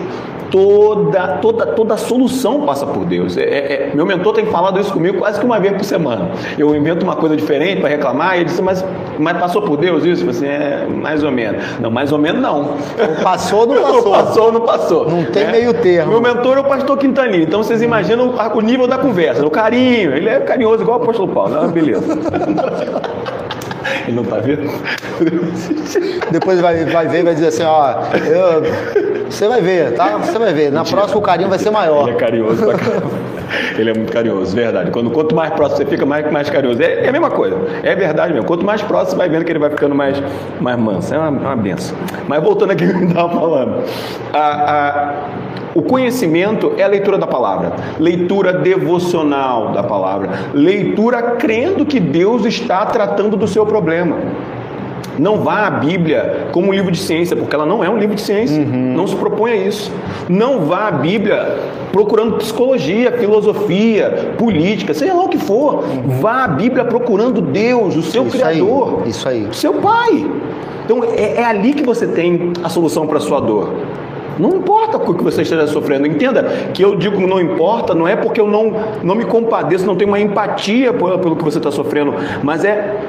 Toda, 0.54 1.40
toda, 1.40 1.66
toda 1.66 1.94
a 1.96 1.98
solução 1.98 2.62
passa 2.62 2.86
por 2.86 3.06
Deus. 3.06 3.36
É, 3.36 3.42
é, 3.42 3.48
é, 3.48 3.92
meu 3.96 4.06
mentor 4.06 4.34
tem 4.34 4.46
falado 4.46 4.80
isso 4.80 4.94
comigo 4.94 5.18
quase 5.18 5.40
que 5.40 5.46
uma 5.46 5.60
vez 5.60 5.76
por 5.76 5.84
semana. 5.84 6.30
Eu 6.60 6.76
invento 6.76 7.04
uma 7.04 7.16
coisa 7.16 7.36
diferente 7.36 7.82
para 7.82 7.90
reclamar, 7.90 8.36
e 8.36 8.42
ele 8.42 8.46
disse, 8.46 8.62
mas, 8.62 8.86
mas 9.18 9.36
passou 9.38 9.64
por 9.64 9.78
Deus 9.78 10.06
isso? 10.06 10.24
Eu 10.24 10.30
assim, 10.30 10.46
é, 10.46 10.86
mais 10.88 11.24
ou 11.24 11.32
menos. 11.32 11.80
Não, 11.80 11.90
mais 11.90 12.12
ou 12.12 12.20
menos 12.20 12.40
não. 12.40 12.76
Passou 13.24 13.62
ou 13.62 13.68
não 13.68 13.82
passou? 13.82 14.04
Não 14.04 14.12
passou 14.12 14.52
não 14.52 14.62
passou. 14.62 15.10
Não 15.10 15.26
tem 15.26 15.44
é. 15.44 15.52
meio 15.52 15.74
termo. 15.74 16.12
Meu 16.12 16.22
mentor 16.22 16.58
é 16.58 16.60
o 16.60 16.66
pastor 16.66 17.00
Quintanilha, 17.00 17.44
então 17.44 17.64
vocês 17.64 17.82
imaginam 17.82 18.36
o 18.54 18.62
nível 18.62 18.88
da 18.88 19.00
conversa, 19.00 19.44
o 19.44 19.50
carinho. 19.50 20.16
Ele 20.16 20.30
é 20.30 20.40
carinhoso 20.40 20.84
igual 20.84 21.00
o 21.00 21.02
apóstolo 21.02 21.34
Paulo. 21.34 21.58
Ah, 21.60 21.68
beleza. 21.68 22.06
Ele 24.08 24.18
não 24.18 24.24
tá 24.24 24.38
vendo? 24.38 24.70
Depois 26.30 26.60
vai, 26.60 26.84
vai 26.86 27.08
ver 27.08 27.20
e 27.20 27.24
vai 27.24 27.34
dizer 27.34 27.48
assim, 27.48 27.64
ó, 27.64 27.96
eu, 28.28 29.13
você 29.34 29.48
vai 29.48 29.62
ver, 29.62 29.94
tá? 29.94 30.18
Você 30.18 30.38
vai 30.38 30.54
ver. 30.54 30.72
Na 30.72 30.80
Mentira. 30.80 30.98
próxima 30.98 31.20
o 31.20 31.24
carinho 31.24 31.50
vai 31.50 31.60
ser 31.60 31.72
maior. 31.72 32.08
Ele 32.08 32.18
é 32.18 32.20
carinhoso 32.20 32.66
pra 32.66 32.74
Ele 33.78 33.90
é 33.90 33.94
muito 33.94 34.12
carinhoso, 34.12 34.56
verdade. 34.56 34.92
Quando, 34.92 35.12
quanto 35.12 35.36
mais 35.36 35.54
próximo 35.54 35.78
você 35.78 35.86
fica, 35.86 36.06
mais, 36.06 36.32
mais 36.32 36.50
carinhoso. 36.50 36.82
É, 36.82 37.06
é, 37.06 37.10
a 37.10 37.12
mesma 37.12 37.30
coisa, 37.30 37.58
é 37.84 37.96
verdade 37.96 38.34
mesmo. 38.34 38.48
Quanto 38.48 38.66
mais 38.66 38.82
próximo 38.82 39.12
você 39.12 39.18
vai 39.18 39.30
vendo 39.30 39.46
que 39.46 39.52
ele 39.52 39.60
vai 39.60 39.70
ficando 39.70 39.96
mais, 39.96 40.22
mais 40.60 40.78
manso. 40.78 41.14
É 41.14 41.18
uma, 41.18 41.30
uma 41.30 41.56
benção. 41.56 41.98
Mas 42.28 42.42
voltando 42.42 42.72
aqui 42.72 42.86
ao 42.86 42.92
que 42.92 43.04
eu 43.04 43.08
estava 43.08 43.30
falando. 43.30 43.84
A, 44.34 44.40
a, 44.40 45.14
o 45.76 45.82
conhecimento 45.82 46.74
é 46.78 46.84
a 46.84 46.88
leitura 46.88 47.18
da 47.18 47.26
palavra, 47.26 47.74
leitura 48.00 48.54
devocional 48.54 49.72
da 49.72 49.82
palavra, 49.82 50.30
leitura 50.54 51.22
crendo 51.38 51.84
que 51.84 52.00
Deus 52.00 52.46
está 52.46 52.86
tratando 52.86 53.36
do 53.36 53.48
seu 53.48 53.66
problema. 53.66 54.18
Não 55.18 55.38
vá 55.38 55.68
à 55.68 55.70
Bíblia 55.70 56.48
como 56.52 56.70
um 56.70 56.74
livro 56.74 56.92
de 56.92 56.98
ciência, 56.98 57.36
porque 57.36 57.56
ela 57.56 57.66
não 57.66 57.84
é 57.84 57.90
um 57.90 57.98
livro 57.98 58.16
de 58.16 58.22
ciência. 58.22 58.62
Uhum. 58.62 58.94
Não 58.96 59.08
se 59.08 59.16
propõe 59.16 59.52
a 59.52 59.56
isso. 59.56 59.92
Não 60.30 60.62
vá 60.62 60.88
à 60.88 60.92
Bíblia 60.92 61.60
procurando 61.92 62.38
psicologia, 62.38 63.12
filosofia, 63.12 64.34
política, 64.38 64.94
seja 64.94 65.14
lá 65.14 65.24
o 65.24 65.30
que 65.30 65.38
for. 65.38 65.84
Uhum. 65.84 66.20
Vá 66.20 66.46
à 66.46 66.48
Bíblia 66.48 66.86
procurando 66.86 67.42
Deus, 67.42 67.96
o 67.96 68.02
seu 68.02 68.24
isso 68.28 68.38
Criador. 68.38 69.02
Aí. 69.04 69.10
Isso 69.10 69.30
aí. 69.30 69.48
Seu 69.52 69.74
Pai. 69.74 70.30
Então 70.86 71.04
é, 71.04 71.42
é 71.42 71.46
ali 71.46 71.74
que 71.74 71.84
você 71.84 72.08
tem 72.08 72.54
a 72.64 72.70
solução 72.70 73.08
para 73.08 73.18
a 73.18 73.22
sua 73.22 73.40
dor. 73.40 73.70
Não 74.38 74.50
importa 74.50 74.98
o 74.98 75.14
que 75.14 75.24
você 75.24 75.44
esteja 75.44 75.68
sofrendo. 75.68 76.08
Entenda 76.08 76.44
que 76.74 76.84
eu 76.84 76.96
digo 76.96 77.26
não 77.28 77.40
importa, 77.40 77.94
não 77.94 78.08
é 78.08 78.16
porque 78.16 78.42
eu 78.42 78.48
não, 78.48 78.74
não 79.04 79.16
me 79.16 79.26
compadeço, 79.26 79.86
não 79.86 79.96
tenho 79.96 80.10
uma 80.10 80.20
empatia 80.20 80.94
pelo 80.94 81.36
que 81.36 81.44
você 81.44 81.58
está 81.58 81.72
sofrendo, 81.72 82.14
mas 82.42 82.66
é 82.66 83.00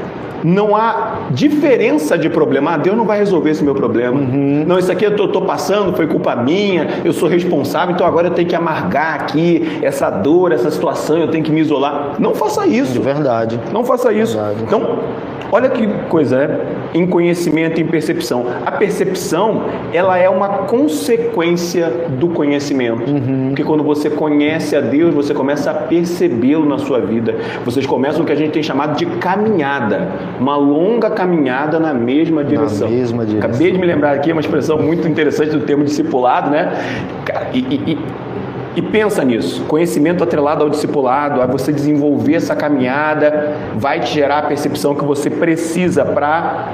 não 0.44 0.76
há 0.76 1.28
diferença 1.30 2.18
de 2.18 2.28
problema. 2.28 2.72
Ah, 2.72 2.76
Deus 2.76 2.96
não 2.96 3.04
vai 3.04 3.18
resolver 3.18 3.50
esse 3.50 3.64
meu 3.64 3.74
problema. 3.74 4.20
Uhum. 4.20 4.64
Não, 4.66 4.78
isso 4.78 4.92
aqui 4.92 5.04
eu 5.04 5.14
estou 5.14 5.42
passando, 5.42 5.96
foi 5.96 6.06
culpa 6.06 6.36
minha, 6.36 7.00
eu 7.04 7.12
sou 7.12 7.28
responsável, 7.28 7.94
então 7.94 8.06
agora 8.06 8.28
eu 8.28 8.32
tenho 8.32 8.48
que 8.48 8.54
amargar 8.54 9.14
aqui 9.14 9.78
essa 9.82 10.10
dor, 10.10 10.52
essa 10.52 10.70
situação, 10.70 11.18
eu 11.18 11.28
tenho 11.28 11.42
que 11.42 11.50
me 11.50 11.60
isolar. 11.60 12.16
Não 12.18 12.34
faça 12.34 12.66
isso. 12.66 12.92
De 12.92 12.98
verdade. 12.98 13.58
Não 13.72 13.84
faça 13.84 14.12
isso. 14.12 14.36
Verdade. 14.36 14.62
Então, 14.62 14.98
olha 15.50 15.68
que 15.68 15.86
coisa, 16.08 16.46
né? 16.46 16.60
Em 16.92 17.06
conhecimento 17.06 17.80
e 17.80 17.82
em 17.82 17.86
percepção. 17.86 18.46
A 18.64 18.70
percepção, 18.70 19.64
ela 19.92 20.16
é 20.18 20.28
uma 20.28 20.48
consequência 20.48 21.90
do 22.18 22.28
conhecimento. 22.28 23.10
Uhum. 23.10 23.46
Porque 23.48 23.64
quando 23.64 23.82
você 23.82 24.10
conhece 24.10 24.76
a 24.76 24.80
Deus, 24.80 25.14
você 25.14 25.34
começa 25.34 25.70
a 25.70 25.74
percebê-lo 25.74 26.66
na 26.66 26.78
sua 26.78 27.00
vida. 27.00 27.36
Vocês 27.64 27.86
começam 27.86 28.22
o 28.22 28.24
que 28.24 28.32
a 28.32 28.36
gente 28.36 28.52
tem 28.52 28.62
chamado 28.62 28.96
de 28.96 29.06
caminhada 29.06 30.12
uma 30.38 30.56
longa 30.56 31.10
caminhada 31.10 31.78
na 31.78 31.94
mesma 31.94 32.44
direção. 32.44 32.88
Na 32.88 32.94
mesma 32.94 33.24
direção. 33.24 33.48
Acabei 33.48 33.72
de 33.72 33.78
me 33.78 33.86
lembrar 33.86 34.12
aqui 34.12 34.32
uma 34.32 34.40
expressão 34.40 34.78
muito 34.78 35.06
interessante 35.08 35.50
do 35.50 35.60
termo 35.60 35.84
discipulado, 35.84 36.50
né? 36.50 36.72
E, 37.52 37.58
e, 37.58 37.92
e, 37.92 37.98
e 38.76 38.82
pensa 38.82 39.24
nisso. 39.24 39.64
Conhecimento 39.64 40.24
atrelado 40.24 40.64
ao 40.64 40.70
discipulado, 40.70 41.40
a 41.40 41.46
você 41.46 41.72
desenvolver 41.72 42.34
essa 42.34 42.56
caminhada, 42.56 43.52
vai 43.76 44.00
te 44.00 44.12
gerar 44.12 44.38
a 44.38 44.42
percepção 44.42 44.94
que 44.94 45.04
você 45.04 45.30
precisa 45.30 46.04
para 46.04 46.68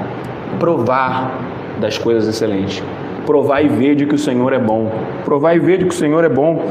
provar 0.59 1.39
das 1.79 1.97
coisas 1.97 2.27
excelentes. 2.27 2.83
Provar 3.25 3.63
e 3.63 3.67
ver 3.67 3.95
de 3.95 4.05
que 4.05 4.15
o 4.15 4.19
Senhor 4.19 4.51
é 4.53 4.59
bom. 4.59 4.91
Provar 5.23 5.55
e 5.55 5.59
ver 5.59 5.77
de 5.77 5.85
que 5.85 5.93
o 5.93 5.97
Senhor 5.97 6.23
é 6.23 6.29
bom. 6.29 6.65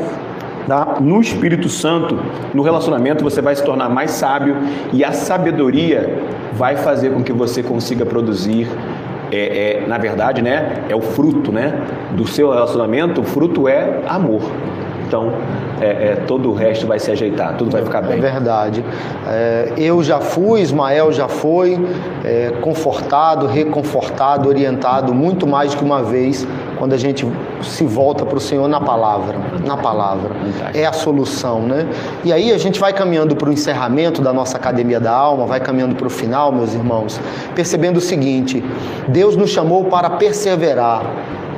Tá? 0.70 0.98
No 1.00 1.20
Espírito 1.20 1.68
Santo, 1.68 2.16
no 2.54 2.62
relacionamento, 2.62 3.24
você 3.24 3.42
vai 3.42 3.56
se 3.56 3.64
tornar 3.64 3.88
mais 3.88 4.12
sábio 4.12 4.56
e 4.92 5.02
a 5.02 5.10
sabedoria 5.10 6.22
vai 6.52 6.76
fazer 6.76 7.10
com 7.10 7.24
que 7.24 7.32
você 7.32 7.60
consiga 7.60 8.06
produzir. 8.06 8.68
É, 9.32 9.82
é, 9.82 9.86
na 9.88 9.98
verdade, 9.98 10.40
né, 10.40 10.84
é 10.88 10.94
o 10.94 11.00
fruto 11.00 11.50
né, 11.50 11.74
do 12.12 12.24
seu 12.24 12.52
relacionamento, 12.52 13.20
o 13.20 13.24
fruto 13.24 13.66
é 13.66 14.00
amor. 14.06 14.42
Então, 15.08 15.32
é, 15.80 15.86
é, 15.86 16.22
todo 16.24 16.50
o 16.50 16.54
resto 16.54 16.86
vai 16.86 17.00
se 17.00 17.10
ajeitar, 17.10 17.56
tudo 17.56 17.72
vai 17.72 17.82
ficar 17.82 18.02
bem. 18.02 18.18
É 18.18 18.20
verdade. 18.20 18.84
É, 19.26 19.72
eu 19.76 20.04
já 20.04 20.20
fui, 20.20 20.60
Ismael 20.60 21.10
já 21.10 21.26
foi, 21.26 21.76
é, 22.24 22.52
confortado, 22.60 23.46
reconfortado, 23.46 24.48
orientado 24.48 25.12
muito 25.12 25.48
mais 25.48 25.74
que 25.74 25.82
uma 25.82 26.00
vez 26.00 26.46
quando 26.80 26.94
a 26.94 26.96
gente 26.96 27.24
se 27.62 27.84
volta 27.84 28.24
para 28.24 28.38
o 28.38 28.40
Senhor 28.40 28.66
na 28.66 28.80
palavra, 28.80 29.38
na 29.64 29.76
palavra. 29.76 30.30
É 30.74 30.86
a 30.86 30.92
solução, 30.92 31.60
né? 31.60 31.86
E 32.24 32.32
aí 32.32 32.50
a 32.50 32.58
gente 32.58 32.80
vai 32.80 32.92
caminhando 32.92 33.36
para 33.36 33.50
o 33.50 33.52
encerramento 33.52 34.22
da 34.22 34.32
nossa 34.32 34.56
academia 34.56 34.98
da 34.98 35.12
alma, 35.12 35.44
vai 35.44 35.60
caminhando 35.60 35.94
para 35.94 36.06
o 36.06 36.10
final, 36.10 36.50
meus 36.50 36.72
irmãos, 36.72 37.20
percebendo 37.54 37.98
o 37.98 38.00
seguinte: 38.00 38.64
Deus 39.06 39.36
nos 39.36 39.50
chamou 39.50 39.84
para 39.84 40.10
perseverar 40.10 41.04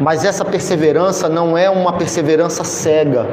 mas 0.01 0.25
essa 0.25 0.45
perseverança 0.45 1.29
não 1.29 1.57
é 1.57 1.71
uma 1.71 1.93
perseverança 1.93 2.65
cega. 2.65 3.25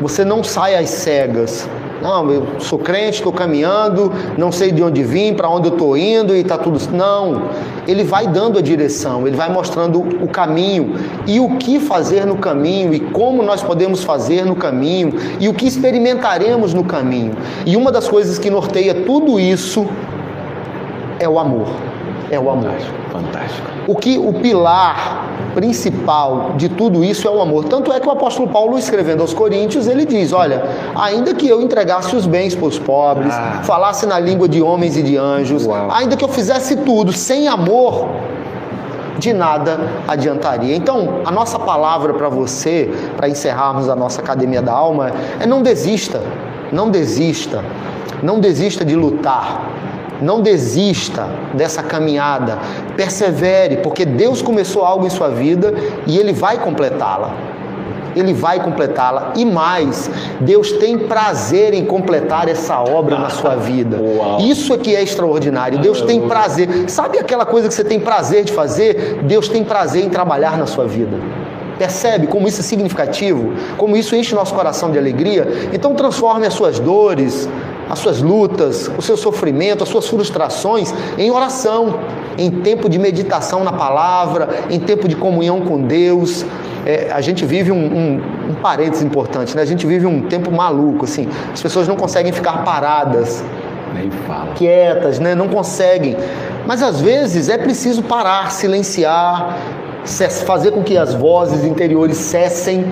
Você 0.00 0.24
não 0.24 0.42
sai 0.42 0.74
às 0.74 0.90
cegas. 0.90 1.68
Não, 2.04 2.30
eu 2.30 2.46
sou 2.60 2.78
crente, 2.78 3.16
estou 3.16 3.32
caminhando, 3.32 4.12
não 4.36 4.52
sei 4.52 4.70
de 4.70 4.82
onde 4.82 5.02
vim, 5.02 5.32
para 5.32 5.48
onde 5.48 5.68
eu 5.68 5.72
estou 5.72 5.96
indo 5.96 6.36
e 6.36 6.40
está 6.40 6.58
tudo. 6.58 6.78
Não, 6.92 7.44
ele 7.88 8.04
vai 8.04 8.26
dando 8.26 8.58
a 8.58 8.60
direção, 8.60 9.26
ele 9.26 9.34
vai 9.34 9.50
mostrando 9.50 10.00
o 10.00 10.28
caminho 10.28 10.96
e 11.26 11.40
o 11.40 11.56
que 11.56 11.80
fazer 11.80 12.26
no 12.26 12.36
caminho 12.36 12.92
e 12.92 13.00
como 13.00 13.42
nós 13.42 13.62
podemos 13.62 14.04
fazer 14.04 14.44
no 14.44 14.54
caminho 14.54 15.14
e 15.40 15.48
o 15.48 15.54
que 15.54 15.66
experimentaremos 15.66 16.74
no 16.74 16.84
caminho. 16.84 17.32
E 17.64 17.74
uma 17.74 17.90
das 17.90 18.06
coisas 18.06 18.38
que 18.38 18.50
norteia 18.50 18.94
tudo 19.06 19.40
isso 19.40 19.86
é 21.18 21.26
o 21.26 21.38
amor. 21.38 21.68
É 22.30 22.38
o 22.38 22.50
amor. 22.50 22.76
Fantástico. 23.10 23.66
O 23.86 23.96
que 23.96 24.18
o 24.18 24.30
pilar 24.34 25.24
principal 25.54 26.54
de 26.56 26.68
tudo 26.68 27.04
isso 27.04 27.26
é 27.26 27.30
o 27.30 27.40
amor. 27.40 27.64
Tanto 27.64 27.92
é 27.92 28.00
que 28.00 28.06
o 28.06 28.10
apóstolo 28.10 28.48
Paulo, 28.48 28.78
escrevendo 28.78 29.20
aos 29.20 29.32
Coríntios, 29.32 29.86
ele 29.86 30.04
diz: 30.04 30.32
Olha, 30.32 30.64
ainda 30.94 31.34
que 31.34 31.48
eu 31.48 31.62
entregasse 31.62 32.14
os 32.14 32.26
bens 32.26 32.54
para 32.54 32.66
os 32.66 32.78
pobres, 32.78 33.32
ah. 33.32 33.60
falasse 33.62 34.06
na 34.06 34.18
língua 34.18 34.48
de 34.48 34.60
homens 34.60 34.96
e 34.96 35.02
de 35.02 35.16
anjos, 35.16 35.66
Uau. 35.66 35.90
ainda 35.90 36.16
que 36.16 36.24
eu 36.24 36.28
fizesse 36.28 36.76
tudo 36.76 37.12
sem 37.12 37.48
amor, 37.48 38.08
de 39.18 39.32
nada 39.32 39.78
adiantaria. 40.08 40.74
Então, 40.74 41.20
a 41.24 41.30
nossa 41.30 41.58
palavra 41.58 42.12
para 42.14 42.28
você, 42.28 42.92
para 43.16 43.28
encerrarmos 43.28 43.88
a 43.88 43.96
nossa 43.96 44.20
academia 44.20 44.60
da 44.60 44.72
alma, 44.72 45.12
é 45.38 45.46
não 45.46 45.62
desista, 45.62 46.20
não 46.72 46.90
desista, 46.90 47.64
não 48.22 48.40
desista 48.40 48.84
de 48.84 48.94
lutar 48.94 49.83
não 50.20 50.40
desista 50.40 51.28
dessa 51.54 51.82
caminhada, 51.82 52.58
persevere, 52.96 53.78
porque 53.78 54.04
Deus 54.04 54.42
começou 54.42 54.84
algo 54.84 55.06
em 55.06 55.10
sua 55.10 55.28
vida 55.28 55.74
e 56.06 56.18
Ele 56.18 56.32
vai 56.32 56.58
completá-la. 56.58 57.34
Ele 58.16 58.32
vai 58.32 58.62
completá-la. 58.62 59.32
E 59.34 59.44
mais, 59.44 60.08
Deus 60.40 60.72
tem 60.72 60.96
prazer 60.98 61.74
em 61.74 61.84
completar 61.84 62.48
essa 62.48 62.80
obra 62.80 63.18
na 63.18 63.28
sua 63.28 63.56
vida. 63.56 64.00
Uau. 64.00 64.40
Isso 64.40 64.72
é 64.72 64.78
que 64.78 64.94
é 64.94 65.02
extraordinário. 65.02 65.78
Deus 65.80 66.00
tem 66.02 66.20
prazer. 66.28 66.88
Sabe 66.88 67.18
aquela 67.18 67.44
coisa 67.44 67.66
que 67.66 67.74
você 67.74 67.82
tem 67.82 67.98
prazer 67.98 68.44
de 68.44 68.52
fazer? 68.52 69.20
Deus 69.24 69.48
tem 69.48 69.64
prazer 69.64 70.04
em 70.04 70.08
trabalhar 70.08 70.56
na 70.56 70.66
sua 70.66 70.86
vida. 70.86 71.18
Percebe 71.78 72.28
como 72.28 72.46
isso 72.46 72.60
é 72.60 72.62
significativo? 72.62 73.52
Como 73.76 73.96
isso 73.96 74.14
enche 74.14 74.34
nosso 74.34 74.54
coração 74.54 74.92
de 74.92 74.98
alegria? 74.98 75.48
Então 75.72 75.94
transforme 75.94 76.46
as 76.46 76.54
suas 76.54 76.78
dores, 76.78 77.48
as 77.88 77.98
suas 77.98 78.22
lutas, 78.22 78.90
o 78.96 79.02
seu 79.02 79.16
sofrimento, 79.16 79.82
as 79.82 79.88
suas 79.88 80.06
frustrações 80.08 80.92
em 81.18 81.30
oração, 81.30 82.00
em 82.38 82.50
tempo 82.50 82.88
de 82.88 82.98
meditação 82.98 83.62
na 83.62 83.72
palavra, 83.72 84.48
em 84.70 84.80
tempo 84.80 85.06
de 85.08 85.16
comunhão 85.16 85.60
com 85.60 85.80
Deus. 85.80 86.44
É, 86.86 87.10
a 87.12 87.20
gente 87.20 87.44
vive 87.46 87.72
um, 87.72 87.76
um, 87.76 88.50
um 88.50 88.54
parênteses 88.54 89.02
importante, 89.02 89.56
né? 89.56 89.62
A 89.62 89.66
gente 89.66 89.86
vive 89.86 90.06
um 90.06 90.22
tempo 90.22 90.50
maluco, 90.50 91.04
assim. 91.04 91.28
As 91.52 91.62
pessoas 91.62 91.88
não 91.88 91.96
conseguem 91.96 92.32
ficar 92.32 92.64
paradas, 92.64 93.42
Nem 93.94 94.10
fala. 94.10 94.52
quietas, 94.54 95.18
né? 95.18 95.34
Não 95.34 95.48
conseguem. 95.48 96.16
Mas 96.66 96.82
às 96.82 97.00
vezes 97.00 97.48
é 97.48 97.56
preciso 97.56 98.02
parar, 98.02 98.50
silenciar, 98.50 99.56
fazer 100.44 100.72
com 100.72 100.82
que 100.82 100.96
as 100.96 101.14
vozes 101.14 101.64
interiores 101.64 102.18
cessem 102.18 102.84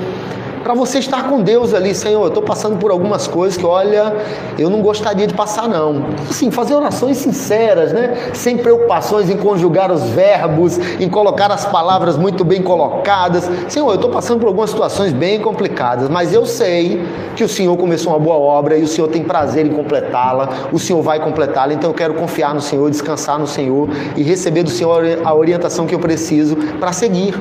para 0.62 0.74
você 0.74 0.98
estar 0.98 1.28
com 1.28 1.42
Deus 1.42 1.74
ali, 1.74 1.94
Senhor, 1.94 2.22
eu 2.22 2.28
estou 2.28 2.42
passando 2.42 2.78
por 2.78 2.90
algumas 2.90 3.26
coisas 3.26 3.56
que, 3.56 3.66
olha, 3.66 4.14
eu 4.58 4.70
não 4.70 4.80
gostaria 4.80 5.26
de 5.26 5.34
passar 5.34 5.68
não. 5.68 6.06
Assim, 6.28 6.50
fazer 6.50 6.74
orações 6.74 7.16
sinceras, 7.18 7.92
né? 7.92 8.30
Sem 8.32 8.56
preocupações 8.56 9.28
em 9.28 9.36
conjugar 9.36 9.90
os 9.90 10.02
verbos, 10.10 10.78
em 11.00 11.08
colocar 11.08 11.50
as 11.50 11.66
palavras 11.66 12.16
muito 12.16 12.44
bem 12.44 12.62
colocadas. 12.62 13.50
Senhor, 13.68 13.88
eu 13.88 13.96
estou 13.96 14.10
passando 14.10 14.40
por 14.40 14.46
algumas 14.46 14.70
situações 14.70 15.12
bem 15.12 15.40
complicadas, 15.40 16.08
mas 16.08 16.32
eu 16.32 16.46
sei 16.46 17.02
que 17.34 17.42
o 17.42 17.48
Senhor 17.48 17.76
começou 17.76 18.12
uma 18.12 18.18
boa 18.18 18.36
obra 18.36 18.76
e 18.76 18.82
o 18.82 18.88
Senhor 18.88 19.08
tem 19.08 19.22
prazer 19.22 19.66
em 19.66 19.70
completá-la. 19.70 20.48
O 20.72 20.78
Senhor 20.78 21.02
vai 21.02 21.18
completá-la, 21.18 21.74
então 21.74 21.90
eu 21.90 21.94
quero 21.94 22.14
confiar 22.14 22.54
no 22.54 22.60
Senhor, 22.60 22.88
descansar 22.90 23.38
no 23.38 23.46
Senhor 23.46 23.88
e 24.16 24.22
receber 24.22 24.62
do 24.62 24.70
Senhor 24.70 25.02
a 25.24 25.34
orientação 25.34 25.86
que 25.86 25.94
eu 25.94 25.98
preciso 25.98 26.56
para 26.78 26.92
seguir 26.92 27.34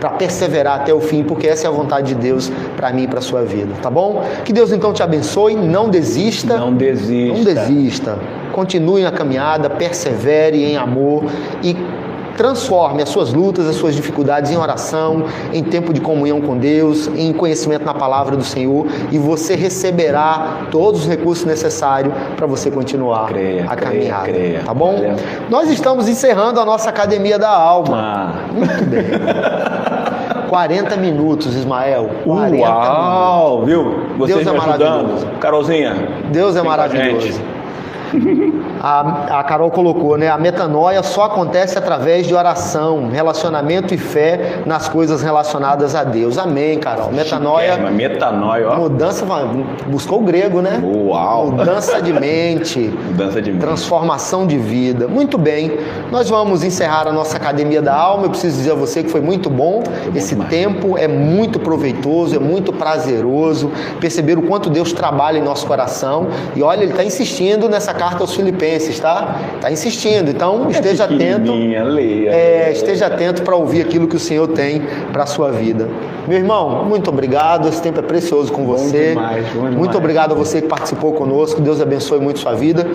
para 0.00 0.10
perseverar 0.10 0.80
até 0.80 0.92
o 0.92 1.00
fim, 1.00 1.22
porque 1.22 1.46
essa 1.46 1.66
é 1.66 1.68
a 1.68 1.72
vontade 1.72 2.14
de 2.14 2.14
Deus 2.14 2.50
para 2.76 2.92
mim 2.92 3.04
e 3.04 3.08
para 3.08 3.20
sua 3.20 3.42
vida, 3.42 3.74
tá 3.82 3.90
bom? 3.90 4.24
Que 4.44 4.52
Deus 4.52 4.72
então 4.72 4.92
te 4.92 5.02
abençoe, 5.02 5.54
não 5.54 5.90
desista. 5.90 6.56
Não 6.56 6.72
desista. 6.72 7.36
Não 7.36 7.44
desista. 7.44 8.18
Continue 8.52 9.02
na 9.02 9.12
caminhada, 9.12 9.68
persevere 9.70 10.64
em 10.64 10.76
amor 10.76 11.24
e 11.62 11.76
transforme 12.40 13.02
as 13.02 13.10
suas 13.10 13.34
lutas, 13.34 13.66
as 13.66 13.76
suas 13.76 13.94
dificuldades 13.94 14.50
em 14.50 14.56
oração, 14.56 15.24
em 15.52 15.62
tempo 15.62 15.92
de 15.92 16.00
comunhão 16.00 16.40
com 16.40 16.56
Deus, 16.56 17.06
em 17.08 17.34
conhecimento 17.34 17.84
na 17.84 17.92
palavra 17.92 18.34
do 18.34 18.42
Senhor 18.42 18.86
e 19.12 19.18
você 19.18 19.54
receberá 19.54 20.66
todos 20.70 21.02
os 21.02 21.06
recursos 21.06 21.44
necessários 21.44 22.14
para 22.36 22.46
você 22.46 22.70
continuar 22.70 23.26
creia, 23.26 23.66
a 23.68 23.76
caminhada. 23.76 24.22
Creia, 24.22 24.38
creia. 24.38 24.62
Tá 24.64 24.72
bom? 24.72 25.16
Nós 25.50 25.70
estamos 25.70 26.08
encerrando 26.08 26.58
a 26.58 26.64
nossa 26.64 26.88
Academia 26.88 27.38
da 27.38 27.50
Alma. 27.50 27.98
Ah. 27.98 28.52
Muito 28.54 28.84
bem. 28.86 29.04
40 30.50 30.96
minutos, 30.96 31.54
Ismael. 31.54 32.10
40 32.24 32.68
Uau, 32.68 33.64
minutos. 33.64 33.68
viu? 33.68 34.16
Vocês 34.18 34.44
Deus 34.44 34.48
é 34.48 34.58
maravilhoso. 34.58 35.26
Carolzinha. 35.38 35.94
Deus 36.32 36.56
é 36.56 36.62
maravilhoso. 36.62 37.40
A, 38.80 39.40
a 39.40 39.44
Carol 39.44 39.70
colocou, 39.70 40.16
né? 40.16 40.28
A 40.28 40.38
metanoia 40.38 41.02
só 41.02 41.24
acontece 41.24 41.76
através 41.76 42.26
de 42.26 42.34
oração, 42.34 43.10
relacionamento 43.10 43.92
e 43.92 43.98
fé 43.98 44.62
nas 44.64 44.88
coisas 44.88 45.22
relacionadas 45.22 45.94
a 45.94 46.02
Deus. 46.02 46.38
Amém, 46.38 46.78
Carol. 46.78 47.12
Metanoia. 47.12 47.72
Chiquérrima, 47.72 47.90
metanoia, 47.90 48.70
ó. 48.70 48.76
Mudança, 48.76 49.26
buscou 49.86 50.22
o 50.22 50.24
grego, 50.24 50.62
né? 50.62 50.80
Uau! 50.82 51.52
Mudança 51.52 52.00
de 52.00 52.12
mente. 52.12 52.78
Mudança 53.10 53.42
de 53.42 53.52
mente. 53.52 53.60
Transformação 53.60 54.46
de 54.46 54.56
vida. 54.56 55.06
Muito 55.06 55.36
bem. 55.36 55.78
Nós 56.10 56.30
vamos 56.30 56.64
encerrar 56.64 57.06
a 57.06 57.12
nossa 57.12 57.36
Academia 57.36 57.82
da 57.82 57.94
Alma. 57.94 58.24
Eu 58.24 58.30
preciso 58.30 58.56
dizer 58.56 58.72
a 58.72 58.76
você 58.76 59.02
que 59.02 59.10
foi 59.10 59.20
muito 59.20 59.50
bom. 59.50 59.82
Foi 59.84 60.16
Esse 60.16 60.34
muito 60.34 60.48
tempo 60.48 60.96
é 60.96 61.06
muito 61.06 61.60
proveitoso, 61.60 62.34
é 62.34 62.38
muito 62.38 62.72
prazeroso. 62.72 63.70
Perceber 64.00 64.38
o 64.38 64.42
quanto 64.42 64.70
Deus 64.70 64.92
trabalha 64.92 65.38
em 65.38 65.42
nosso 65.42 65.66
coração. 65.66 66.28
E 66.56 66.62
olha, 66.62 66.82
ele 66.82 66.92
está 66.92 67.04
insistindo 67.04 67.68
nessa 67.68 67.92
carta 67.92 68.22
aos 68.22 68.34
Filipenses, 68.34 68.69
tá? 69.00 69.40
Está 69.56 69.70
insistindo. 69.70 70.30
Então, 70.30 70.66
é 70.66 70.70
esteja 70.70 71.04
atento. 71.04 71.52
Leia, 71.52 72.30
é, 72.30 72.72
esteja 72.72 73.06
atento 73.06 73.42
para 73.42 73.56
ouvir 73.56 73.82
aquilo 73.82 74.06
que 74.06 74.16
o 74.16 74.20
Senhor 74.20 74.48
tem 74.48 74.82
para 75.12 75.24
a 75.24 75.26
sua 75.26 75.50
vida. 75.50 75.88
Meu 76.28 76.38
irmão, 76.38 76.84
muito 76.84 77.10
obrigado. 77.10 77.68
Esse 77.68 77.82
tempo 77.82 78.00
é 78.00 78.02
precioso 78.02 78.52
com 78.52 78.64
você. 78.64 79.14
Bom 79.14 79.20
demais, 79.20 79.46
bom 79.46 79.52
demais. 79.52 79.74
Muito 79.74 79.98
obrigado 79.98 80.32
a 80.32 80.34
você 80.34 80.60
que 80.60 80.68
participou 80.68 81.12
conosco. 81.12 81.60
Deus 81.60 81.80
abençoe 81.80 82.20
muito 82.20 82.38
sua 82.38 82.54
vida. 82.54 82.86